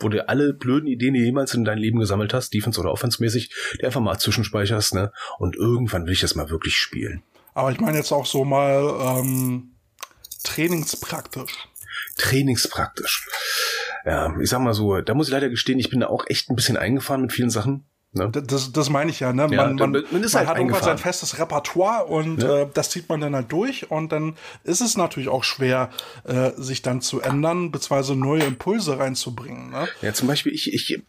[0.00, 2.92] wo du alle blöden Ideen, die du jemals in deinem Leben gesammelt hast, Defense oder
[2.92, 3.50] Offense-mäßig,
[3.80, 5.12] die einfach mal zwischenspeicherst, ne?
[5.38, 7.22] Und irgendwann will ich das mal wirklich spielen.
[7.54, 9.74] Aber ich meine jetzt auch so mal ähm,
[10.42, 11.68] trainingspraktisch.
[12.16, 13.26] Trainingspraktisch.
[14.04, 16.50] Ja, ich sag mal so, da muss ich leider gestehen, ich bin da auch echt
[16.50, 17.84] ein bisschen eingefahren mit vielen Sachen.
[18.12, 18.30] Ne?
[18.30, 19.48] Das, das meine ich ja, ne?
[19.50, 22.62] Ja, Man, man, man ist man halt hat irgendwann sein festes Repertoire und Ja.
[22.62, 25.90] äh, das zieht man dann halt durch und dann ist es natürlich auch schwer,
[26.22, 29.70] äh, sich dann zu ändern, beziehungsweise neue Impulse reinzubringen.
[29.70, 29.88] Ne?
[30.02, 31.02] Ja, zum Beispiel, ich, ich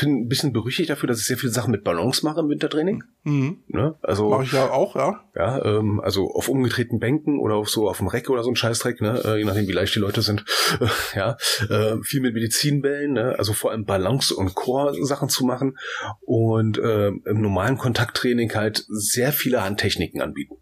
[0.00, 3.04] bin ein bisschen berüchtigt dafür, dass ich sehr viele Sachen mit Ballons mache im Wintertraining.
[3.24, 3.62] Mhm.
[3.68, 3.94] Ne?
[4.02, 5.20] Also Mache ich ja auch, ja.
[5.34, 8.56] Ja, ähm, also auf umgedrehten Bänken oder auf so auf dem Reck oder so ein
[8.56, 10.44] Scheißdreck, ne, äh, je nachdem wie leicht die Leute sind.
[11.14, 11.36] ja,
[11.68, 15.76] äh, viel mit Medizinbällen, ne, also vor allem Balance und Core-Sachen zu machen
[16.22, 20.56] und äh, im normalen Kontakttraining halt sehr viele Handtechniken anbieten.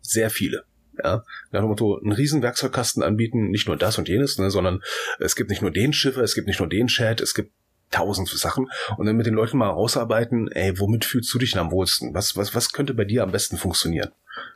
[0.00, 0.64] Sehr viele.
[1.02, 4.80] Ja, nach dem Motto, einen riesen Werkzeugkasten anbieten, nicht nur das und jenes, ne, sondern
[5.18, 7.52] es gibt nicht nur den Schiffer, es gibt nicht nur den Chat, es gibt
[7.90, 11.60] tausend Sachen und dann mit den Leuten mal rausarbeiten, ey, womit fühlst du dich denn
[11.60, 12.14] am wohlsten?
[12.14, 14.10] Was, was, was könnte bei dir am besten funktionieren?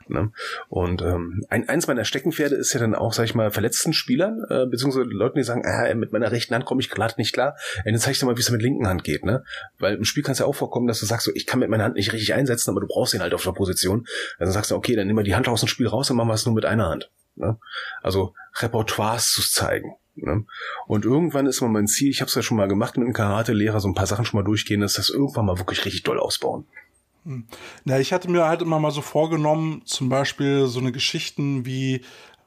[0.07, 0.31] Ne?
[0.69, 4.43] Und ähm, ein, eins meiner Steckenpferde ist ja dann auch, sag ich mal, verletzten Spielern,
[4.49, 7.55] äh, beziehungsweise Leuten, die sagen, ah, mit meiner rechten Hand komme ich gerade nicht klar,
[7.83, 9.43] ey, dann zeig ich dir mal, wie es mit linken Hand geht, ne?
[9.79, 11.69] Weil im Spiel kann es ja auch vorkommen, dass du sagst, so, ich kann mit
[11.69, 14.05] meiner Hand nicht richtig einsetzen, aber du brauchst ihn halt auf der Position.
[14.39, 16.29] Dann sagst du, okay, dann nimm mal die Hand aus dem Spiel raus und machen
[16.29, 17.11] wir es nur mit einer Hand.
[17.35, 17.57] Ne?
[18.01, 19.95] Also Repertoires zu zeigen.
[20.15, 20.45] Ne?
[20.87, 23.13] Und irgendwann ist mal mein Ziel, ich habe es ja schon mal gemacht mit einem
[23.13, 26.19] Karate-Lehrer, so ein paar Sachen schon mal durchgehen, dass das irgendwann mal wirklich richtig doll
[26.19, 26.65] ausbauen.
[27.85, 32.01] Na, ich hatte mir halt immer mal so vorgenommen, zum Beispiel so eine Geschichten wie,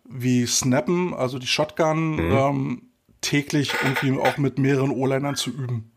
[0.09, 2.33] wie Snappen, also die Shotgun, Mhm.
[2.33, 2.83] ähm,
[3.21, 5.91] täglich irgendwie auch mit mehreren O-Linern zu üben.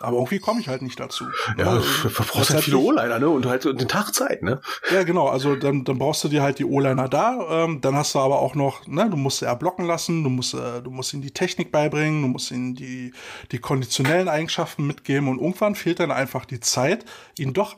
[0.00, 1.24] Aber irgendwie komme ich halt nicht dazu.
[1.56, 1.82] Ja, Ne?
[2.02, 3.28] du brauchst halt viele O-Liner, ne?
[3.28, 4.60] Und halt den Tag Zeit, ne?
[4.92, 5.28] Ja, genau.
[5.28, 7.64] Also dann, dann brauchst du dir halt die O-Liner da.
[7.64, 10.54] Ähm, dann hast du aber auch noch, ne, du musst er blocken lassen, du musst,
[10.54, 13.12] äh, du musst ihm die Technik beibringen, du musst ihm die,
[13.52, 17.04] die konditionellen Eigenschaften mitgeben und irgendwann fehlt dann einfach die Zeit,
[17.38, 17.76] ihn doch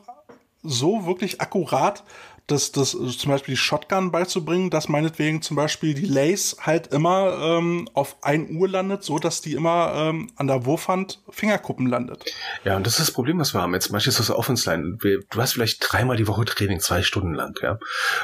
[0.63, 2.03] so wirklich akkurat
[2.47, 6.87] das, das äh, zum Beispiel die Shotgun beizubringen, dass meinetwegen zum Beispiel die Lace halt
[6.87, 11.87] immer ähm, auf 1 Uhr landet, so dass die immer ähm, an der Wurfhand Fingerkuppen
[11.87, 12.25] landet.
[12.63, 13.73] Ja, und das ist das Problem, was wir haben.
[13.73, 14.97] Jetzt beispielsweise Offense Line.
[14.97, 17.79] Du hast vielleicht dreimal die Woche Training, zwei Stunden lang, ja.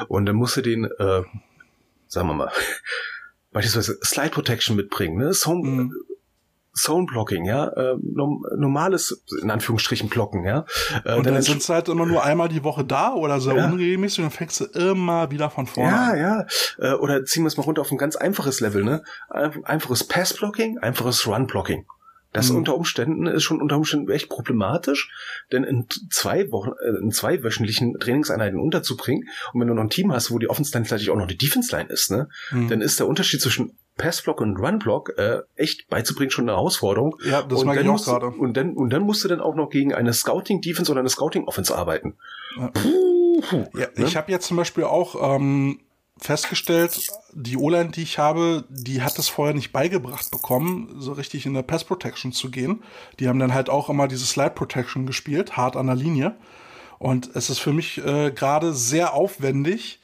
[0.07, 1.21] Und dann musst du den, äh,
[2.07, 2.51] sagen wir mal,
[3.51, 5.31] beispielsweise Slide Protection mitbringen, ne?
[5.31, 5.93] Zone, Mhm.
[6.75, 7.67] Zone Blocking, ja.
[7.67, 10.65] Äh, norm- normales, in Anführungsstrichen, Blocken, ja.
[11.05, 13.55] Äh, Und dann entsch- sind sie halt immer nur einmal die Woche da oder sehr
[13.55, 13.65] Ja.
[13.67, 16.17] unregelmäßig und dann fängst du immer wieder von vorne Ja, an.
[16.79, 16.93] ja.
[16.93, 19.03] Äh, oder ziehen wir es mal runter auf ein ganz einfaches Level, ne?
[19.29, 21.85] Ein- Einfaches Pass-Blocking, einfaches Run-Blocking.
[22.31, 22.57] Das Mhm.
[22.57, 25.11] unter Umständen ist schon unter Umständen echt problematisch,
[25.51, 29.91] denn in zwei Wochen, äh, in zwei wöchentlichen Trainingseinheiten unterzubringen und wenn du noch ein
[29.91, 32.69] Team hast, wo die Offense-Line gleichzeitig auch noch die Defense-Line ist, ne, Mhm.
[32.69, 37.15] dann ist der Unterschied zwischen Pass-Block und Run-Block äh, echt beizubringen schon eine Herausforderung.
[37.23, 38.27] Ja, das und mag dann ich auch gerade.
[38.27, 41.75] Und dann, und dann musst du dann auch noch gegen eine Scouting-Defense oder eine Scouting-Offense
[41.75, 42.17] arbeiten.
[42.57, 42.67] Ja.
[42.69, 43.41] Puh,
[43.73, 44.05] Ja, ne?
[44.05, 45.79] Ich habe jetzt zum Beispiel auch ähm,
[46.17, 51.45] festgestellt, die O-Line, die ich habe, die hat es vorher nicht beigebracht bekommen, so richtig
[51.45, 52.83] in der Pass Protection zu gehen.
[53.19, 56.35] Die haben dann halt auch immer diese Slide Protection gespielt, hart an der Linie.
[56.99, 59.99] Und es ist für mich äh, gerade sehr aufwendig,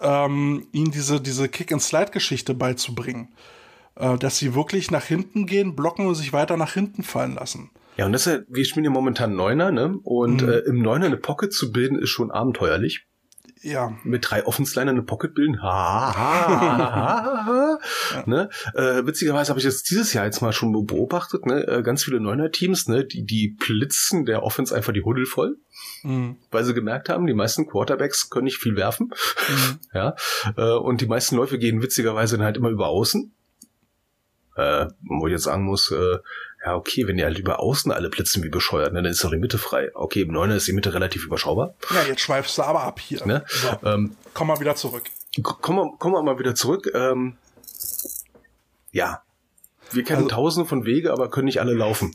[0.00, 3.34] ähm, ihnen diese, diese Kick-and-Slide-Geschichte beizubringen.
[3.98, 7.70] Äh, dass sie wirklich nach hinten gehen, blocken und sich weiter nach hinten fallen lassen.
[7.96, 9.98] Ja, und das ist ja, wir spielen ja momentan Neuner, ne?
[10.02, 10.48] Und Mhm.
[10.50, 13.06] äh, im Neuner eine Pocket zu bilden, ist schon abenteuerlich.
[13.62, 15.62] Ja, Mit drei Offensliner eine Pocket bilden.
[15.62, 17.78] Ha, ha, ha, ha,
[18.14, 18.22] ha.
[18.26, 18.50] ne?
[18.74, 21.66] äh, witzigerweise habe ich das dieses Jahr jetzt mal schon beobachtet, ne?
[21.66, 23.06] Äh, ganz viele Neuner-Teams, ne?
[23.06, 25.56] Die, die blitzen der Offense einfach die Huddel voll,
[26.06, 26.36] mhm.
[26.50, 29.12] weil sie gemerkt haben, die meisten Quarterbacks können nicht viel werfen.
[29.48, 29.78] Mhm.
[29.94, 30.14] ja.
[30.56, 33.32] Äh, und die meisten Läufe gehen witzigerweise dann halt immer über außen.
[34.56, 36.18] Äh, wo ich jetzt sagen muss, äh,
[36.64, 39.30] ja, okay, wenn die halt über außen alle blitzen wie bescheuert, ne, dann ist doch
[39.30, 39.90] die Mitte frei.
[39.94, 41.74] Okay, im Neuner ist die Mitte relativ überschaubar.
[41.94, 43.24] ja, jetzt schweifst du aber ab hier.
[43.26, 43.44] Ne?
[43.48, 45.04] So, Ähm, komm mal wieder zurück.
[45.42, 46.90] kommen wir mal wieder zurück.
[46.94, 47.36] Ähm,
[48.92, 49.22] ja,
[49.92, 52.14] wir kennen Also- tausende von Wege, aber können nicht alle laufen.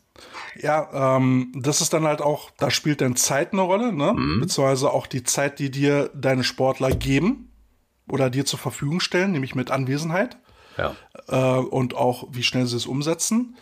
[0.60, 4.14] Ja, ähm, das ist dann halt auch, da spielt dann Zeit eine Rolle, ne?
[4.40, 7.50] Beziehungsweise auch die Zeit, die dir deine Sportler geben
[8.10, 10.38] oder dir zur Verfügung stellen, nämlich mit Anwesenheit
[10.78, 10.96] Ja.
[11.30, 13.56] äh, und auch wie schnell sie es umsetzen.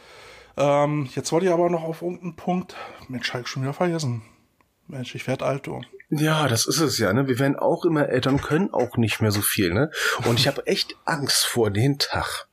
[0.57, 2.75] Ähm, jetzt wollte ich aber noch auf irgendeinen Punkt,
[3.07, 4.23] Mensch, hab ich schon wieder vergessen.
[4.87, 5.81] Mensch, ich werd alt, du.
[6.09, 7.27] Ja, das ist es ja, ne?
[7.27, 9.91] Wir werden auch immer älter und können auch nicht mehr so viel, ne?
[10.25, 12.47] Und ich habe echt Angst vor den Tag,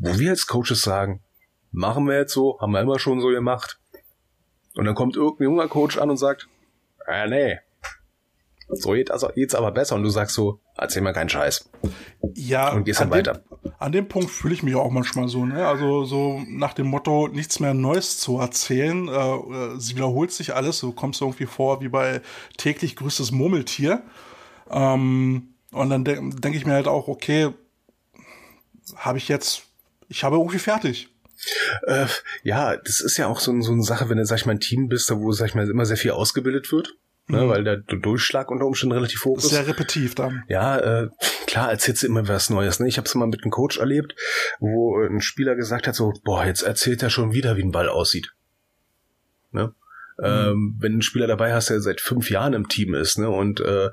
[0.00, 1.22] wo wir als Coaches sagen,
[1.70, 3.78] machen wir jetzt so, haben wir immer schon so gemacht.
[4.74, 6.48] Und dann kommt irgendein junger Coach an und sagt,
[7.06, 7.58] äh, nee,
[8.72, 9.96] so geht also jetzt aber besser.
[9.96, 11.68] Und du sagst so, erzähl mir keinen Scheiß.
[12.34, 13.42] Ja, Und gehst dann an dem, weiter.
[13.78, 15.66] An dem Punkt fühle ich mich auch manchmal so, ne?
[15.66, 19.08] Also so nach dem Motto, nichts mehr Neues zu erzählen.
[19.08, 20.80] Äh, äh, sie wiederholt sich alles.
[20.80, 22.20] Du kommst irgendwie vor wie bei
[22.56, 24.02] täglich grüßtes Murmeltier.
[24.70, 27.50] Ähm, und dann de denke ich mir halt auch, okay,
[28.96, 29.64] habe ich jetzt,
[30.10, 31.08] ich habe irgendwie fertig.
[31.86, 32.06] Äh,
[32.42, 34.60] ja, das ist ja auch so, so eine Sache, wenn du, sag ich mal, ein
[34.60, 36.94] Team bist, da wo, sag ich mal, immer sehr viel ausgebildet wird.
[37.28, 39.50] Ne, weil der Durchschlag unter Umständen relativ hoch Das ist.
[39.52, 40.42] sehr repetitiv dann.
[40.48, 41.08] Ja, äh,
[41.46, 42.80] klar, erzählst du immer was Neues.
[42.80, 42.88] Ne?
[42.88, 44.16] Ich habe es mal mit einem Coach erlebt,
[44.58, 47.88] wo ein Spieler gesagt hat, so, boah, jetzt erzählt er schon wieder, wie ein Ball
[47.88, 48.32] aussieht.
[49.52, 49.72] Ne?
[50.20, 53.60] Ähm, wenn ein Spieler dabei hast, der seit fünf Jahren im Team ist, ne, und
[53.60, 53.90] äh,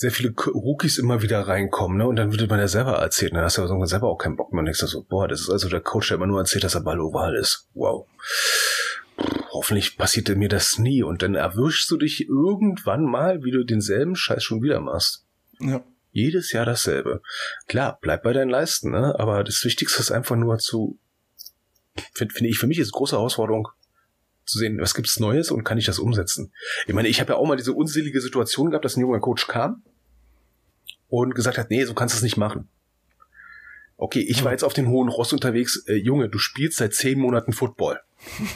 [0.00, 3.44] sehr viele Rookies immer wieder reinkommen, ne, und dann würde man ja selber erzählen, dann
[3.44, 5.68] hast du irgendwann selber auch keinen Bock mehr und denkst so, boah, das ist also
[5.68, 7.68] der Coach, der immer nur erzählt, dass der Ball oval ist.
[7.74, 8.06] Wow.
[9.50, 14.16] Hoffentlich passiert mir das nie und dann erwischst du dich irgendwann mal, wie du denselben
[14.16, 15.26] Scheiß schon wieder machst.
[15.58, 15.84] Ja.
[16.12, 17.20] Jedes Jahr dasselbe.
[17.68, 19.14] Klar, bleib bei deinen Leisten, ne?
[19.18, 20.98] aber das Wichtigste ist einfach nur zu,
[22.14, 23.68] finde find ich, für mich ist große Herausforderung,
[24.50, 26.52] zu sehen, was gibt's Neues und kann ich das umsetzen.
[26.86, 29.46] Ich meine, ich habe ja auch mal diese unselige Situation gehabt, dass ein junger Coach
[29.46, 29.82] kam
[31.08, 32.68] und gesagt hat, nee, so kannst du es nicht machen.
[33.96, 35.84] Okay, ich war jetzt auf den hohen Ross unterwegs.
[35.86, 38.00] Äh, Junge, du spielst seit zehn Monaten Football.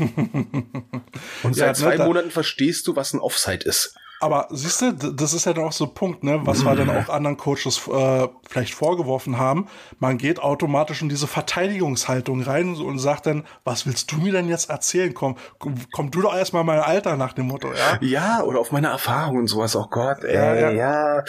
[1.42, 3.94] und Ja, seit zwei ne, da- Monaten verstehst du, was ein Offside ist.
[4.24, 6.88] Aber siehst du, das ist ja dann auch so ein Punkt, ne, was wir dann
[6.88, 9.66] auch anderen Coaches äh, vielleicht vorgeworfen haben.
[9.98, 14.48] Man geht automatisch in diese Verteidigungshaltung rein und sagt dann, was willst du mir denn
[14.48, 15.12] jetzt erzählen?
[15.12, 17.98] Komm, komm, komm du doch erstmal mein Alter nach dem Motto, ja?
[18.00, 19.76] Ja, oder auf meine Erfahrungen und sowas.
[19.76, 21.22] Oh Gott, ey, Ja, ja, ja.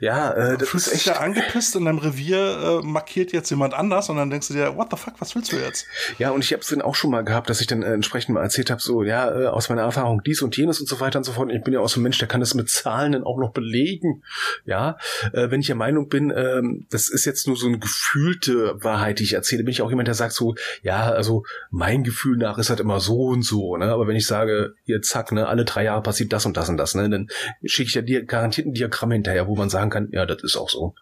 [0.00, 1.16] ja, äh, Du das fühlst ist dich echt.
[1.18, 4.76] ja angepisst in deinem Revier, äh, markiert jetzt jemand anders und dann denkst du dir,
[4.76, 5.86] what the fuck, was willst du jetzt?
[6.18, 8.34] Ja, und ich habe es dann auch schon mal gehabt, dass ich dann äh, entsprechend
[8.34, 11.18] mal erzählt habe, so, ja, äh, aus meiner Erfahrung dies und jenes und so weiter
[11.18, 11.48] und so fort.
[11.50, 13.38] Und ich bin ja auch so ein Mensch, der kann das mit Zahlen dann auch
[13.38, 14.22] noch belegen.
[14.64, 14.96] Ja,
[15.32, 19.18] äh, wenn ich der Meinung bin, ähm, das ist jetzt nur so eine gefühlte Wahrheit,
[19.18, 22.58] die ich erzähle, bin ich auch jemand, der sagt so, ja, also mein Gefühl nach
[22.58, 23.86] ist halt immer so und so, ne?
[23.86, 26.76] Aber wenn ich sage, hier zack, ne, alle drei Jahre passiert das und das und
[26.76, 27.28] das, ne, dann
[27.64, 30.56] schicke ich ja dir garantiert ein Diagramm hinterher, wo man sagen kann, ja, das ist
[30.56, 30.94] auch so.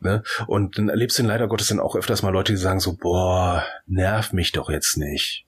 [0.00, 0.22] Ne?
[0.46, 2.96] Und dann erlebst du dann leider Gottes dann auch öfters mal Leute, die sagen so,
[2.96, 5.44] boah, nerv mich doch jetzt nicht.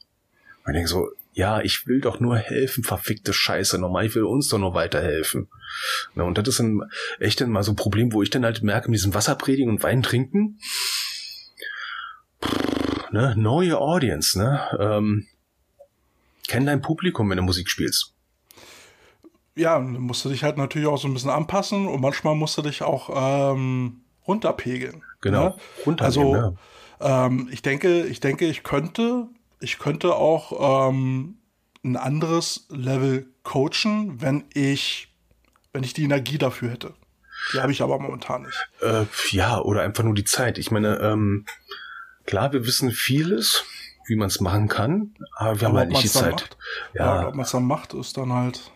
[0.65, 3.79] Und ich denke so, ja, ich will doch nur helfen, verfickte Scheiße.
[3.79, 5.49] Normal, ich will uns doch nur weiterhelfen.
[6.15, 6.25] Ne?
[6.25, 6.81] Und das ist dann
[7.21, 9.83] echt dann mal so ein Problem, wo ich dann halt merke, mit diesem Wasserpredigen und
[9.83, 10.59] Wein trinken,
[12.43, 14.63] pff, ne, neue Audience, ne?
[14.81, 15.27] Ähm,
[16.49, 18.15] kenn dein Publikum, wenn du Musik spielst.
[19.55, 22.63] Ja, musst du dich halt natürlich auch so ein bisschen anpassen und manchmal musst du
[22.63, 25.05] dich auch ähm, runterpegeln.
[25.21, 25.51] Genau.
[25.51, 25.55] Ne?
[25.85, 26.57] Runternehmen, Also ne?
[27.01, 29.29] ähm, ich denke, ich denke, ich könnte,
[29.67, 31.39] ich könnte auch ähm,
[31.85, 35.13] ein anderes Level coachen, wenn ich,
[35.73, 36.95] wenn ich die Energie dafür hätte.
[37.53, 38.69] Die habe ich aber momentan nicht.
[38.81, 40.59] Äh, ja, oder einfach nur die Zeit.
[40.59, 41.47] Ich meine, ähm,
[42.27, 43.65] klar, wir wissen vieles,
[44.07, 46.31] wie man es machen kann, aber wir haben Aber halt ob nicht die Zeit.
[46.33, 46.57] macht,
[46.95, 48.71] ja, Ja, ob man es dann macht, ist dann halt.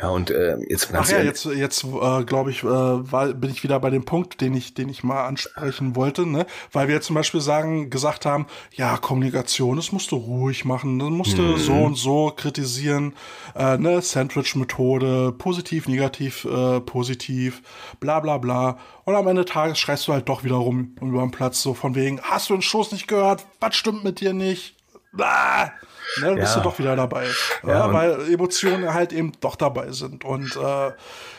[0.00, 3.62] Ja, und äh, jetzt Ach ja, jetzt, jetzt äh, glaube ich, äh, war, bin ich
[3.64, 6.46] wieder bei dem Punkt, den ich, den ich mal ansprechen wollte, ne?
[6.72, 10.98] Weil wir jetzt zum Beispiel sagen, gesagt haben, ja, Kommunikation, das musst du ruhig machen,
[10.98, 13.14] das musst du so und so kritisieren,
[13.56, 17.62] äh, ne, Sandwich-Methode, positiv, negativ, äh, positiv,
[17.98, 18.78] bla bla bla.
[19.04, 21.74] Und am Ende des Tages schreist du halt doch wieder rum über den Platz, so
[21.74, 23.46] von wegen, hast du den Stoß nicht gehört?
[23.60, 24.76] Was stimmt mit dir nicht?
[25.12, 25.72] Blah!
[26.20, 26.62] Ne, dann bist Ja.
[26.62, 27.26] du doch wieder dabei.
[27.62, 30.24] Ja, Ja, weil Emotionen halt eben doch dabei sind.
[30.24, 30.90] Und äh,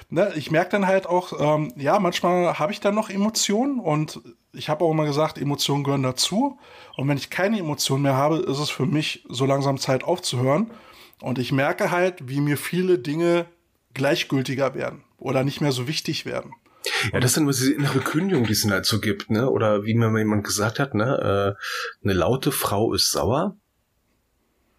[0.09, 4.19] ne, ich merke dann halt auch, ähm, ja, manchmal habe ich dann noch Emotionen und
[4.53, 6.57] ich habe auch immer gesagt, Emotionen gehören dazu.
[6.97, 10.71] Und wenn ich keine Emotionen mehr habe, ist es für mich so langsam Zeit aufzuhören.
[11.21, 13.45] Und ich merke halt, wie mir viele Dinge
[13.93, 16.53] gleichgültiger werden oder nicht mehr so wichtig werden.
[17.11, 19.49] ja, das dann immer diese innere Kündigung, die es dann halt so gibt, ne?
[19.49, 21.55] Oder wie mir mal jemand gesagt hat, ne?
[21.59, 23.57] Äh, eine laute Frau ist sauer,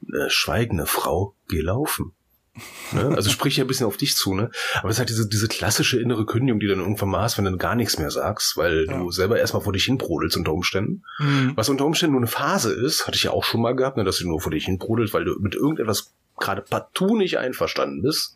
[0.07, 2.13] eine schweigende Frau, geh laufen.
[2.93, 3.15] Ne?
[3.15, 4.51] Also sprich ja ein bisschen auf dich zu, ne?
[4.81, 7.45] Aber es ist halt diese, diese klassische innere Kündigung, die dann irgendwann mal hast, wenn
[7.45, 8.99] du gar nichts mehr sagst, weil Ja.
[8.99, 11.05] du selber erstmal vor dich hinbrodelst unter Umständen.
[11.55, 14.03] Was unter Umständen nur eine Phase ist, hatte ich ja auch schon mal gehabt, ne,
[14.03, 18.35] dass du nur vor dich hinbrodelt, weil du mit irgendetwas gerade partout nicht einverstanden bist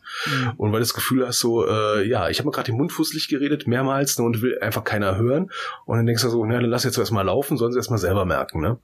[0.57, 2.93] und weil du das Gefühl hast, so, äh, ja, ich habe mir gerade den Mund
[2.93, 5.51] fußlich geredet, mehrmals, ne, und will einfach keiner hören.
[5.85, 8.23] Und dann denkst du so, na, dann lass jetzt erstmal laufen, sollen sie erstmal selber
[8.23, 8.79] merken, ne?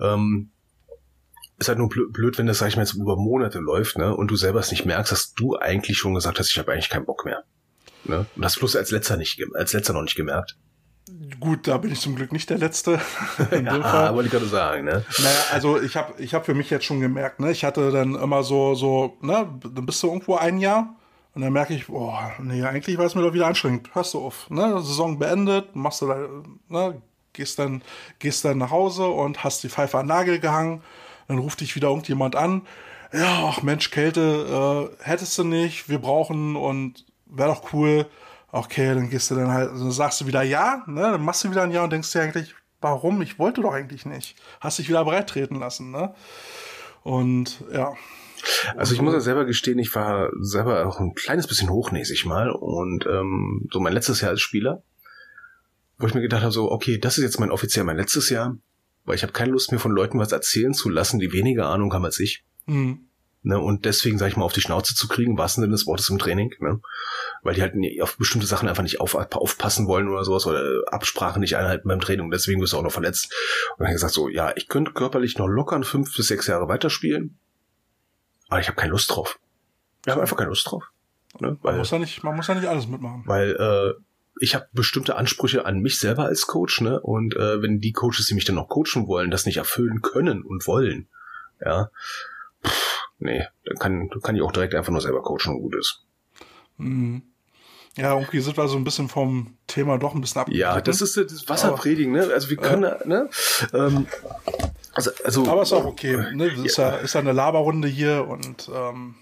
[0.00, 0.50] Ähm,
[1.62, 4.14] ist halt nur blö- blöd, wenn das, sag ich mal, jetzt über Monate läuft, ne?
[4.14, 6.90] Und du selber es nicht merkst, dass du eigentlich schon gesagt hast, ich habe eigentlich
[6.90, 7.44] keinen Bock mehr.
[8.04, 8.26] Ne?
[8.36, 10.56] Und das bloß als letzter nicht, als letzter noch nicht gemerkt.
[11.40, 13.00] Gut, da bin ich zum Glück nicht der Letzte.
[13.50, 14.14] In dem Ja, Fall.
[14.14, 15.04] wollte ich gerade sagen, ne?
[15.18, 18.14] Naja, also ich habe ich hab für mich jetzt schon gemerkt, ne, ich hatte dann
[18.14, 20.96] immer so, so, ne, dann bist du irgendwo ein Jahr
[21.34, 23.94] und dann merke ich, oh, nee, eigentlich war es mir doch wieder anstrengend.
[23.94, 26.28] Hörst du auf, ne, Saison beendet, machst du da,
[26.68, 27.02] ne,
[27.32, 27.82] gehst dann,
[28.18, 30.82] gehst dann nach Hause und hast die Pfeife an Nagel gehangen,
[31.28, 32.62] dann ruft dich wieder irgendjemand an,
[33.12, 38.06] ja, ach Mensch, Kälte, äh, hättest du nicht, wir brauchen und wäre doch cool.
[38.50, 41.50] Okay, dann gehst du dann halt, also sagst du wieder ja, ne, dann machst du
[41.50, 43.22] wieder ein Ja und denkst dir eigentlich, warum?
[43.22, 44.36] Ich wollte doch eigentlich nicht.
[44.60, 46.14] Hast dich wieder breit treten lassen, ne?
[47.02, 47.94] Und ja.
[48.76, 52.50] Also ich muss ja selber gestehen, ich war selber auch ein kleines bisschen hochnäsig mal
[52.50, 54.82] und ähm, so mein letztes Jahr als Spieler,
[55.98, 58.56] wo ich mir gedacht habe, so, okay, das ist jetzt mein offiziell mein letztes Jahr,
[59.04, 61.92] weil ich habe keine Lust mehr von Leuten was erzählen zu lassen, die weniger Ahnung
[61.92, 62.44] haben als ich.
[62.66, 63.08] Hm.
[63.44, 66.08] Ne, und deswegen, sag ich mal, auf die Schnauze zu kriegen, was denn des Wortes
[66.10, 66.80] im Training, ne?
[67.42, 71.40] Weil die halt auf bestimmte Sachen einfach nicht auf, aufpassen wollen oder sowas oder Absprachen
[71.40, 72.30] nicht einhalten beim Training.
[72.30, 73.32] Deswegen wirst du auch noch verletzt.
[73.72, 76.46] Und dann hab ich gesagt, so, ja, ich könnte körperlich noch locker fünf bis sechs
[76.46, 77.36] Jahre weiterspielen,
[78.48, 79.40] aber ich habe keine Lust drauf.
[80.06, 80.84] Ich habe einfach keine Lust drauf.
[81.40, 81.48] Ne?
[81.48, 83.24] Man Weil, muss ja nicht, man muss ja nicht alles mitmachen.
[83.26, 84.00] weil äh,
[84.40, 87.00] ich habe bestimmte Ansprüche an mich selber als Coach, ne?
[87.00, 90.42] Und äh, wenn die Coaches, die mich dann noch coachen wollen, das nicht erfüllen können
[90.42, 91.08] und wollen,
[91.64, 91.90] ja,
[92.64, 96.04] pff, nee, dann kann, kann ich auch direkt einfach nur selber coachen und gut ist.
[96.78, 97.22] Hm.
[97.96, 100.60] Ja, irgendwie sind wir so ein bisschen vom Thema doch ein bisschen abgekommen.
[100.60, 102.30] Ja, das ist das Wasserpredigen, ne?
[102.32, 103.28] Also wir können, ne?
[103.74, 104.06] Ähm,
[104.94, 106.16] also, also, Aber ist auch okay.
[106.34, 106.46] Ne?
[106.64, 106.96] Ist, ja.
[106.96, 109.14] ist ja eine Laberrunde hier und ähm,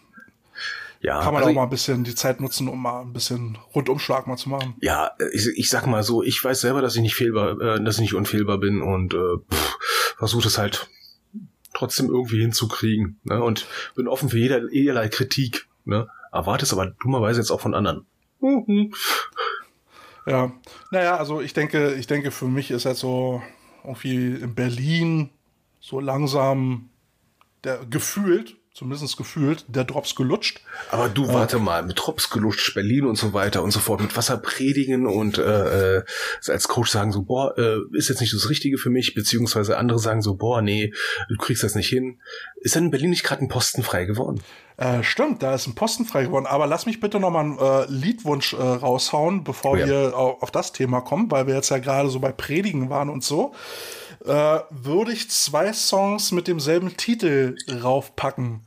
[1.00, 3.56] ja, kann man also, auch mal ein bisschen die Zeit nutzen, um mal ein bisschen
[3.74, 4.74] Rundumschlag mal zu machen.
[4.80, 7.96] Ja, ich, ich sag mal so, ich weiß selber, dass ich nicht fehlbar, äh, dass
[7.96, 9.38] ich nicht unfehlbar bin und äh,
[10.18, 10.90] versuche es halt
[11.72, 13.18] trotzdem irgendwie hinzukriegen.
[13.24, 13.42] Ne?
[13.42, 13.66] Und
[13.96, 15.68] bin offen für jeder, jederlei Kritik.
[15.86, 16.06] Ne?
[16.32, 18.04] Erwarte es aber dummerweise jetzt auch von anderen.
[18.40, 18.92] Mhm.
[20.26, 20.52] Ja,
[20.90, 23.42] naja, also ich denke, ich denke, für mich ist jetzt so
[23.84, 25.30] irgendwie in Berlin
[25.80, 26.90] so langsam
[27.64, 30.62] der gefühlt, zumindest gefühlt, der Drops gelutscht.
[30.90, 34.16] Aber du warte mal, mit Trops gelutscht, Berlin und so weiter und so fort, mit
[34.16, 36.02] Wasser predigen und äh, äh,
[36.48, 39.98] als Coach sagen so, boah, äh, ist jetzt nicht das Richtige für mich, beziehungsweise andere
[39.98, 40.94] sagen so, boah, nee,
[41.28, 42.22] du kriegst das nicht hin.
[42.56, 44.40] Ist denn in Berlin nicht gerade ein Posten frei geworden?
[44.78, 46.46] Äh, stimmt, da ist ein Posten frei geworden.
[46.46, 49.86] Aber lass mich bitte noch mal einen äh, Liedwunsch äh, raushauen, bevor Oh ja.
[49.86, 53.10] wir auf, auf das Thema kommen, weil wir jetzt ja gerade so bei Predigen waren
[53.10, 53.52] und so.
[54.24, 58.62] Äh, würde ich zwei Songs mit demselben Titel raufpacken.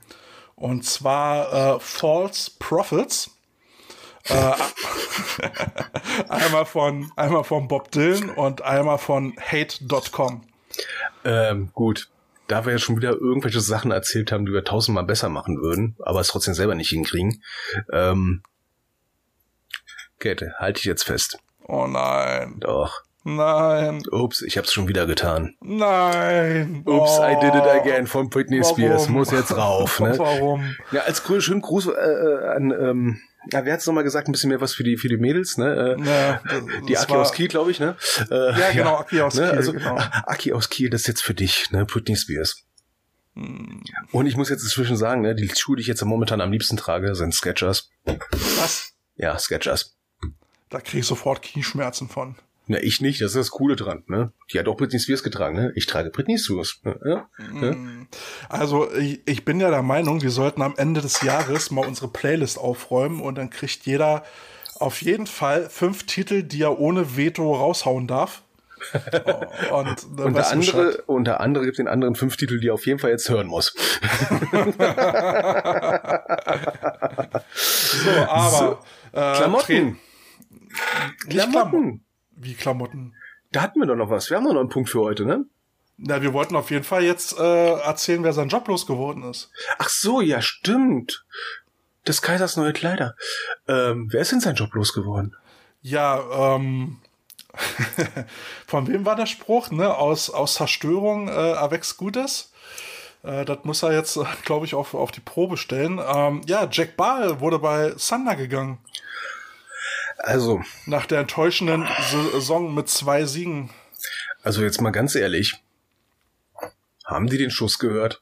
[0.56, 3.32] Und zwar äh, False Prophets.
[4.26, 4.54] Äh,
[6.30, 10.42] einmal von einmal von Bob Dylan und einmal von Hate.com.
[11.26, 12.10] Ähm, gut.
[12.48, 15.96] Da wir ja schon wieder irgendwelche Sachen erzählt haben, die wir tausendmal besser machen würden,
[16.00, 17.42] aber es trotzdem selber nicht hinkriegen.
[17.92, 18.44] Ähm,
[20.20, 21.38] Käthe, halte ich jetzt fest.
[21.68, 23.04] Oh nein, Doch.
[23.24, 25.56] Nein, Ups, ich hab's schon wieder getan.
[25.62, 26.84] nein.
[26.86, 27.24] Ups, oh.
[27.24, 28.76] I did it again von Britney Warum?
[28.76, 29.10] Spears.
[29.10, 30.18] Muss jetzt rauf, ne?
[30.18, 30.76] Warum?
[30.92, 33.20] Ja, als grü- schönen Gruß äh, äh, an, ähm,
[33.52, 34.28] ja, wer hat's nochmal gesagt?
[34.28, 35.98] Ein bisschen mehr was für die, für die Mädels, ne?
[36.00, 36.42] Äh, Ja,
[36.88, 37.96] die das Aki war- aus Kiel, glaube ich, ne?
[38.32, 39.48] Äh, Ja, genau, Aki aus ne?
[39.50, 39.96] Kiel, Also, genau.
[39.98, 41.86] Aki aus Kiel, das ist jetzt für dich, ne?
[41.86, 42.64] Britney Spears.
[43.36, 43.82] Hm.
[44.12, 46.78] Und ich muss jetzt inzwischen sagen, ne, die Schuhe, die ich jetzt momentan am liebsten
[46.78, 47.90] trage, sind Skechers.
[48.60, 48.94] Was?
[49.16, 49.98] Ja, Skechers.
[50.70, 52.36] Da krieg ich sofort Knieschmerzen von.
[52.68, 54.32] Na, ich nicht, das ist das Coole dran, ne?
[54.52, 55.74] Die hat auch Britney Spears getragen, ne?
[55.76, 56.80] Ich trage Britney Spears.
[56.84, 56.98] Ne?
[57.04, 57.30] Ja?
[57.62, 57.76] Ja?
[58.48, 62.08] Also ich, ich bin ja der Meinung, wir sollten am Ende des Jahres mal unsere
[62.08, 64.24] Playlist aufräumen und dann kriegt jeder
[64.80, 68.44] auf jeden Fall fünf Titel, die er ohne Veto raushauen darf.
[69.72, 70.54] Oh, und dann Und Bescheid.
[70.54, 73.30] andere, und der andere gibt den anderen fünf Titel, die er auf jeden Fall jetzt
[73.30, 73.76] hören muss.
[77.56, 78.80] So, aber
[79.12, 80.00] äh, Klamotten.
[81.30, 82.03] Klamotten.
[82.44, 83.16] Wie Klamotten.
[83.52, 84.30] Da hatten wir doch noch was.
[84.30, 85.46] Wir haben doch noch einen Punkt für heute, ne?
[85.98, 89.52] Na, wir wollten auf jeden Fall jetzt äh, erzählen, wer sein Job losgeworden ist.
[89.78, 91.26] Ach so, ja, stimmt.
[92.08, 93.16] Des Kaisers neue Kleider.
[93.68, 95.36] Ähm, wer ist denn sein Job losgeworden?
[95.82, 96.98] Ja, ähm,
[98.68, 99.70] von wem war der Spruch?
[99.72, 99.96] Ne?
[99.96, 102.52] Aus, aus Zerstörung äh, erwächst Gutes.
[103.22, 106.02] Äh, das muss er jetzt, glaube ich, auf, auf die Probe stellen.
[106.06, 108.80] Ähm, ja, Jack Ball wurde bei Thunder gegangen.
[110.18, 111.88] Also, Nach der enttäuschenden
[112.32, 113.70] Saison mit zwei Siegen.
[114.44, 115.56] also jetzt mal ganz ehrlich.
[117.06, 118.22] Haben die den Schuss gehört?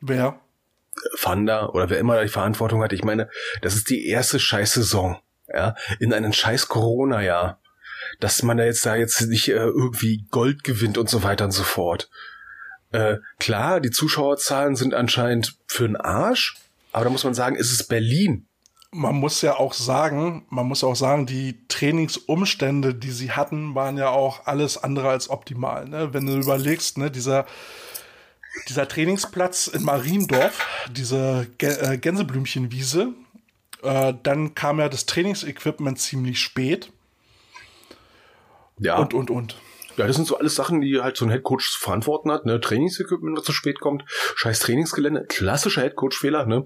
[0.00, 0.40] Wer?
[1.20, 2.92] Thunder oder wer immer da die Verantwortung hat.
[2.92, 3.28] Ich meine,
[3.62, 5.18] das ist die erste scheiß Saison,
[5.48, 7.60] ja, in einem scheiß Corona-Jahr.
[8.18, 11.52] Dass man da jetzt da jetzt nicht äh, irgendwie Gold gewinnt und so weiter und
[11.52, 12.10] so fort.
[12.92, 16.56] äh, klar, die Zuschauerzahlen sind anscheinend für den Arsch,
[16.92, 18.46] aber da muss man sagen, ist es Berlin.
[18.92, 23.96] Man muss ja auch sagen, man muss auch sagen, die Trainingsumstände, die sie hatten, waren
[23.96, 25.88] ja auch alles andere als optimal.
[25.88, 26.12] Ne?
[26.12, 27.46] Wenn du überlegst, ne, dieser,
[28.68, 33.14] dieser Trainingsplatz in Mariendorf, diese äh, Gänseblümchenwiese,
[33.82, 36.92] äh, dann kam ja das Trainingsequipment ziemlich spät
[38.78, 38.98] Ja.
[38.98, 39.56] und, und, und.
[40.00, 42.46] Ja, das sind so alles Sachen, die halt so ein Headcoach zu verantworten hat.
[42.46, 42.58] Ne?
[42.58, 44.04] Trainingsequipment, was zu spät kommt,
[44.34, 46.46] scheiß Trainingsgelände, klassischer Headcoach-Fehler.
[46.46, 46.64] Ne?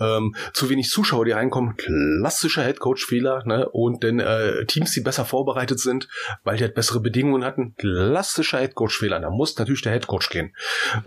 [0.00, 3.44] Ähm, zu wenig Zuschauer, die reinkommen, klassischer Headcoach-Fehler.
[3.46, 3.68] Ne?
[3.68, 6.08] Und dann äh, Teams, die besser vorbereitet sind,
[6.42, 9.20] weil die halt bessere Bedingungen hatten, klassischer Headcoach-Fehler.
[9.20, 10.52] Da muss natürlich der Headcoach gehen.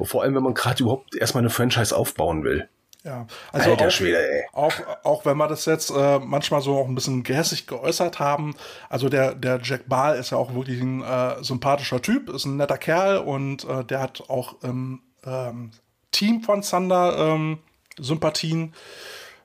[0.01, 2.69] Vor allem, wenn man gerade überhaupt erstmal eine Franchise aufbauen will.
[3.07, 4.43] Ja, also Alter auch, Schwede, ey.
[4.51, 4.73] auch,
[5.03, 8.53] auch wenn wir das jetzt äh, manchmal so auch ein bisschen gehässig geäußert haben,
[8.89, 12.57] also der, der Jack Ball ist ja auch wirklich ein äh, sympathischer Typ, ist ein
[12.57, 15.71] netter Kerl und äh, der hat auch im ähm,
[16.11, 17.59] Team von Thunder ähm,
[17.97, 18.73] Sympathien.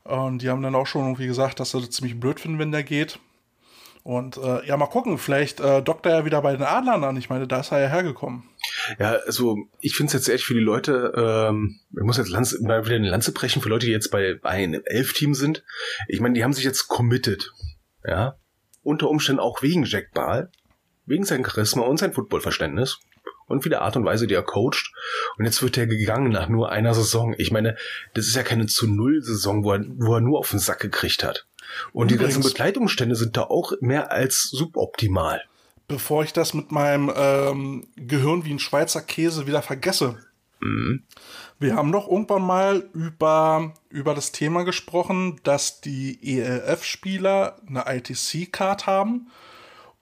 [0.04, 2.72] Und die haben dann auch schon irgendwie gesagt, dass sie das ziemlich blöd finden, wenn
[2.72, 3.20] der geht.
[4.02, 7.16] Und äh, ja, mal gucken, vielleicht äh, dockt er ja wieder bei den Adlern an.
[7.16, 8.42] Ich meine, da ist er ja hergekommen.
[8.98, 12.62] Ja, also ich finde es jetzt echt für die Leute, ähm, ich muss jetzt Lanze,
[12.62, 15.64] mal wieder eine Lanze brechen für Leute, die jetzt bei, bei einem Elf-Team sind.
[16.08, 17.50] Ich meine, die haben sich jetzt committed.
[18.04, 18.36] Ja.
[18.82, 20.50] Unter Umständen auch wegen Jack Ball,
[21.06, 22.98] wegen sein Charisma und sein Footballverständnis
[23.46, 24.92] und wie der Art und Weise, die er coacht.
[25.36, 27.34] Und jetzt wird er gegangen nach nur einer Saison.
[27.38, 27.76] Ich meine,
[28.14, 30.80] das ist ja keine zu Null Saison, wo er, wo er nur auf den Sack
[30.80, 31.46] gekriegt hat.
[31.92, 35.42] Und die Übrigens- ganzen Begleitumstände sind da auch mehr als suboptimal.
[35.88, 40.18] Bevor ich das mit meinem ähm, Gehirn wie ein Schweizer Käse wieder vergesse.
[41.58, 48.86] Wir haben doch irgendwann mal über, über das Thema gesprochen, dass die ELF-Spieler eine ITC-Card
[48.86, 49.28] haben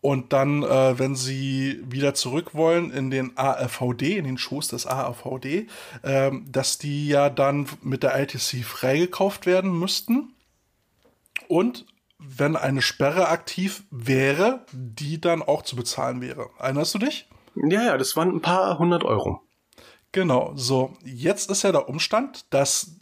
[0.02, 4.86] und dann, äh, wenn sie wieder zurück wollen in den ARVD, in den Schoß des
[4.86, 5.66] ARVD,
[6.02, 10.35] ähm, dass die ja dann mit der ITC freigekauft werden müssten.
[11.48, 11.85] Und
[12.21, 16.51] wenn eine Sperre aktiv wäre, die dann auch zu bezahlen wäre.
[16.59, 17.29] Erinnerst du dich?
[17.57, 19.43] Ja, ja, das waren ein paar hundert Euro.
[20.13, 20.97] Genau, so.
[21.05, 22.99] Jetzt ist ja der Umstand, dass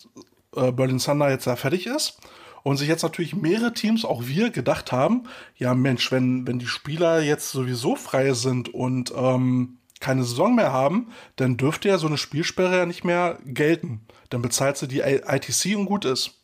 [0.54, 2.18] äh, Berlin Thunder jetzt da fertig ist
[2.62, 5.24] und sich jetzt natürlich mehrere Teams, auch wir, gedacht haben,
[5.56, 10.72] ja Mensch, wenn, wenn die Spieler jetzt sowieso frei sind und ähm, keine Saison mehr
[10.72, 14.02] haben, dann dürfte ja so eine Spielsperre ja nicht mehr gelten.
[14.30, 16.37] Dann bezahlt sie die ITC und gut ist.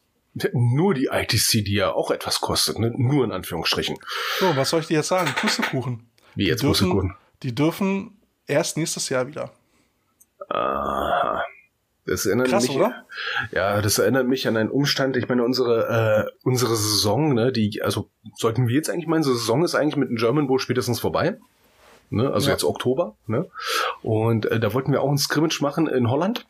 [0.53, 2.93] Nur die ITC, die ja auch etwas kostet, ne?
[2.97, 3.97] nur in Anführungsstrichen.
[4.41, 5.33] So, was soll ich dir jetzt sagen?
[5.37, 6.09] Pustekuchen.
[6.35, 7.15] Wie jetzt die dürfen, Pustekuchen?
[7.43, 8.17] Die dürfen
[8.47, 9.53] erst nächstes Jahr wieder.
[10.49, 11.43] Aha.
[12.07, 13.07] Das erinnert Krass, mich, oder?
[13.51, 15.17] Ja, das erinnert mich an einen Umstand.
[15.17, 19.33] Ich meine, unsere äh, unsere Saison, ne, die, also sollten wir jetzt eigentlich meinen, so
[19.33, 21.39] Saison ist eigentlich mit dem German Bowl spätestens vorbei.
[22.11, 22.53] Ne, also Ja.
[22.53, 23.49] jetzt Oktober, ne?
[24.03, 26.47] Und äh, da wollten wir auch ein Scrimmage machen in Holland.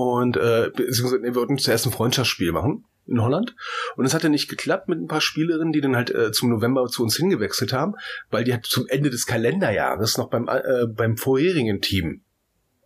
[0.00, 3.54] Und äh, wir wollten zuerst ein Freundschaftsspiel machen in Holland.
[3.96, 6.86] Und es hatte nicht geklappt mit ein paar Spielerinnen, die dann halt äh, zum November
[6.86, 7.96] zu uns hingewechselt haben,
[8.30, 12.22] weil die halt zum Ende des Kalenderjahres noch beim, äh, beim vorherigen Team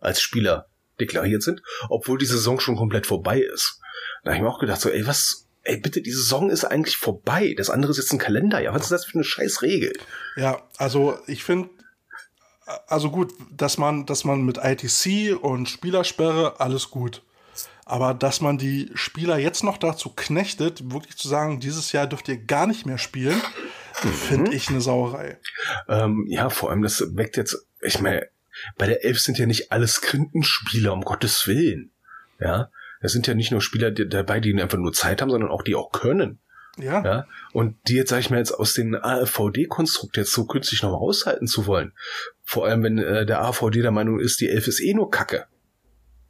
[0.01, 0.67] als Spieler
[0.99, 3.79] deklariert sind, obwohl die Saison schon komplett vorbei ist.
[4.23, 6.97] Da habe ich mir auch gedacht, so, ey, was, ey, bitte, die Saison ist eigentlich
[6.97, 7.53] vorbei.
[7.55, 8.73] Das andere ist jetzt ein Kalenderjahr.
[8.73, 9.93] Was ist das für eine scheiß Regel?
[10.35, 11.69] Ja, also ich finde,
[12.87, 17.21] also gut, dass man, dass man mit ITC und Spielersperre alles gut.
[17.85, 22.27] Aber dass man die Spieler jetzt noch dazu knechtet, wirklich zu sagen, dieses Jahr dürft
[22.27, 23.39] ihr gar nicht mehr spielen,
[23.93, 25.37] finde ich eine Sauerei.
[25.87, 28.27] Ähm, ja, vor allem, das weckt jetzt, ich meine,
[28.77, 31.91] bei der Elf sind ja nicht alles Grindenspieler, um Gottes Willen.
[32.39, 32.69] Ja,
[33.01, 35.61] es sind ja nicht nur Spieler die, dabei, die einfach nur Zeit haben, sondern auch
[35.61, 36.39] die auch können.
[36.77, 40.83] Ja, Ja, und die jetzt, sag ich mal, jetzt aus dem AVD-Konstrukt jetzt so künstlich
[40.83, 41.93] noch aushalten zu wollen.
[42.45, 45.47] Vor allem, wenn äh, der AVD der Meinung ist, die Elf ist eh nur Kacke.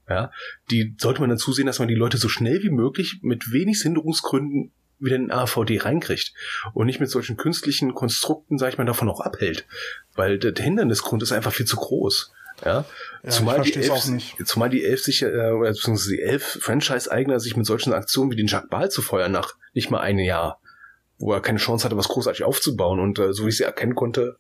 [0.10, 0.32] Ja,
[0.72, 3.82] die sollte man dann zusehen, dass man die Leute so schnell wie möglich mit wenig
[3.82, 6.34] Hinderungsgründen wieder in den AVD reinkriegt
[6.74, 9.66] und nicht mit solchen künstlichen Konstrukten, sag ich mal, davon auch abhält.
[10.14, 12.32] Weil der Hindernisgrund ist einfach viel zu groß.
[12.64, 12.86] Ja,
[13.24, 14.48] Ja, zumal, ich die Elf, auch nicht.
[14.48, 18.48] zumal die Elf sich, äh, beziehungsweise die Elf Franchise-Eigner sich mit solchen Aktionen wie den
[18.48, 20.62] Jacques Ball zu feuern nach nicht mal einem Jahr,
[21.18, 23.96] wo er keine Chance hatte, was großartig aufzubauen und äh, so wie ich sie erkennen
[23.96, 24.38] konnte,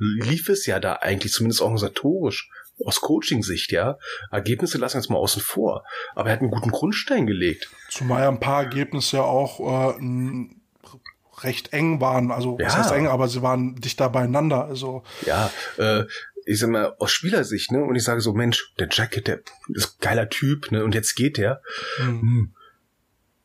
[0.00, 2.48] lief es ja da eigentlich, zumindest organisatorisch,
[2.86, 3.98] aus Coaching-Sicht, ja.
[4.30, 5.84] Ergebnisse lassen wir jetzt mal außen vor.
[6.14, 7.68] Aber er hat einen guten Grundstein gelegt.
[7.90, 9.60] zumal ja ein paar Ergebnisse ja auch
[9.98, 10.00] äh,
[11.42, 12.30] recht eng waren.
[12.30, 12.78] Also, was Ja.
[12.78, 14.64] heißt eng, aber sie waren dichter beieinander.
[14.64, 16.04] Also, Ja, äh,
[16.46, 19.40] ich sag mal, aus Spielersicht, ne, und ich sage so, Mensch, der Jacket, der
[19.74, 21.60] ist ein geiler Typ, ne, und jetzt geht der.
[21.98, 22.54] hm.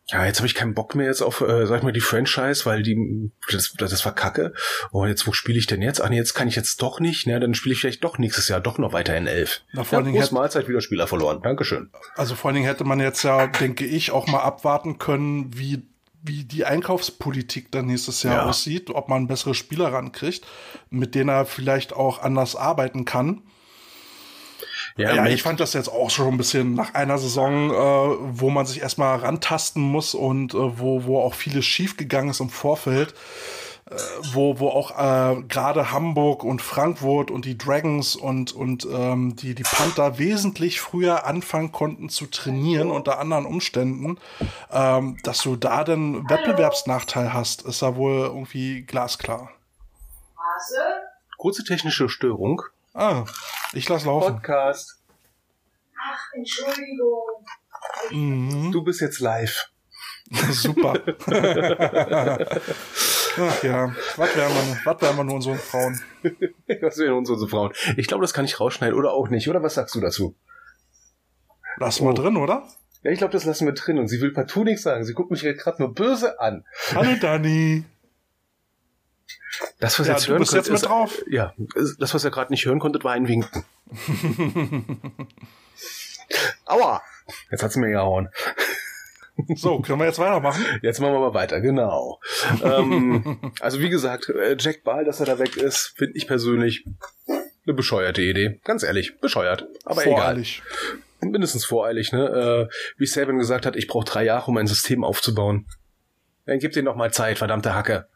[0.08, 2.66] Ja, jetzt habe ich keinen Bock mehr jetzt auf, äh, sag ich mal, die Franchise,
[2.66, 4.54] weil die, das, das war kacke.
[4.92, 6.00] Oh, jetzt, wo spiele ich denn jetzt?
[6.00, 7.26] Ach nee, jetzt kann ich jetzt doch nicht.
[7.26, 9.62] Ne, dann spiele ich vielleicht doch nächstes Jahr doch noch weiter in elf.
[9.74, 11.42] Na, vor allen Dingen hätte- Mahlzeit wieder Spieler verloren.
[11.42, 11.90] Dankeschön.
[12.16, 15.82] Also vor allen Dingen hätte man jetzt ja, denke ich, auch mal abwarten können, wie,
[16.22, 18.46] wie die Einkaufspolitik dann nächstes Jahr Ja.
[18.46, 20.46] aussieht, ob man bessere Spieler rankriegt,
[20.92, 23.42] mit denen er vielleicht auch anders arbeiten kann.
[24.98, 28.50] Ja, mit- ich fand das jetzt auch schon ein bisschen nach einer Saison, äh, wo
[28.50, 33.14] man sich erstmal rantasten muss und äh, wo, wo auch vieles schiefgegangen ist im Vorfeld,
[33.90, 33.96] äh,
[34.32, 39.54] wo, wo auch äh, gerade Hamburg und Frankfurt und die Dragons und, und ähm, die,
[39.54, 44.18] die Panther wesentlich früher anfangen konnten zu trainieren unter anderen Umständen,
[44.72, 49.52] ähm, dass du da den Wettbewerbsnachteil hast, ist ja wohl irgendwie glasklar.
[51.38, 52.62] kurze technische Störung.
[52.98, 53.26] Ah,
[53.74, 54.36] ich lass laufen.
[54.36, 55.02] Podcast.
[56.02, 57.46] Ach, Entschuldigung.
[58.12, 58.72] Mhm.
[58.72, 59.70] Du bist jetzt live.
[60.52, 60.94] Super.
[63.38, 66.02] Ach ja, was wären wir, was wären wir nur unseren Frauen?
[66.82, 67.74] Was wären uns unsere Frauen?
[67.98, 69.50] Ich glaube, das kann ich rausschneiden oder auch nicht.
[69.50, 70.36] Oder was sagst du dazu?
[71.78, 72.14] Lass mal Oh.
[72.14, 72.66] drin, oder?
[73.04, 74.00] Ja, ich glaube, das lassen wir drin.
[74.00, 75.04] Und sie will partout nichts sagen.
[75.04, 76.64] Sie guckt mich gerade nur böse an.
[76.94, 77.84] Hallo Dani.
[79.80, 81.24] Das, was Ja, ihr jetzt hören bist jetzt könnt, mit drauf.
[81.30, 81.54] Ja,
[82.00, 83.64] das, was ihr gerade nicht hören konntet, war ein Winken.
[86.66, 87.02] Aua!
[87.52, 88.30] Jetzt hat's mir gehauen.
[89.56, 90.64] So, können wir jetzt weitermachen?
[90.82, 92.22] Jetzt machen wir mal weiter, genau.
[92.64, 96.86] ähm, also wie gesagt, äh, Jack Ball, dass er da weg ist, finde ich persönlich
[97.28, 98.62] eine bescheuerte Idee.
[98.64, 99.68] Ganz ehrlich, bescheuert.
[99.84, 100.62] Aber Voreilig.
[101.20, 101.32] egal.
[101.32, 102.70] Mindestens voreilig, ne?
[102.70, 105.66] Äh, wie Saban gesagt hat, ich brauche drei Jahre, um ein System aufzubauen.
[106.46, 108.08] Dann gib dir noch mal Zeit, verdammte Hacke.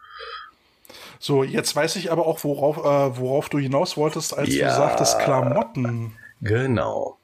[1.20, 4.70] So, jetzt weiß ich aber auch, worauf, äh, worauf du hinaus wolltest, als Ja.
[4.70, 6.14] du sagtest Klamotten.
[6.42, 7.18] Genau.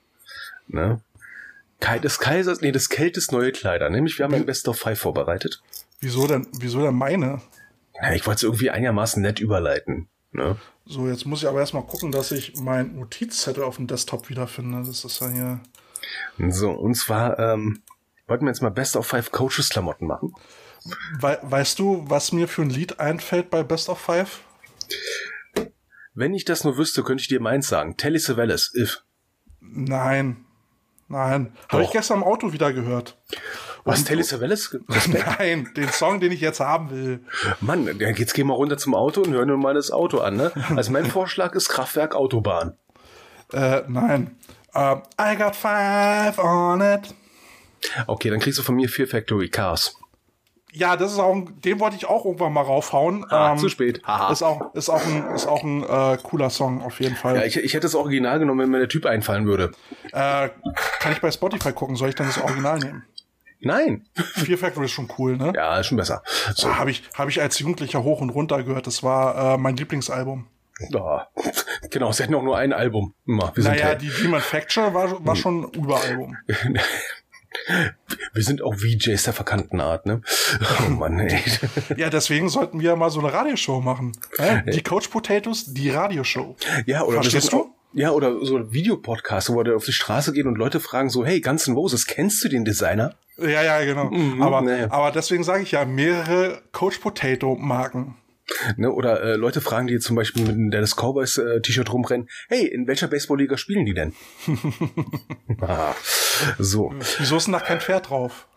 [0.68, 1.00] Ne?
[2.04, 3.90] Des Kaisers, nee, des Keltes neue Kleider.
[3.90, 5.62] Nämlich, wir haben ein Best of Five vorbereitet.
[6.02, 7.42] Wieso denn, wieso denn meine?
[8.02, 10.08] Ja, ich wollte es irgendwie einigermaßen nett überleiten.
[10.32, 10.58] Ne?
[10.86, 14.84] So, jetzt muss ich aber erstmal gucken, dass ich meinen Notizzettel auf dem Desktop wiederfinde.
[14.86, 15.60] Das ist ja hier.
[16.52, 17.82] So, und zwar ähm,
[18.28, 20.34] wollten wir jetzt mal Best of Five Coaches Klamotten machen.
[21.20, 24.41] Wei weißt du, was mir für ein Lied einfällt bei Best of Five?
[26.14, 27.98] Wenn ich das nur wüsste, könnte ich dir meins sagen.
[27.98, 29.03] Telly Savalas, if.
[29.60, 30.45] Nein.
[31.07, 31.56] Nein.
[31.70, 33.18] Habe ich gestern im Auto wieder gehört.
[33.84, 34.76] Was, Telly Savalas?
[35.38, 37.24] Nein, den Song, den ich jetzt haben will.
[37.62, 40.38] Mann, jetzt gehen wir runter zum Auto und hören wir mal das Auto an.
[40.38, 40.52] Ne?
[40.76, 42.78] Also mein Vorschlag ist Kraftwerk Autobahn.
[43.53, 44.38] Äh, nein.
[44.74, 47.14] Ähm, I got five on it.
[48.07, 49.99] Okay, dann kriegst du von mir Fear Factory Cars.
[50.76, 53.26] Ja, das ist auch, ein, den wollte ich auch irgendwann mal raufhauen.
[53.30, 54.02] Ah, zu spät.
[54.06, 54.31] Haha.
[54.31, 57.38] Ist auch, ist auch ein, ist auch ein äh, cooler Song auf jeden Fall.
[57.38, 59.72] Ja, ich, ich hätte das Original genommen, wenn mir der Typ einfallen würde.
[60.11, 60.49] äh,
[60.99, 61.95] kann ich bei Spotify gucken?
[61.95, 63.03] Soll ich dann das Original nehmen?
[63.61, 64.06] Nein.
[64.14, 65.53] Fear Factory ist schon cool, ne?
[65.56, 66.22] Ja, ist schon besser.
[66.53, 66.77] So.
[66.77, 68.85] Habe ich, hab ich als Jugendlicher hoch und runter gehört.
[68.85, 70.45] Das war äh, mein Lieblingsalbum.
[70.89, 71.30] Ja.
[71.89, 73.14] Genau, sie hatten auch nur ein Album.
[73.26, 73.52] Immer.
[73.56, 76.35] Wir sind, Naja, die Demon Facture war, war schon Überalbum.
[78.34, 80.22] wir sind auch VJs der verkannten Art, ne?
[80.86, 81.41] Oh Mann, ey.
[81.98, 84.14] Ja, deswegen sollten wir mal so eine Radioshow machen.
[84.38, 84.61] Ja?
[84.61, 86.56] Die Coach Potatoes, die Radioshow.
[86.86, 87.73] Ja, oder Verstehst du?
[87.94, 91.26] Ja, oder so ein Videopodcast, wo wir auf die Straße gehen und Leute fragen so,
[91.26, 93.15] hey, Guns N' Roses, kennst du den Designer?
[93.38, 94.10] Ja, ja, genau.
[94.11, 94.88] Mhm, aber, naja.
[94.91, 98.15] aber deswegen sage ich ja, mehrere Coach Potato Marken.
[98.78, 98.92] Ne?
[98.92, 102.66] Oder äh, Leute fragen, die zum Beispiel mit einem Dallas Cowboys äh, T-Shirt rumrennen, hey,
[102.66, 104.14] in welcher Baseballliga spielen die denn?
[105.62, 105.94] ah,
[106.60, 108.48] so, Wieso ist denn da kein Pferd drauf?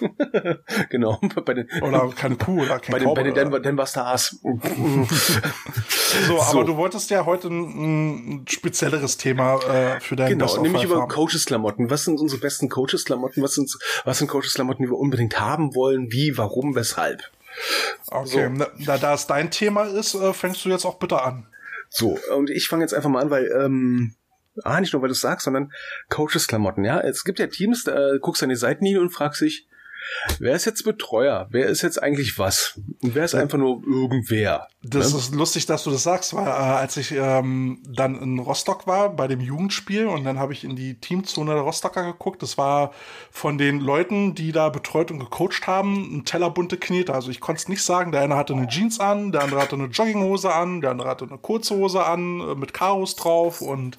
[0.90, 1.20] genau.
[1.44, 4.40] Bei den, Oder keine Kuh oder kein bei den, bei den Cowboy Denver, Denver Stars.
[4.42, 4.58] So,
[6.28, 6.40] So.
[6.40, 11.06] aber du wolltest ja heute ein, ein spezielleres Thema äh, für deinen Genau, nämlich über.
[11.08, 11.90] Coaches-Klamotten.
[11.90, 13.42] Was sind unsere besten Coaches-Klamotten?
[13.42, 13.70] Was sind,
[14.04, 16.10] was sind Coaches-Klamotten, die wir unbedingt haben wollen?
[16.10, 17.30] Wie, warum, weshalb?
[18.08, 21.46] Okay, na, na, da es dein Thema ist, äh, fängst du jetzt auch bitte an.
[21.88, 24.14] So, und ich fange jetzt einfach mal an, weil, ähm,
[24.62, 25.72] ah, nicht nur, weil du es sagst, sondern
[26.10, 27.00] Coaches-Klamotten, ja.
[27.00, 29.68] Es gibt ja Teams, da äh, guckst an die Seitenlinie und fragst dich,
[30.38, 31.48] wer ist jetzt Betreuer?
[31.50, 32.80] Wer ist jetzt eigentlich was?
[33.02, 34.68] Und wer ist einfach nur irgendwer?
[34.82, 35.18] Das ne?
[35.18, 39.10] ist lustig, dass du das sagst, weil äh, als ich ähm, dann in Rostock war
[39.10, 42.92] bei dem Jugendspiel und dann habe ich in die Teamzone der Rostocker geguckt, das war
[43.30, 47.14] von den Leuten, die da betreut und gecoacht haben, ein Teller bunte Knete.
[47.14, 49.76] Also ich konnte es nicht sagen, der eine hatte eine Jeans an, der andere hatte
[49.76, 53.96] eine Jogginghose an, der andere hatte eine kurze Hose an äh, mit Karos drauf und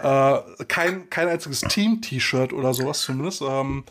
[0.00, 0.38] äh,
[0.68, 3.42] kein, kein einziges Team-T-Shirt oder sowas zumindest.
[3.42, 3.84] Ähm,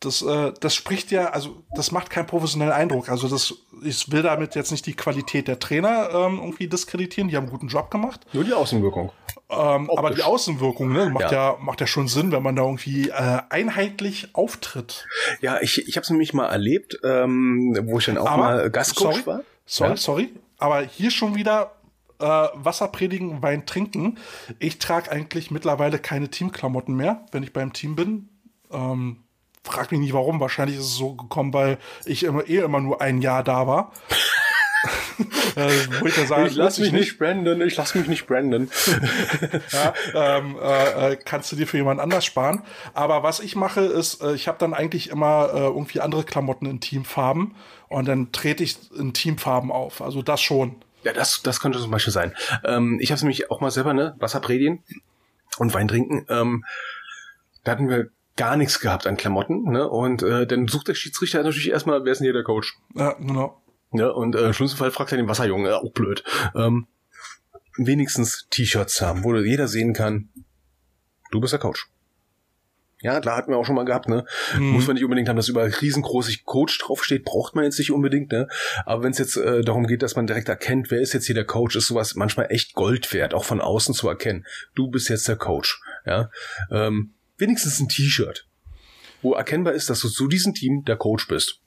[0.00, 3.10] das, äh, das spricht ja, also das macht keinen professionellen Eindruck.
[3.10, 7.28] Also das, ich will damit jetzt nicht die Qualität der Trainer ähm, irgendwie diskreditieren.
[7.28, 8.20] Die haben einen guten Job gemacht.
[8.32, 9.12] Nur die Außenwirkung.
[9.50, 11.52] Ähm, aber die Außenwirkung ne, macht, Ja.
[11.52, 11.56] ja.
[11.60, 15.06] macht ja schon Sinn, wenn man da irgendwie äh, einheitlich auftritt.
[15.42, 19.12] Ja, ich, ich habe es nämlich mal erlebt, ähm, wo ich dann auch mal Gastcoach
[19.16, 19.40] sorry, war.
[19.66, 19.96] Sorry, Ja.
[19.96, 20.34] sorry.
[20.58, 21.72] Aber hier schon wieder
[22.20, 24.18] äh, Wasser predigen, Wein trinken.
[24.58, 28.28] Ich trage eigentlich mittlerweile keine Teamklamotten mehr, wenn ich beim Team bin.
[28.70, 29.24] Ähm,
[29.64, 30.40] frag mich nicht warum.
[30.40, 33.92] Wahrscheinlich ist es so gekommen, weil ich immer, eh immer nur ein Jahr da war.
[35.56, 35.70] äh,
[36.00, 38.70] wo ich dann sage, Ich lass mich nicht branden, ich lass mich nicht branden.
[39.72, 42.62] ja, ähm, äh, äh, kannst du dir für jemand anders sparen.
[42.94, 46.66] Aber was ich mache, ist, äh, ich habe dann eigentlich immer äh, irgendwie andere Klamotten
[46.66, 47.54] in Teamfarben
[47.88, 50.00] und dann trete ich in Teamfarben auf.
[50.00, 50.76] Also das schon.
[51.02, 52.34] Ja, das, das könnte zum Beispiel sein.
[52.64, 54.82] Ähm, ich habe nämlich auch mal selber, ne, Wasser predigen
[55.58, 56.26] und Wein trinken.
[56.28, 56.64] Ähm,
[57.64, 58.10] da hatten wir
[58.40, 59.86] gar nichts gehabt an Klamotten, ne?
[59.86, 62.78] Und äh, dann sucht der Schiedsrichter natürlich erstmal, wer ist denn hier der Coach?
[62.94, 63.62] Ja, genau.
[63.90, 64.10] Ne?
[64.10, 66.24] Und äh, im schlimmsten Fall fragt er den Wasserjungen, äh, auch blöd.
[66.54, 66.86] Ähm,
[67.76, 70.30] wenigstens T-Shirts haben, wo jeder sehen kann,
[71.32, 71.90] du bist der Coach.
[73.02, 74.24] Ja, klar, hatten wir auch schon mal gehabt, ne?
[74.58, 78.32] Muss man nicht unbedingt haben, dass über riesengroßig Coach draufsteht, braucht man jetzt nicht unbedingt,
[78.32, 78.48] ne?
[78.86, 81.34] Aber wenn es jetzt äh, darum geht, dass man direkt erkennt, wer ist jetzt hier
[81.34, 84.46] der Coach, ist sowas manchmal echt Gold wert, auch von außen zu erkennen.
[84.74, 86.30] Du bist jetzt der Coach, ja?
[86.70, 88.48] Ähm, wenigstens ein T-Shirt,
[89.22, 91.60] wo erkennbar ist, dass du zu diesem Team der Coach bist.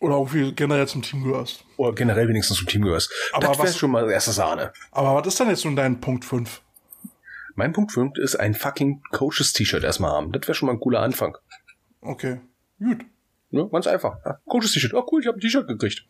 [0.00, 1.64] Oder irgendwie generell zum Team gehörst.
[1.76, 3.12] Oder generell wenigstens zum Team gehörst.
[3.32, 4.72] Aber das wäre schon mal erste Sahne.
[4.92, 6.62] Aber was ist denn jetzt nun dein Punkt 5?
[7.54, 10.32] Mein Punkt 5 ist ein fucking Coaches-T-Shirt erstmal haben.
[10.32, 11.36] Das wäre schon mal ein cooler Anfang.
[12.00, 12.40] Okay,
[12.78, 13.04] gut.
[13.50, 13.68] Ne?
[13.70, 14.16] Ganz einfach.
[14.24, 14.94] Ja, Coaches-T-Shirt.
[14.94, 16.06] Oh cool, ich habe ein T-Shirt gekriegt.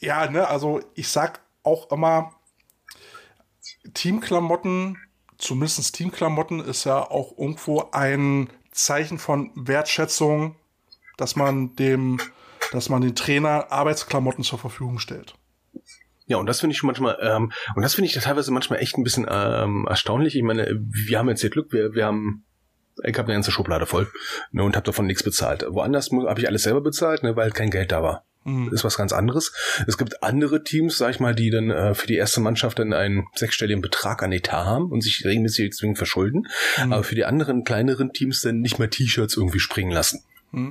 [0.00, 2.34] Ja, ne, also ich sag auch immer,
[3.92, 4.98] Teamklamotten,
[5.44, 10.56] zumindest Teamklamotten, ist ja auch irgendwo ein Zeichen von Wertschätzung,
[11.16, 12.18] dass man dem,
[12.72, 15.34] dass man den Trainer Arbeitsklamotten zur Verfügung stellt.
[16.26, 18.96] Ja, und das finde ich schon manchmal, ähm, und das finde ich teilweise manchmal echt
[18.96, 20.34] ein bisschen ähm, erstaunlich.
[20.34, 22.44] Ich meine, wir haben jetzt hier Glück, wir, wir haben,
[23.02, 24.10] ich habe eine ganze Schublade voll
[24.50, 25.66] ne, und habe davon nichts bezahlt.
[25.68, 28.24] Woanders habe ich alles selber bezahlt, ne, weil kein Geld da war.
[28.70, 29.52] Ist was ganz anderes.
[29.86, 32.92] Es gibt andere Teams, sag ich mal, die dann äh, für die erste Mannschaft dann
[32.92, 36.46] einen sechsstelligen Betrag an Etat haben und sich regelmäßig zwingend verschulden,
[36.90, 40.22] aber für die anderen kleineren Teams dann nicht mehr T-Shirts irgendwie springen lassen.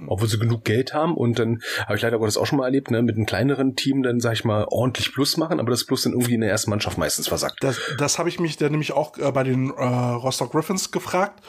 [0.07, 2.89] Obwohl sie genug Geld haben und dann habe ich leider Gottes auch schon mal erlebt,
[2.89, 6.03] ne, mit einem kleineren Team dann, sag ich mal, ordentlich Plus machen, aber das Plus
[6.03, 7.57] dann irgendwie in der ersten Mannschaft meistens versagt.
[7.61, 11.43] Das, das habe ich mich dann nämlich auch äh, bei den äh, Rostock Griffins gefragt.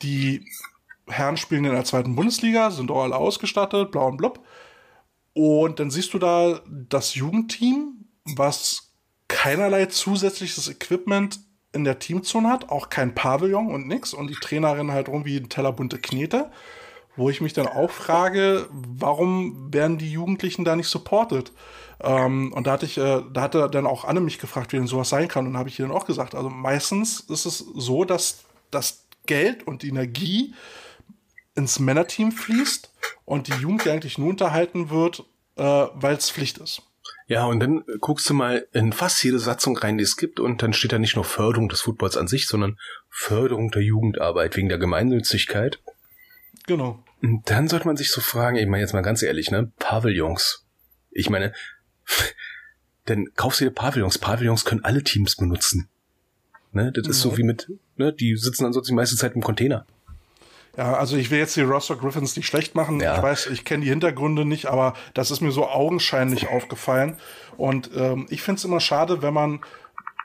[0.00, 0.46] Die
[1.06, 4.40] Herren spielen in der zweiten Bundesliga, sind alle ausgestattet, blau und blub.
[5.34, 8.92] Und dann siehst du da das Jugendteam, was
[9.28, 11.40] keinerlei zusätzliches Equipment
[11.72, 14.14] in der Teamzone hat, auch kein Pavillon und nix.
[14.14, 16.50] Und die Trainerin halt irgendwie ein Teller bunte Knete.
[17.16, 21.52] Wo ich mich dann auch frage, warum werden die Jugendlichen da nicht supported?
[22.00, 24.88] Ähm, und da hatte ich, äh, da hatte dann auch Anne mich gefragt, wie denn
[24.88, 25.46] sowas sein kann.
[25.46, 29.66] Und habe ich ihr dann auch gesagt, also meistens ist es so, dass das Geld
[29.66, 30.54] und die Energie
[31.54, 32.93] ins Männerteam fließt
[33.24, 35.24] und die Jugend eigentlich nur unterhalten wird,
[35.56, 36.82] äh, weil es Pflicht ist.
[37.26, 40.62] Ja, und dann guckst du mal in fast jede Satzung rein, die es gibt, und
[40.62, 42.78] dann steht da nicht nur Förderung des Footballs an sich, sondern
[43.08, 45.80] Förderung der Jugendarbeit wegen der Gemeinnützigkeit.
[46.66, 47.02] Genau.
[47.22, 50.66] Und dann sollte man sich so fragen, ich meine jetzt mal ganz ehrlich, ne, Pavillons.
[51.10, 51.54] Ich meine,
[53.06, 54.18] dann kaufst du dir Pavillons.
[54.18, 55.88] Pavillons können alle Teams benutzen.
[56.72, 59.86] Ne, das ist so wie mit, ne, die sitzen ansonsten die meiste Zeit im Container.
[60.76, 63.00] Ja, also ich will jetzt die Rostock Griffins nicht schlecht machen.
[63.00, 63.16] Ja.
[63.16, 67.16] Ich weiß, ich kenne die Hintergründe nicht, aber das ist mir so augenscheinlich aufgefallen.
[67.56, 69.60] Und ähm, ich finde es immer schade, wenn man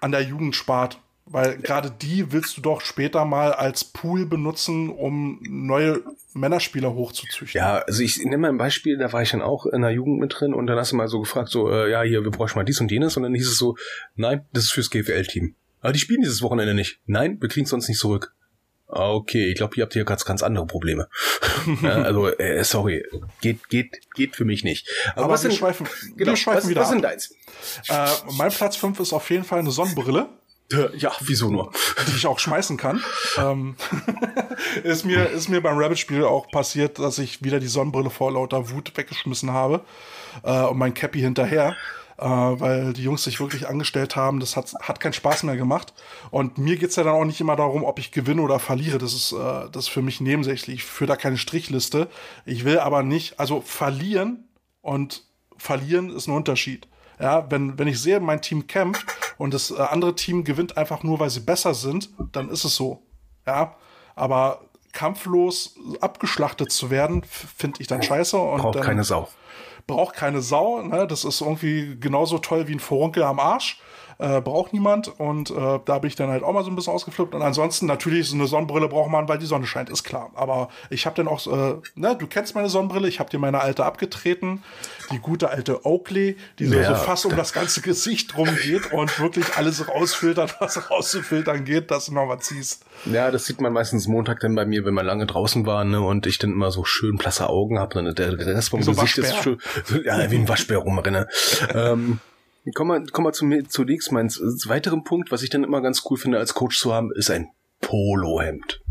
[0.01, 0.99] an der Jugend spart.
[1.31, 6.01] Weil gerade die willst du doch später mal als Pool benutzen, um neue
[6.33, 7.59] Männerspieler hochzuzüchten.
[7.59, 10.19] Ja, also ich nehme mal ein Beispiel, da war ich dann auch in der Jugend
[10.19, 12.57] mit drin und dann hast du mal so gefragt, so, äh, ja, hier, wir bräuchten
[12.57, 13.77] mal dies und jenes und dann hieß es so,
[14.15, 15.53] nein, das ist fürs GFL-Team.
[15.81, 16.99] Aber die spielen dieses Wochenende nicht.
[17.05, 18.33] Nein, wir kriegen es sonst nicht zurück.
[18.89, 21.07] Ah, Okay, ich glaube, ihr habt hier ganz, ganz andere Probleme.
[21.83, 23.05] also, äh, sorry,
[23.41, 24.87] geht, geht, geht für mich nicht.
[25.15, 25.87] Aber was wir sind, schweifen,
[26.17, 27.35] genau, wir schweifen was, wieder was sind deins?
[27.87, 28.07] Äh,
[28.37, 30.27] mein Platz 5 ist auf jeden Fall eine Sonnenbrille.
[30.71, 31.71] Äh, Ja, wieso nur?
[32.07, 33.03] die ich auch schmeißen kann.
[33.37, 33.75] ähm,
[34.83, 38.69] ist mir ist mir beim Rabbit-Spiel auch passiert, dass ich wieder die Sonnenbrille vor lauter
[38.71, 39.81] Wut weggeschmissen habe
[40.43, 41.75] äh, und mein Cappy hinterher,
[42.19, 44.39] äh, weil die Jungs sich wirklich angestellt haben.
[44.39, 45.93] Das hat hat keinen Spaß mehr gemacht.
[46.31, 48.97] Und mir geht's ja dann auch nicht immer darum, ob ich gewinne oder verliere.
[48.97, 50.77] Das ist äh, das ist für mich nebensächlich.
[50.77, 52.07] Ich führe da keine Strichliste.
[52.45, 54.47] Ich will aber nicht, also verlieren
[54.81, 55.23] und
[55.57, 56.87] verlieren ist ein Unterschied.
[57.19, 59.05] Ja, wenn, wenn ich sehe, mein Team kämpft
[59.37, 62.75] und das äh, andere Team gewinnt einfach nur, weil sie besser sind, dann ist es
[62.75, 63.03] so.
[63.45, 63.75] Ja,
[64.15, 64.61] aber
[64.93, 68.37] kampflos abgeschlachtet zu werden, finde ich dann scheiße.
[68.37, 69.29] Und Braucht dann keine Sau.
[69.89, 70.81] Braucht keine Sau.
[70.81, 71.07] Ne?
[71.07, 73.79] Das ist irgendwie genauso toll wie ein Furunkel am Arsch.
[74.21, 75.17] Äh, braucht niemand.
[75.19, 77.33] Und äh, da bin ich dann halt auch mal so ein bisschen ausgeflippt.
[77.33, 80.29] Und ansonsten natürlich so eine Sonnenbrille braucht man, weil die Sonne scheint, ist klar.
[80.35, 83.61] Aber ich habe dann auch, äh, ne, du kennst meine Sonnenbrille, ich habe dir meine
[83.61, 84.61] alte abgetreten.
[85.11, 86.89] Die gute alte Oakley, die so, Ja.
[86.89, 91.89] so fast um das ganze Gesicht rum geht und wirklich alles rausfiltert, was rauszufiltern geht,
[91.89, 92.83] dass du noch was ziehst.
[93.05, 96.01] Ja, das sieht man meistens Montag dann bei mir, wenn wir lange draußen waren, ne,
[96.01, 99.17] und ich dann immer so schön blasse Augen habe, dann der Rest vom so Gesicht
[99.19, 99.57] ist Waschbär.
[99.83, 101.27] schön, ja, wie ein Waschbär rumrenne.
[101.73, 102.19] ähm,
[102.73, 104.11] Kommen wir, kommen wir zu mir zunächst.
[104.11, 107.11] Mein z- weiteren Punkt, was ich dann immer ganz cool finde, als Coach zu haben,
[107.13, 107.49] ist ein
[107.81, 108.81] Polohemd.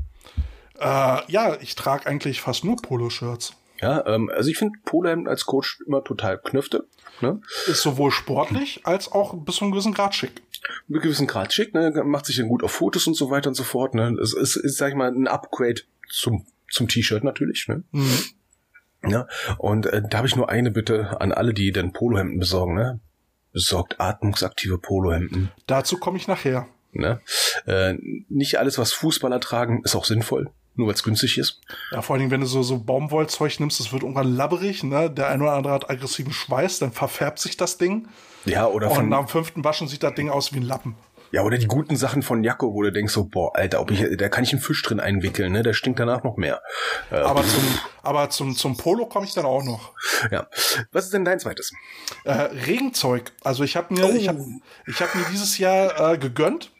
[0.79, 3.55] Äh, ja, ich trage eigentlich fast nur Poloshirts.
[3.81, 6.87] Ja, ähm, also ich finde Polohemd als Coach immer total knöfte.
[7.21, 7.41] Ne?
[7.67, 10.43] Ist sowohl sportlich als auch bis zu einem gewissen Grad schick.
[10.89, 11.91] Mit gewissen Grad schick, ne?
[12.05, 13.95] macht sich dann gut auf Fotos und so weiter und so fort.
[13.95, 14.17] Ne?
[14.21, 15.81] Es ist, ist, sag ich mal, ein Upgrade
[16.11, 17.67] zum, zum T-Shirt natürlich.
[17.69, 17.85] Ne?
[17.93, 18.19] Mhm.
[19.09, 19.29] Ja,
[19.59, 22.75] und äh, da habe ich nur eine Bitte an alle, die dann Polohemden besorgen.
[22.75, 23.01] Ne?
[23.59, 25.51] Besorgt atmungsaktive Polohemden.
[25.67, 26.69] Dazu komme ich nachher.
[26.93, 27.21] Ne?
[27.67, 27.95] Äh,
[28.29, 31.61] nicht alles, was Fußballer tragen, ist auch sinnvoll, nur weil es günstig ist.
[31.91, 35.11] Ja, vor allen Dingen, wenn du so, so Baumwollzeug nimmst, das wird irgendwann labberig, ne?
[35.11, 38.07] Der eine oder andere hat aggressiven Schweiß, dann verfärbt sich das Ding.
[38.45, 40.95] Ja, oder Und von, nach dem fünften Waschen sieht das Ding aus wie ein Lappen.
[41.31, 44.05] Ja, oder die guten Sachen von Jacko, wo du denkst so, boah, Alter, ob ich,
[44.17, 45.63] da kann ich einen Fisch drin einwickeln, ne?
[45.63, 46.63] Der stinkt danach noch mehr.
[47.11, 47.63] Äh, Aber zum,
[48.03, 49.93] aber zum, zum Polo komme ich dann auch noch.
[50.31, 50.47] ja.
[50.93, 51.73] Was ist denn dein zweites?
[52.25, 53.33] Äh, Regenzeug.
[53.43, 54.45] Also ich habe mir, ich habe,
[54.87, 56.71] ich habe mir dieses Jahr äh, gegönnt.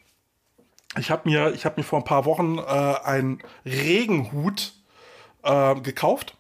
[0.99, 4.73] Ich habe mir, ich habe mir vor ein paar Wochen äh, einen Regenhut
[5.43, 6.38] äh, gekauft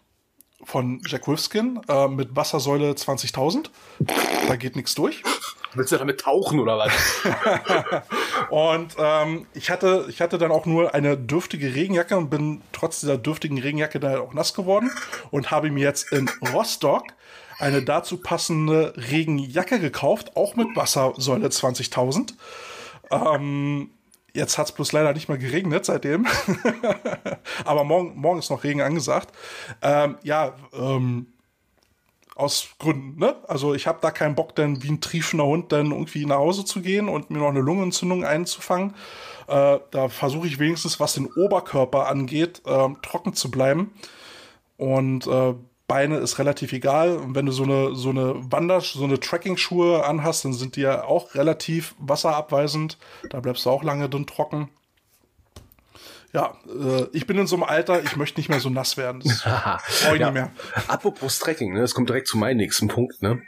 [0.68, 3.70] von Jack Wolfskin äh, mit Wassersäule 20.000.
[4.46, 5.22] Da geht nichts durch.
[5.72, 6.92] Willst du damit tauchen oder was?
[8.50, 13.00] Und ähm, ich hatte, ich hatte dann auch nur eine dürftige Regenjacke und bin trotz
[13.00, 14.90] dieser dürftigen Regenjacke dann auch nass geworden
[15.30, 17.04] und habe mir jetzt in Rostock
[17.58, 22.34] eine dazu passende Regenjacke gekauft, auch mit Wassersäule 20.000.
[23.10, 23.90] Ähm,
[24.38, 26.26] jetzt hat es bloß leider nicht mehr geregnet seitdem.
[27.64, 29.34] Aber morgen, morgen ist noch Regen angesagt.
[29.82, 31.26] Ähm, ja, ähm,
[32.34, 33.34] aus Gründen, ne?
[33.48, 36.64] Also ich habe da keinen Bock, dann wie ein triefender Hund dann irgendwie nach Hause
[36.64, 38.94] zu gehen und mir noch eine Lungenentzündung einzufangen.
[39.48, 43.92] Äh, da versuche ich wenigstens, was den Oberkörper angeht, ähm, trocken zu bleiben.
[44.76, 45.54] Und äh,
[45.88, 47.16] Beine ist relativ egal.
[47.16, 50.82] Und wenn du so eine, so eine Wander-, so eine Trekking-Schuhe anhast, dann sind die
[50.82, 52.98] ja auch relativ wasserabweisend.
[53.30, 54.68] Da bleibst du auch lange drin trocken.
[56.34, 59.22] Ja, äh, ich bin in so einem Alter, ich möchte nicht mehr so nass werden.
[59.24, 59.46] Das
[60.12, 60.26] ich ja.
[60.26, 60.52] nicht mehr.
[60.86, 61.80] Apropos Trekking, ne?
[61.80, 63.40] Das kommt direkt zu meinem nächsten Punkt, ne?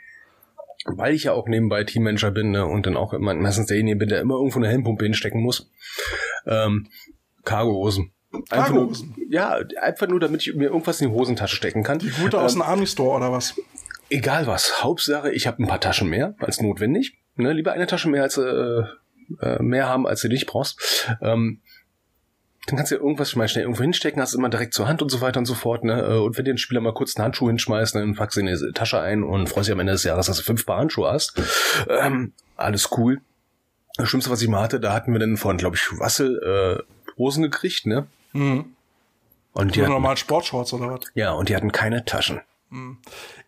[0.86, 2.64] Weil ich ja auch nebenbei Teammanager bin, ne?
[2.64, 5.70] Und dann auch immer, meistens derjenige bin, der immer irgendwo eine Helmpumpe hinstecken muss.
[6.46, 6.88] Ähm,
[7.44, 8.12] Cargohosen.
[8.50, 8.92] Einfach nur,
[9.28, 11.98] ja, einfach nur, damit ich mir irgendwas in die Hosentasche stecken kann.
[11.98, 13.54] Die gute aus dem Army Store oder was?
[14.08, 14.82] Egal was.
[14.82, 17.18] Hauptsache, ich habe ein paar Taschen mehr als notwendig.
[17.36, 17.52] Ne?
[17.52, 18.82] Lieber eine Tasche mehr als äh,
[19.40, 21.08] äh, mehr haben, als du nicht brauchst.
[21.20, 21.60] Ähm,
[22.66, 25.08] dann kannst du ja irgendwas mal schnell irgendwo hinstecken, hast immer direkt zur Hand und
[25.08, 25.82] so weiter und so fort.
[25.82, 26.00] Ne?
[26.00, 28.46] Äh, Und wenn dir ein Spieler mal kurz einen Handschuh hinschmeißt, dann packst du in
[28.46, 31.10] die Tasche ein und freust dich am Ende des Jahres, dass du fünf Paar Handschuhe
[31.10, 31.40] hast.
[31.88, 33.20] Ähm, alles cool.
[33.96, 36.38] Das Schlimmste, was ich mal hatte, da hatten wir dann von, glaube ich, Russell
[36.78, 38.06] äh, Hosen gekriegt, ne?
[38.32, 38.74] Mhm.
[39.52, 41.00] Und die hatten, normal Sportshorts oder was?
[41.14, 42.40] ja, und die hatten keine Taschen.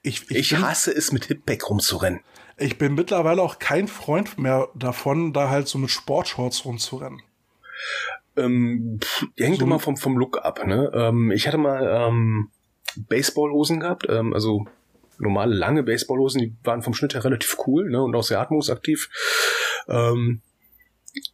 [0.03, 2.21] Ich, ich, Ich bin, hasse es, mit Hipback rumzurennen.
[2.57, 7.23] ich bin mittlerweile auch kein Freund mehr davon, da halt so mit Sportshorts rumzurennen.
[8.37, 10.91] Ähm, pff, hängt So- immer vom, vom Look ab, ne?
[10.95, 12.51] Ähm, ich hatte mal ähm,
[12.97, 14.67] Baseballhosen gehabt, ähm, also
[15.19, 18.03] normale lange Baseballhosen, die waren vom Schnitt her relativ cool, ne?
[18.03, 19.09] Und auch sehr atmungsaktiv.
[19.89, 20.41] Ähm,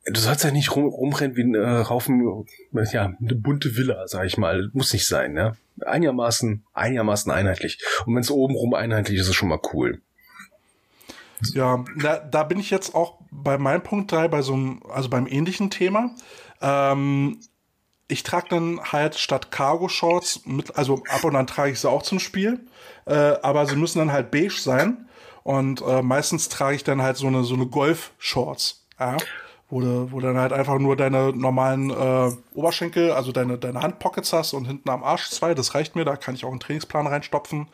[0.07, 2.47] du sollst ja nicht rum, rumrennen wie ein äh, Raufen,
[2.93, 4.71] ja, eine bunte Villa, sag ich mal.
[4.73, 5.57] Muss nicht sein, ne?
[5.85, 7.79] Einigermaßen, einigermaßen einheitlich.
[8.05, 10.01] Und wenn es obenrum einheitlich ist, ist es schon mal cool.
[11.55, 15.09] Ja, da, da bin ich jetzt auch bei meinem Punkt 3, bei so einem, also
[15.09, 16.15] beim ähnlichen Thema.
[16.61, 17.41] Ähm,
[18.09, 22.03] ich trage dann halt statt Cargo-Shorts mit, also ab und an trage ich sie auch
[22.03, 22.67] zum Spiel,
[23.07, 25.09] äh, aber sie müssen dann halt beige sein.
[25.45, 29.17] Und äh, meistens trage ich dann halt so eine, so eine Golf-Shorts, ja,
[29.70, 33.82] wo du, wo du dann halt einfach nur deine normalen äh, Oberschenkel, also deine, deine
[33.82, 36.61] Handpockets hast und hinten am Arsch zwei, das reicht mir, da kann ich auch einen
[36.61, 37.69] Trainingsplan reinstopfen.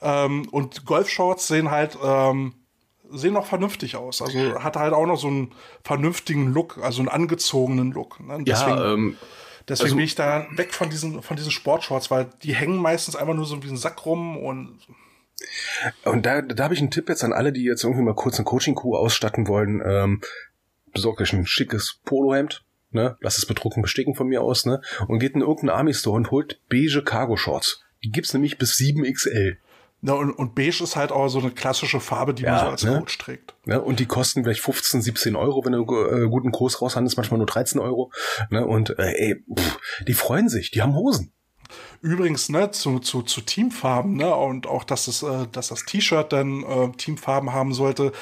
[0.00, 2.54] Ähm, und Golf-Shorts sehen halt, ähm,
[3.10, 4.22] sehen noch vernünftig aus.
[4.22, 5.52] Also hat halt auch noch so einen
[5.84, 8.18] vernünftigen Look, also einen angezogenen Look.
[8.20, 8.42] Ne?
[8.44, 9.16] Deswegen, ähm,
[9.68, 13.14] deswegen also- bin ich da weg von diesen, von diesen Sportshorts, weil die hängen meistens
[13.14, 14.78] einfach nur so wie ein Sack rum und
[16.04, 18.36] Und da, da habe ich einen Tipp jetzt an alle, die jetzt irgendwie mal kurz
[18.36, 19.82] eine Coaching-Crew ausstatten wollen.
[19.84, 20.22] Ähm,
[20.96, 23.16] besorgt euch ein schickes Polohemd, ne?
[23.20, 24.80] Lasst es bedrucken, besticken von mir aus, ne?
[25.06, 27.80] Und geht in irgendeinen Army-Store und holt beige Cargo-Shorts.
[28.02, 29.56] Die gibt's nämlich bis 7XL.
[30.02, 32.66] Ja, und, und beige ist halt auch so eine klassische Farbe, die man Ja, so
[32.66, 32.98] als ne?
[32.98, 33.54] Coach trägt.
[33.64, 33.80] Ne?
[33.80, 37.46] Und die kosten vielleicht 15, 17 Euro, wenn du äh, guten Kurs raushandelst, manchmal nur
[37.46, 38.12] 13 Euro.
[38.50, 38.66] Ne?
[38.66, 41.32] Und äh, ey, pff, die freuen sich, die haben Hosen.
[42.02, 46.32] Übrigens, ne, zu, zu, zu Teamfarben, ne, und auch, dass das, äh, dass das T-Shirt
[46.32, 48.12] dann äh, Teamfarben haben sollte.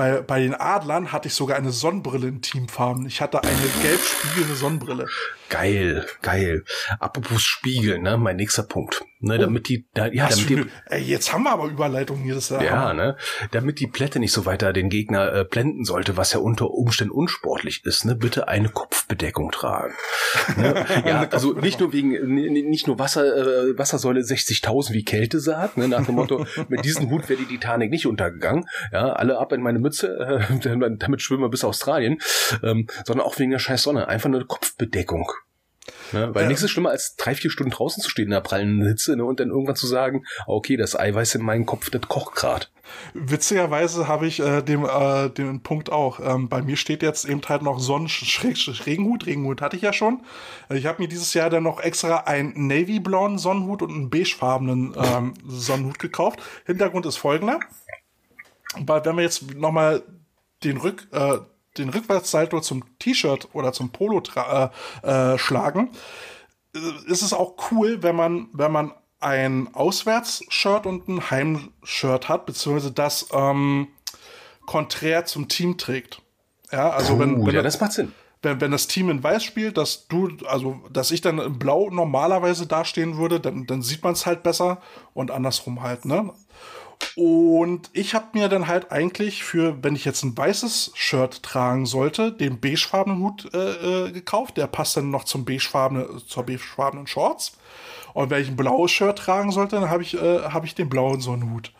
[0.00, 3.04] Bei, bei den Adlern hatte ich sogar eine Sonnenbrille in Teamfarben.
[3.04, 5.06] Ich hatte eine gelb spiegelnde Sonnenbrille.
[5.50, 6.64] Geil, geil.
[7.00, 9.02] Apropos Spiegel, ne, mein nächster Punkt.
[9.22, 12.34] Ne, damit die, da, ja, Was damit die, ey, jetzt haben wir aber Überleitungen hier.
[12.34, 13.16] Das ist ja, Ja, ne?
[13.50, 17.12] Damit die Plätte nicht so weiter den Gegner äh, blenden sollte, was ja unter Umständen
[17.12, 18.14] unsportlich ist, ne?
[18.14, 19.92] Bitte eine Kopfbedeckung tragen.
[20.56, 20.86] Ne?
[21.06, 25.86] ja, also nicht nur wegen, nicht nur Wasser, äh, Wassersäule 60.000 wie Kälte sagt, ne?
[25.86, 28.64] Nach dem Motto, mit diesem Hut wäre die Titanic nicht untergegangen.
[28.90, 32.20] Ja, alle ab in meine Mütze, äh, damit schwimmen wir bis Australien,
[32.62, 34.08] ähm, sondern auch wegen der scheiß Sonne.
[34.08, 35.30] Einfach eine Kopfbedeckung.
[36.12, 36.34] Ne?
[36.34, 36.48] Weil Ja.
[36.48, 39.24] nichts ist schlimmer, als drei, vier Stunden draußen zu stehen in der prallen Hitze ne?
[39.24, 42.70] und dann irgendwann zu sagen, okay, das Eiweiß in meinem Kopf, das kocht grad.
[43.14, 46.18] Witzigerweise habe ich äh, dem, äh, den Punkt auch.
[46.18, 49.26] Ähm, bei mir steht jetzt eben halt noch Sonnen-Regenhut.
[49.26, 50.22] Regenhut hatte ich ja schon.
[50.68, 54.94] Äh, Ich habe mir dieses Jahr dann noch extra einen navy-blauen Sonnenhut und einen beigefarbenen
[54.96, 56.40] ähm, Sonnenhut gekauft.
[56.66, 57.60] Hintergrund ist folgender.
[58.78, 60.02] Weil wenn wir jetzt nochmal
[60.64, 61.38] den Rück, äh,
[61.80, 64.68] den Rückwärtssalto zum T-Shirt oder zum Polo äh,
[65.02, 65.90] äh, schlagen,
[66.74, 72.46] äh, ist es auch cool, wenn man, wenn man ein Auswärtsshirt und ein Heimshirt hat,
[72.46, 73.88] beziehungsweise das ähm,
[74.64, 76.22] konträr zum Team trägt.
[76.72, 78.12] Ja, also wenn, Uh, wenn, ja, das macht Sinn.
[78.42, 81.90] wenn, wenn das Team in Weiß spielt, dass du, also dass ich dann in Blau
[81.90, 84.80] normalerweise dastehen würde, dann, dann sieht man es halt besser
[85.12, 86.32] und andersrum halt, ne?
[87.16, 91.86] Und ich habe mir dann halt eigentlich für, wenn ich jetzt ein weißes Shirt tragen
[91.86, 94.56] sollte, den beigefarbenen Hut äh, äh, gekauft.
[94.56, 97.58] Der passt dann noch zum beigefarbenen, zur beigefarbenen Shorts.
[98.14, 100.88] Und wenn ich ein blaues Shirt tragen sollte, dann habe ich, äh, hab ich den
[100.88, 101.72] blauen Sonnenhut.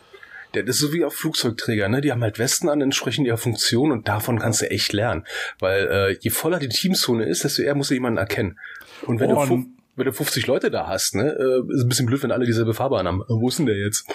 [0.53, 2.01] Das ist so wie auf Flugzeugträger, ne?
[2.01, 5.25] Die haben halt Westen an, entsprechend ihrer Funktion und davon kannst du echt lernen.
[5.59, 8.59] Weil äh, je voller die Teamzone ist, desto eher muss du jemanden erkennen.
[9.03, 9.65] Und wenn, du, Und- fu-
[9.95, 12.73] wenn du 50 Leute da hast, ne, äh, ist ein bisschen blöd, wenn alle dieselbe
[12.73, 13.23] Farbe haben.
[13.27, 14.05] Wo ist denn der jetzt?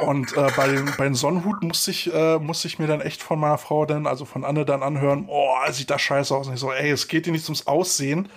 [0.00, 3.22] Und äh, bei, den, bei den Sonnenhut musste ich, äh, musste ich mir dann echt
[3.22, 6.46] von meiner Frau dann, also von Anne dann anhören, oh, sieht das scheiße aus.
[6.46, 8.28] Und ich so, ey, es geht dir nicht ums Aussehen.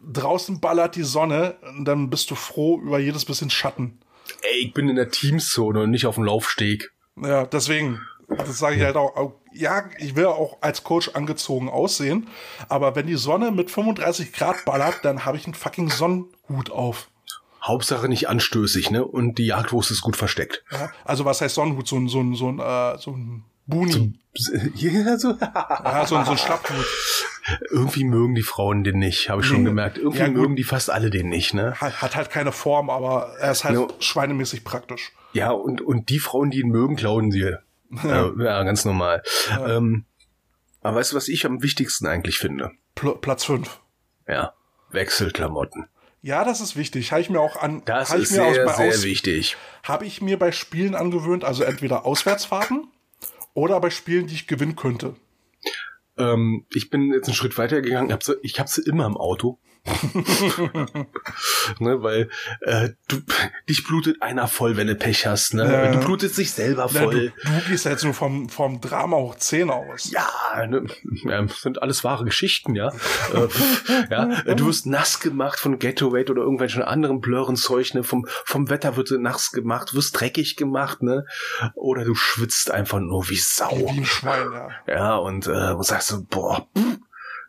[0.00, 3.98] Draußen ballert die Sonne, und dann bist du froh über jedes bisschen Schatten.
[4.42, 6.92] Ey, ich bin in der Teamzone und nicht auf dem Laufsteg.
[7.20, 9.32] Ja, deswegen, das sage ich halt auch.
[9.56, 12.28] Ja, ich will auch als Coach angezogen aussehen,
[12.68, 17.08] aber wenn die Sonne mit 35 Grad ballert, dann habe ich einen fucking Sonnenhut auf.
[17.62, 19.04] Hauptsache nicht anstößig, ne?
[19.04, 20.62] Und die Jagdwurst ist gut versteckt.
[20.70, 20.90] Ja?
[21.04, 21.88] Also was heißt Sonnenhut?
[21.88, 24.18] So ein, so ein, so ein, äh, so ein Buni.
[24.74, 25.30] Ja, so.
[25.40, 26.84] ja, so ein, so ein Schlapphut.
[27.70, 29.70] Irgendwie mögen die Frauen den nicht, habe ich schon Nee.
[29.70, 29.96] gemerkt.
[29.96, 31.74] Irgendwie Ja, mögen die fast alle den nicht, ne?
[31.80, 33.88] Hat, hat halt keine Form, aber er ist halt No.
[33.98, 35.12] schweinemäßig praktisch.
[35.32, 37.54] Ja, und, und die Frauen, die ihn mögen, klauen sie.
[38.04, 39.22] ja, ja, ganz normal.
[39.66, 40.04] Ähm,
[40.82, 42.70] aber weißt du, was ich am wichtigsten eigentlich finde?
[42.94, 43.80] Pl Platz 5.
[44.28, 44.54] Ja,
[44.90, 45.88] Wechselklamotten.
[46.22, 47.12] Ja, das ist wichtig.
[47.12, 47.82] Habe ich mir auch an.
[47.84, 49.56] Das ist sehr, bei sehr Aus- wichtig.
[49.84, 52.88] Habe ich mir bei Spielen angewöhnt, also entweder Auswärtsfahrten
[53.54, 55.14] oder bei Spielen, die ich gewinnen könnte.
[56.18, 58.16] Ähm, ich bin jetzt einen Schritt weiter gegangen.
[58.42, 59.60] Ich habe sie immer im Auto.
[61.78, 62.28] ne, weil
[62.60, 63.20] äh, du,
[63.68, 65.54] dich blutet einer voll, wenn du Pech hast.
[65.54, 65.70] Ne?
[65.70, 65.92] Ja.
[65.92, 67.32] Du blutest dich selber voll.
[67.44, 70.10] du, du gehst ja jetzt nur vom, vom Drama hoch 10 aus.
[70.10, 70.28] Ja,
[70.66, 70.86] ne,
[71.24, 72.88] ja, das sind alles wahre Geschichten, ja.
[72.88, 73.48] äh,
[74.10, 78.96] ja, du wirst nass gemacht von Gatorade oder irgendwelchen anderen Blörenzeug, ne, vom, vom Wetter
[78.96, 81.26] wird du nass gemacht, wirst dreckig gemacht, ne,
[81.74, 83.76] oder du schwitzt einfach nur wie Sau.
[83.76, 84.68] Wie ein Schwein, ja.
[84.86, 86.98] Ja, und, äh, und sagst so, boah, pff,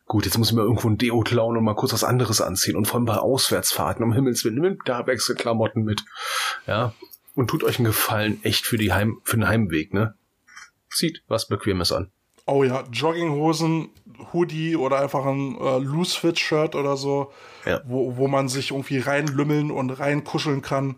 [0.07, 2.75] gut, jetzt muss ich mir irgendwo ein Deo klauen und mal kurz was anderes anziehen
[2.75, 6.03] und vor allem bei Auswärtsfahrten, um Himmels Willen, nimmt da Wechselklamotten mit,
[6.65, 6.93] ja,
[7.35, 10.15] und tut euch einen Gefallen, echt für die Heim, für den Heimweg, ne.
[10.89, 12.09] Zieht was Bequemes an.
[12.45, 13.89] Oh ja, Jogginghosen,
[14.31, 17.31] Hoodie oder einfach ein äh, Loose-Fit-Shirt oder so,
[17.65, 17.81] Ja.
[17.85, 20.95] wo, wo man sich irgendwie reinlümmeln und reinkuscheln kann.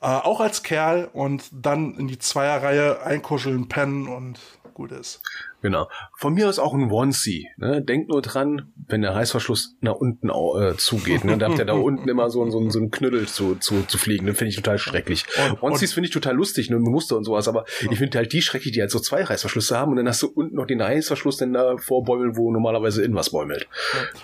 [0.00, 4.40] Äh, auch als Kerl und dann in die Zweierreihe einkuscheln, pennen und
[4.78, 5.20] gut ist.
[5.60, 5.88] Genau.
[6.16, 7.48] Von mir aus auch ein Onesie.
[7.56, 7.82] Ne?
[7.82, 11.24] Denkt nur dran, wenn der Reißverschluss nach unten äh, zugeht.
[11.24, 11.36] Ne?
[11.36, 14.24] Da habt ihr da unten immer so, so, so einen Knüttel zu, zu, zu fliegen.
[14.26, 15.26] Den finde ich total schrecklich.
[15.60, 16.78] Onesies finde ich total lustig, ne?
[16.78, 17.48] Muster und sowas.
[17.48, 20.22] Aber ich finde halt die schrecklich, die halt so zwei Reißverschlüsse haben und dann hast
[20.22, 23.66] du unten noch den Reißverschluss, den da vorbäumeln, wo normalerweise in was bäumelt.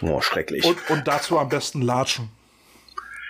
[0.02, 0.64] Oh, schrecklich.
[0.64, 2.28] Und, und dazu am besten Latschen.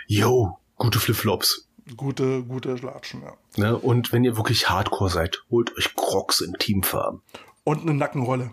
[0.07, 1.64] Yo, gute Flipflops.
[1.97, 3.33] Gute, gute Latschen, ja.
[3.63, 3.77] Ne?
[3.77, 7.21] Und wenn ihr wirklich Hardcore seid, holt euch Crocs in Teamfarben.
[7.65, 8.51] Und eine Nackenrolle.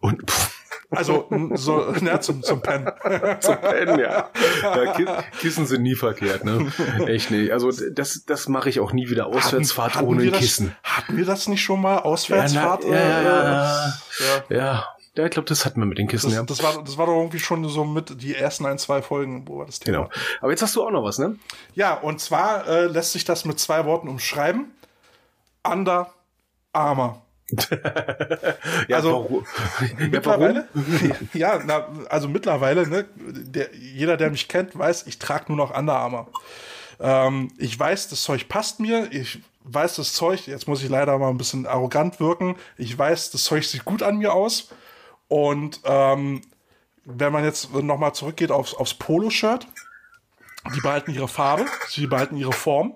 [0.00, 0.50] Und pff,
[0.90, 2.90] Also so ja, zum, zum Pennen.
[3.40, 4.28] Zum Pennen, ja.
[4.62, 5.06] ja Ki-
[5.40, 6.72] Kissen sind nie verkehrt, ne?
[7.06, 7.52] Echt nicht.
[7.52, 9.26] Also das, das mache ich auch nie wieder.
[9.26, 10.76] Auswärtsfahrt Hatten ohne wir ein das, Kissen.
[10.82, 11.98] Hatten wir das nicht schon mal?
[11.98, 12.84] Auswärtsfahrt?
[12.84, 14.44] ja, ja, ja, äh, ja.
[14.50, 14.56] ja.
[14.56, 16.42] Ja, ja ich glaube, das hatten wir mit den Kissen, Das, ja.
[16.42, 19.58] das, war, das war doch irgendwie schon so mit die ersten ein, zwei Folgen, wo
[19.58, 19.98] wir das Thema.
[19.98, 20.10] Genau.
[20.40, 21.36] Aber jetzt hast du auch noch was, ne?
[21.74, 24.72] Ja, und zwar äh, lässt sich das mit zwei Worten umschreiben.
[25.62, 26.12] Under
[26.72, 27.20] Armour.
[28.88, 29.46] Ja, Also, warum?
[30.10, 30.68] Mittlerweile?
[31.34, 35.76] ja, na, also mittlerweile, ne, der, jeder, der mich kennt, weiß, ich trage nur noch
[35.76, 36.28] Under Armour.
[37.00, 39.08] Ähm, ich weiß, das Zeug passt mir.
[39.12, 43.30] Ich weiß, das Zeug, jetzt muss ich leider mal ein bisschen arrogant wirken, ich weiß,
[43.30, 44.68] das Zeug sieht gut an mir aus.
[45.28, 46.42] Und ähm,
[47.04, 49.66] wenn man jetzt nochmal zurückgeht aufs, aufs Polo-Shirt,
[50.74, 52.94] die behalten ihre Farbe, sie behalten ihre Form.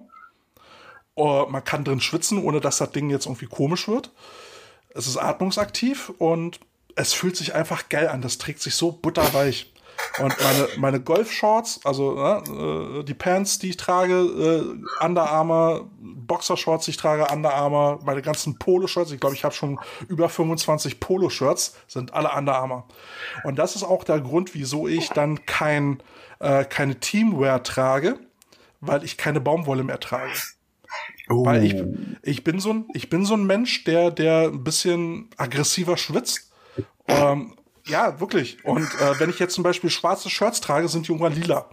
[1.16, 4.12] Äh, man kann drin schwitzen, ohne dass das Ding jetzt irgendwie komisch wird.
[4.90, 6.60] Es ist atmungsaktiv und
[6.94, 8.22] es fühlt sich einfach geil an.
[8.22, 9.72] Das trägt sich so butterweich.
[10.18, 15.88] Und meine, meine Golf-Shorts, also ne, äh, die Pants, die ich trage, äh, Under Armour,
[16.00, 20.28] Boxershorts, die ich trage, Under Armour, meine ganzen Polo-Shirts, ich glaube, ich habe schon über
[20.28, 22.86] 25 Polo-Shirts, sind alle Under Armour.
[23.44, 26.02] Und das ist auch der Grund, wieso ich dann kein,
[26.40, 28.18] äh, keine Teamwear trage,
[28.80, 30.32] weil ich keine Baumwolle mehr trage.
[31.28, 31.76] Weil ich,
[32.22, 36.50] ich bin so ein, ich bin so ein Mensch, der, der ein bisschen aggressiver schwitzt.
[37.06, 37.54] Ähm,
[37.88, 38.64] ja, wirklich.
[38.64, 41.68] Und äh, wenn ich jetzt zum Beispiel schwarze Shirts trage, sind die irgendwann lila.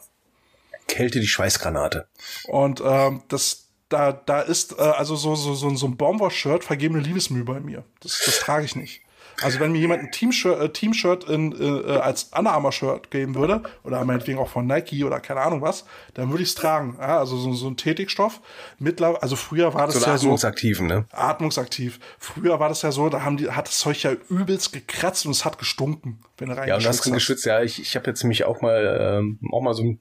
[0.87, 2.07] Kälte die Schweißgranate.
[2.47, 7.01] Und ähm, das, da, da ist äh, also so, so, so, so ein Baumwoll-Shirt vergebene
[7.01, 7.83] Liebesmühe bei mir.
[8.01, 9.01] Das, das trage ich nicht.
[9.41, 13.64] Also wenn mir jemand ein Team-Shirt äh, Team-Shirt in, äh, als Under Armour-Shirt geben würde,
[13.84, 16.98] oder meinetwegen auch von Nike oder keine Ahnung was, dann würde ich es tragen.
[16.99, 18.41] Ja, also so, so ein Tätigstoff.
[18.80, 21.06] Mittlerweile, also früher war das So ja ein so Atmungsaktiven, ne?
[21.12, 21.99] atmungsaktiv.
[22.18, 25.32] Früher war das ja so, da haben die, hat das Zeug ja übelst gekratzt und
[25.32, 28.07] es hat gestunken, wenn du Ja, und das reingeschwitzt drin geschwitzt, ja, ich, ich habe
[28.07, 29.99] jetzt nämlich auch mal ähm, auch mal so ein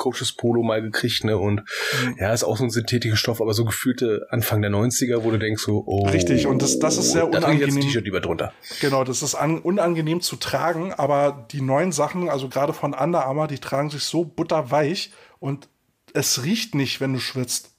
[0.00, 1.36] Coaches Polo mal gekriegt, ne?
[1.38, 1.60] Und
[2.04, 2.16] Mhm.
[2.18, 5.38] ja, ist auch so ein synthetischer Stoff, aber so gefühlte Anfang der 90er, wo du
[5.38, 6.08] denkst so, oh.
[6.08, 7.82] Richtig, und das- das ist sehr da trage ich jetzt unangenehm.
[7.88, 8.52] T-Shirt lieber drunter.
[8.80, 13.24] Genau, das ist an, unangenehm zu tragen, aber die neuen Sachen, also gerade von Under
[13.26, 15.68] Armour, die tragen sich so butterweich und
[16.14, 17.70] es riecht nicht, wenn du schwitzt.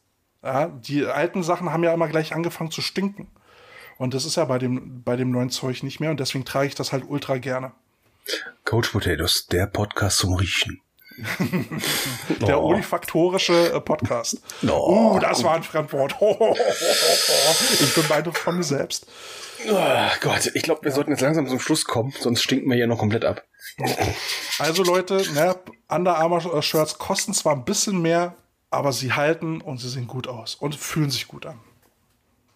[0.43, 3.27] Ja, die alten Sachen haben ja immer gleich angefangen zu stinken.
[3.97, 6.67] Und das ist ja bei dem, bei dem neuen Zeug nicht mehr und deswegen trage
[6.67, 7.71] ich das halt ultra gerne.
[8.65, 10.79] Coach Potatoes, der Podcast zum Riechen.
[12.47, 12.69] Der Oh.
[12.69, 14.41] olifaktorische äh, Podcast.
[14.67, 15.13] Oh.
[15.15, 16.15] Uh, das war ein Fremdwort.
[17.81, 19.05] Ich bin beide von mir selbst.
[19.69, 22.87] Oh Gott, ich glaube, wir sollten jetzt langsam zum Schluss kommen, sonst stinken wir hier
[22.87, 23.43] noch komplett ab.
[24.59, 25.55] Also Leute, ne,
[25.87, 28.35] Under Armour Shirts kosten zwar ein bisschen mehr,
[28.71, 31.59] aber sie halten und sie sehen gut aus und fühlen sich gut an.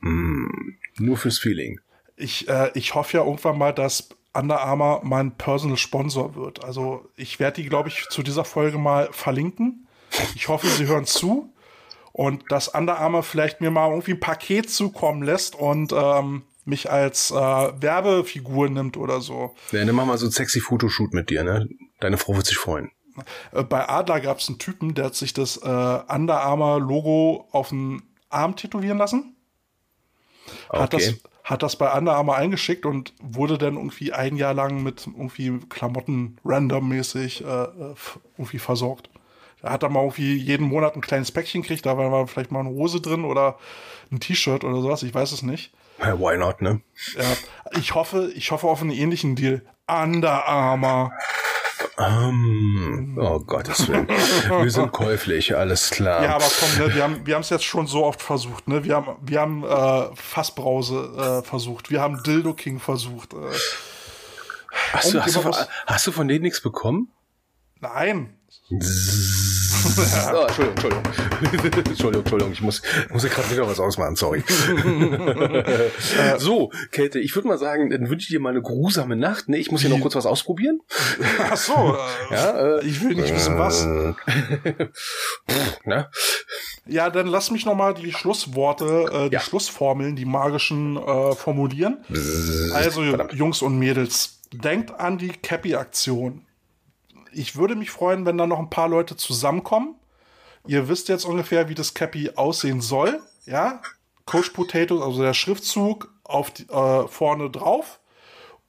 [0.01, 1.79] Nur fürs Feeling.
[2.15, 6.63] Ich, äh, ich hoffe ja irgendwann mal, dass Under Armour mein Personal Sponsor wird.
[6.63, 9.87] Also ich werde die, glaube ich, zu dieser Folge mal verlinken.
[10.35, 11.51] Ich hoffe, sie hören zu
[12.11, 16.89] und dass Under Armour vielleicht mir mal irgendwie ein Paket zukommen lässt und ähm, mich
[16.89, 19.55] als äh, Werbefigur nimmt oder so.
[19.71, 21.67] Ja, dann machen wir so ein sexy Fotoshoot mit dir, ne?
[21.99, 22.91] Deine Frau wird sich freuen.
[23.51, 27.47] Äh, bei Adler gab es einen Typen, der hat sich das äh, Under Armour Logo
[27.51, 29.35] auf den Arm tätowieren lassen.
[30.69, 31.19] Hat, das, Okay.
[31.45, 35.59] Hat das bei Under Armour eingeschickt und wurde dann irgendwie ein Jahr lang mit irgendwie
[35.69, 37.95] Klamotten randommäßig äh, äh,
[38.37, 39.11] irgendwie versorgt.
[39.61, 42.61] Da hat er mal irgendwie jeden Monat ein kleines Päckchen gekriegt, da war vielleicht mal
[42.61, 43.57] eine Hose drin oder
[44.11, 45.71] ein T-Shirt oder sowas, ich weiß es nicht.
[45.99, 46.81] Why not, ne?
[47.15, 49.61] Ja, ich hoffe, ich hoffe auf einen ähnlichen Deal.
[49.87, 51.13] Under Armour.
[51.97, 54.07] Ähm, oh Gottes Willen.
[54.07, 56.23] Wir sind käuflich, alles klar.
[56.23, 58.67] Ja, aber komm, ne, wir haben wir es jetzt schon so oft versucht.
[58.67, 58.83] Ne?
[58.83, 61.89] Wir haben wir haben äh, Fassbrause äh, versucht.
[61.89, 63.33] Wir haben Dildo King versucht.
[63.33, 63.37] Äh,
[64.93, 65.51] hast, du, hast, du,
[65.87, 67.11] hast du von denen nichts bekommen?
[67.79, 68.37] nein.
[68.71, 71.03] Oh, Entschuldigung, Entschuldigung.
[71.85, 72.81] Entschuldigung, Entschuldigung, ich muss,
[73.11, 74.43] muss ich gerade wieder was ausmachen, sorry.
[76.39, 79.49] so, Käthe, ich würde mal sagen, dann wünsche ich dir mal eine grusame Nacht.
[79.49, 80.79] Ne, ich muss hier noch kurz was ausprobieren.
[81.39, 81.95] Ach so.
[82.31, 83.85] Äh, Ja, äh, ich will nicht wissen was.
[83.85, 84.15] ne?
[86.87, 89.41] Ja, dann lass mich noch mal die Schlussworte, äh, die Ja.
[89.41, 92.03] Schlussformeln, die magischen äh, formulieren.
[92.73, 96.41] Also Jungs und Mädels, denkt an die Cappy-Aktion.
[97.35, 99.95] Ich würde mich freuen, wenn da noch ein paar Leute zusammenkommen.
[100.67, 103.21] Ihr wisst jetzt ungefähr, wie das Cappy aussehen soll.
[103.45, 103.81] Ja,
[104.25, 107.99] Coach Potatoes, also der Schriftzug auf die, äh, vorne drauf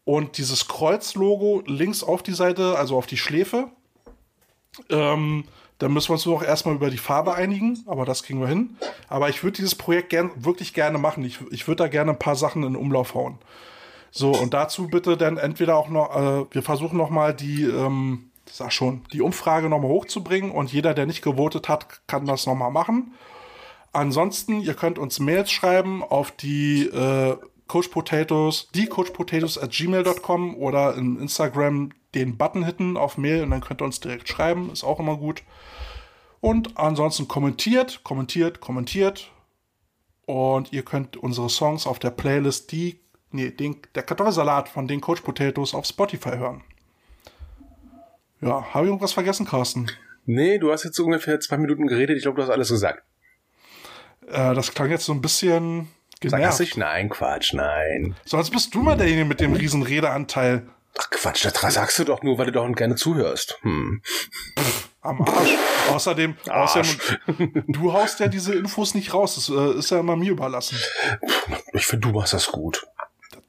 [0.05, 3.71] und dieses Kreuzlogo links auf die Seite, also auf die Schläfe.
[4.91, 5.45] Ähm,
[5.79, 8.77] dann müssen wir uns noch erstmal über die Farbe einigen, aber das kriegen wir hin.
[9.09, 11.25] Aber ich würde dieses Projekt gern, wirklich gerne machen.
[11.25, 13.39] Ich, ich würde da gerne ein paar Sachen in Umlauf hauen.
[14.11, 18.73] So, und dazu bitte dann entweder auch noch, äh, wir versuchen nochmal die, ähm, sag
[18.73, 23.15] schon, die Umfrage nochmal hochzubringen und jeder, der nicht gewotet hat, kann das nochmal machen.
[23.93, 27.37] Ansonsten, ihr könnt uns Mails schreiben auf die äh,
[27.67, 33.43] Coach Potatoes, die Coach Potatoes at gmail.com oder in Instagram den Button hitten auf Mail
[33.43, 35.43] und dann könnt ihr uns direkt schreiben, ist auch immer gut.
[36.41, 39.33] Und ansonsten kommentiert, kommentiert, kommentiert.
[40.27, 43.01] Und ihr könnt unsere Songs auf der Playlist, die,
[43.31, 46.65] nee, den, der Kartoffelsalat von den Coach Potatoes auf Spotify hören.
[48.41, 49.91] Ja, habe ich irgendwas vergessen, Carsten?
[50.25, 52.17] Nee, du hast jetzt ungefähr zwei Minuten geredet.
[52.17, 53.03] Ich glaube, du hast alles gesagt.
[54.29, 55.89] Äh, das klang jetzt so ein bisschen
[56.23, 56.61] Sag genervt.
[56.61, 56.77] ich?
[56.77, 58.17] Nein, Quatsch, nein.
[58.25, 60.67] Sonst bist du mal derjenige mit dem riesen Redeanteil
[60.99, 63.59] Ach Quatsch, das sagst du doch nur, weil du doch gerne zuhörst.
[63.61, 64.01] Hm.
[65.03, 65.55] am Arsch.
[65.91, 69.35] Außerdem, außerdem, du haust ja diese Infos nicht raus.
[69.35, 70.79] Das äh, ist ja immer mir überlassen.
[71.75, 72.87] Ich finde, du machst das gut.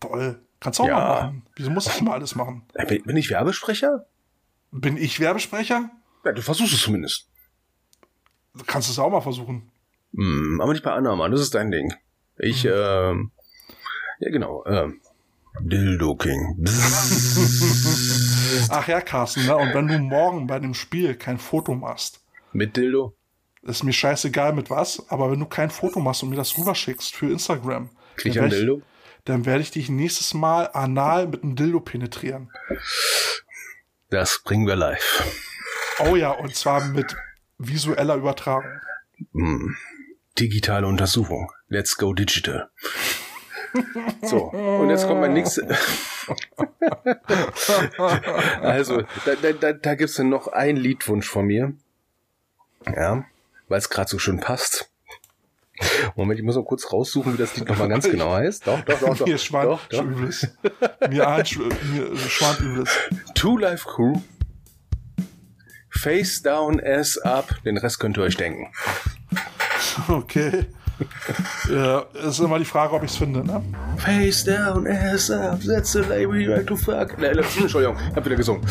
[0.02, 0.42] Toll.
[0.60, 0.96] Kannst du auch Ja.
[1.00, 1.44] mal machen.
[1.56, 2.64] Wieso muss ich immer alles machen?
[2.74, 4.06] Äh, bin ich Werbesprecher?
[4.80, 5.90] Bin ich Werbesprecher?
[6.24, 7.28] Ja, du versuchst es zumindest.
[8.56, 9.72] Du kannst es auch mal versuchen.
[10.14, 11.32] Hm, aber nicht bei Anna, Mann.
[11.32, 11.94] Das ist dein Ding.
[12.38, 13.32] Ich, ähm,
[14.20, 15.02] ja genau, ähm,
[15.60, 16.58] Dildo King.
[18.70, 19.56] Ach ja, Carsten, ne?
[19.56, 22.22] Und wenn du morgen bei dem Spiel kein Foto machst,
[22.54, 23.16] Mit Dildo?
[23.64, 27.16] ist mir scheißegal mit was, aber wenn du kein Foto machst und mir das rüberschickst
[27.16, 28.82] für Instagram, Krieg ich dann ein Dildo?
[29.26, 32.50] dann werde ich dich nächstes Mal anal mit einem Dildo penetrieren.
[34.10, 35.24] Das bringen wir live.
[36.00, 37.16] Oh ja, und zwar mit
[37.58, 38.80] visueller Übertragung.
[39.34, 39.76] Hm.
[40.40, 41.52] Digitale Untersuchung.
[41.68, 42.70] Let's go digital.
[44.24, 45.64] So, und jetzt kommt mein nächstes.
[48.62, 51.74] also, da, da, da, da gibt's dann noch einen Liedwunsch von mir.
[52.86, 53.26] Ja,
[53.68, 54.90] weil es gerade so schön passt.
[56.16, 58.68] Moment, ich muss noch kurz raussuchen, wie das Lied nochmal ganz genau heißt.
[58.68, 59.28] Doch, doch, doch, doch.
[59.28, 60.04] Mir schwant doch, doch.
[60.04, 60.48] Übles.
[61.10, 62.90] Mir ahnt mir schwant Übles.
[63.36, 64.20] Two Life Crew.
[65.90, 67.56] Face down, ass up.
[67.64, 68.68] Den Rest könnt ihr euch denken.
[70.08, 70.66] Okay.
[71.70, 73.64] Ja, ist immer die Frage, ob ich es finde, ne?
[73.98, 75.60] Face down, ass up.
[75.64, 77.18] That's the lady you like to fuck.
[77.20, 78.66] Nee, Entschuldigung, hab wieder gesungen.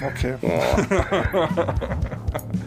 [0.00, 0.34] Okay.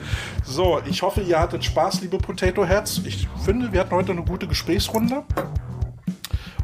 [0.48, 3.02] so, ich hoffe, ihr hattet Spaß, liebe Potato Heads.
[3.06, 5.24] Ich finde, wir hatten heute eine gute Gesprächsrunde.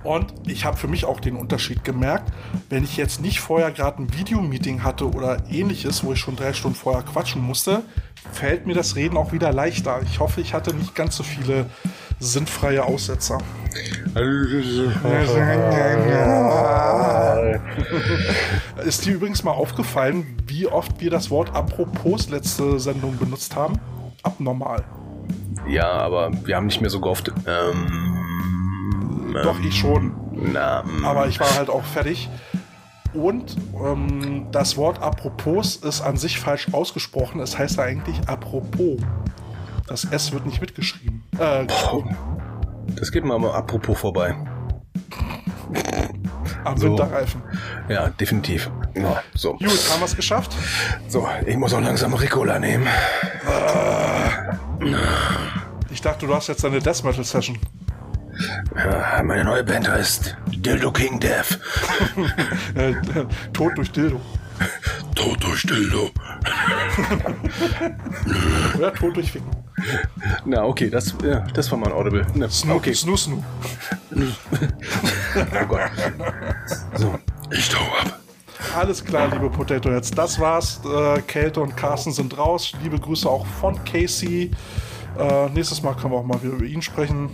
[0.03, 2.33] Und ich habe für mich auch den Unterschied gemerkt,
[2.69, 6.53] wenn ich jetzt nicht vorher gerade ein Videomeeting hatte oder ähnliches, wo ich schon drei
[6.53, 7.83] Stunden vorher quatschen musste,
[8.31, 10.01] fällt mir das Reden auch wieder leichter.
[10.03, 11.65] Ich hoffe, ich hatte nicht ganz so viele
[12.19, 13.37] sinnfreie Aussetzer.
[18.85, 23.79] Ist dir übrigens mal aufgefallen, wie oft wir das Wort apropos letzte Sendung benutzt haben?
[24.21, 24.83] Abnormal.
[25.67, 27.31] Ja, aber wir haben nicht mehr so gehofft.
[27.47, 30.13] Ähm, Doch, ich schon.
[30.31, 32.29] na, mm, Aber ich war halt auch fertig.
[33.13, 37.39] Und ähm, das Wort apropos ist an sich falsch ausgesprochen.
[37.41, 38.97] Es heißt eigentlich apropos.
[39.93, 41.21] Das S wird nicht mitgeschrieben.
[41.37, 42.17] Äh, geschrieben.
[42.95, 44.35] das geht mal apropos vorbei.
[46.63, 46.87] Am so.
[46.87, 47.43] Winterreifen.
[47.89, 48.71] Ja, definitiv.
[48.95, 49.53] Ja, so.
[49.53, 50.55] Gut, haben wir es geschafft?
[51.07, 52.87] so, ich muss auch langsam Ricola nehmen.
[55.91, 57.59] Ich dachte, du hast jetzt eine Death Metal Session.
[58.75, 61.59] Ja, meine neue Band heißt Dildo King Death.
[62.73, 62.95] Äh,
[63.53, 64.19] Tod durch Dildo.
[65.15, 66.09] Tod durch Dildo.
[68.77, 69.49] Oder Tod durch Ficken.
[70.45, 72.25] Na, okay, das, ja, das war mein Audible.
[72.35, 73.41] Na, Snu, okay, Snu, Snu.
[74.11, 75.81] oh Gott.
[76.95, 77.19] So,
[77.51, 78.19] Ich hau ab.
[78.75, 80.11] Alles klar, liebe Potato Heads.
[80.11, 80.81] Das war's.
[80.85, 82.71] Äh, Kälte und Carsten sind raus.
[82.81, 84.51] Liebe Grüße auch von Casey.
[85.17, 87.29] Äh, nächstes Mal können wir auch mal wieder über ihn sprechen.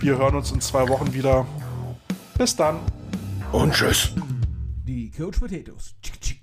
[0.00, 1.46] Wir hören uns in zwei Wochen wieder.
[2.36, 2.78] Bis dann.
[3.52, 4.12] Und tschüss.
[4.86, 5.96] Die Coach Potatoes.
[6.00, 6.35] Tschick, tschick.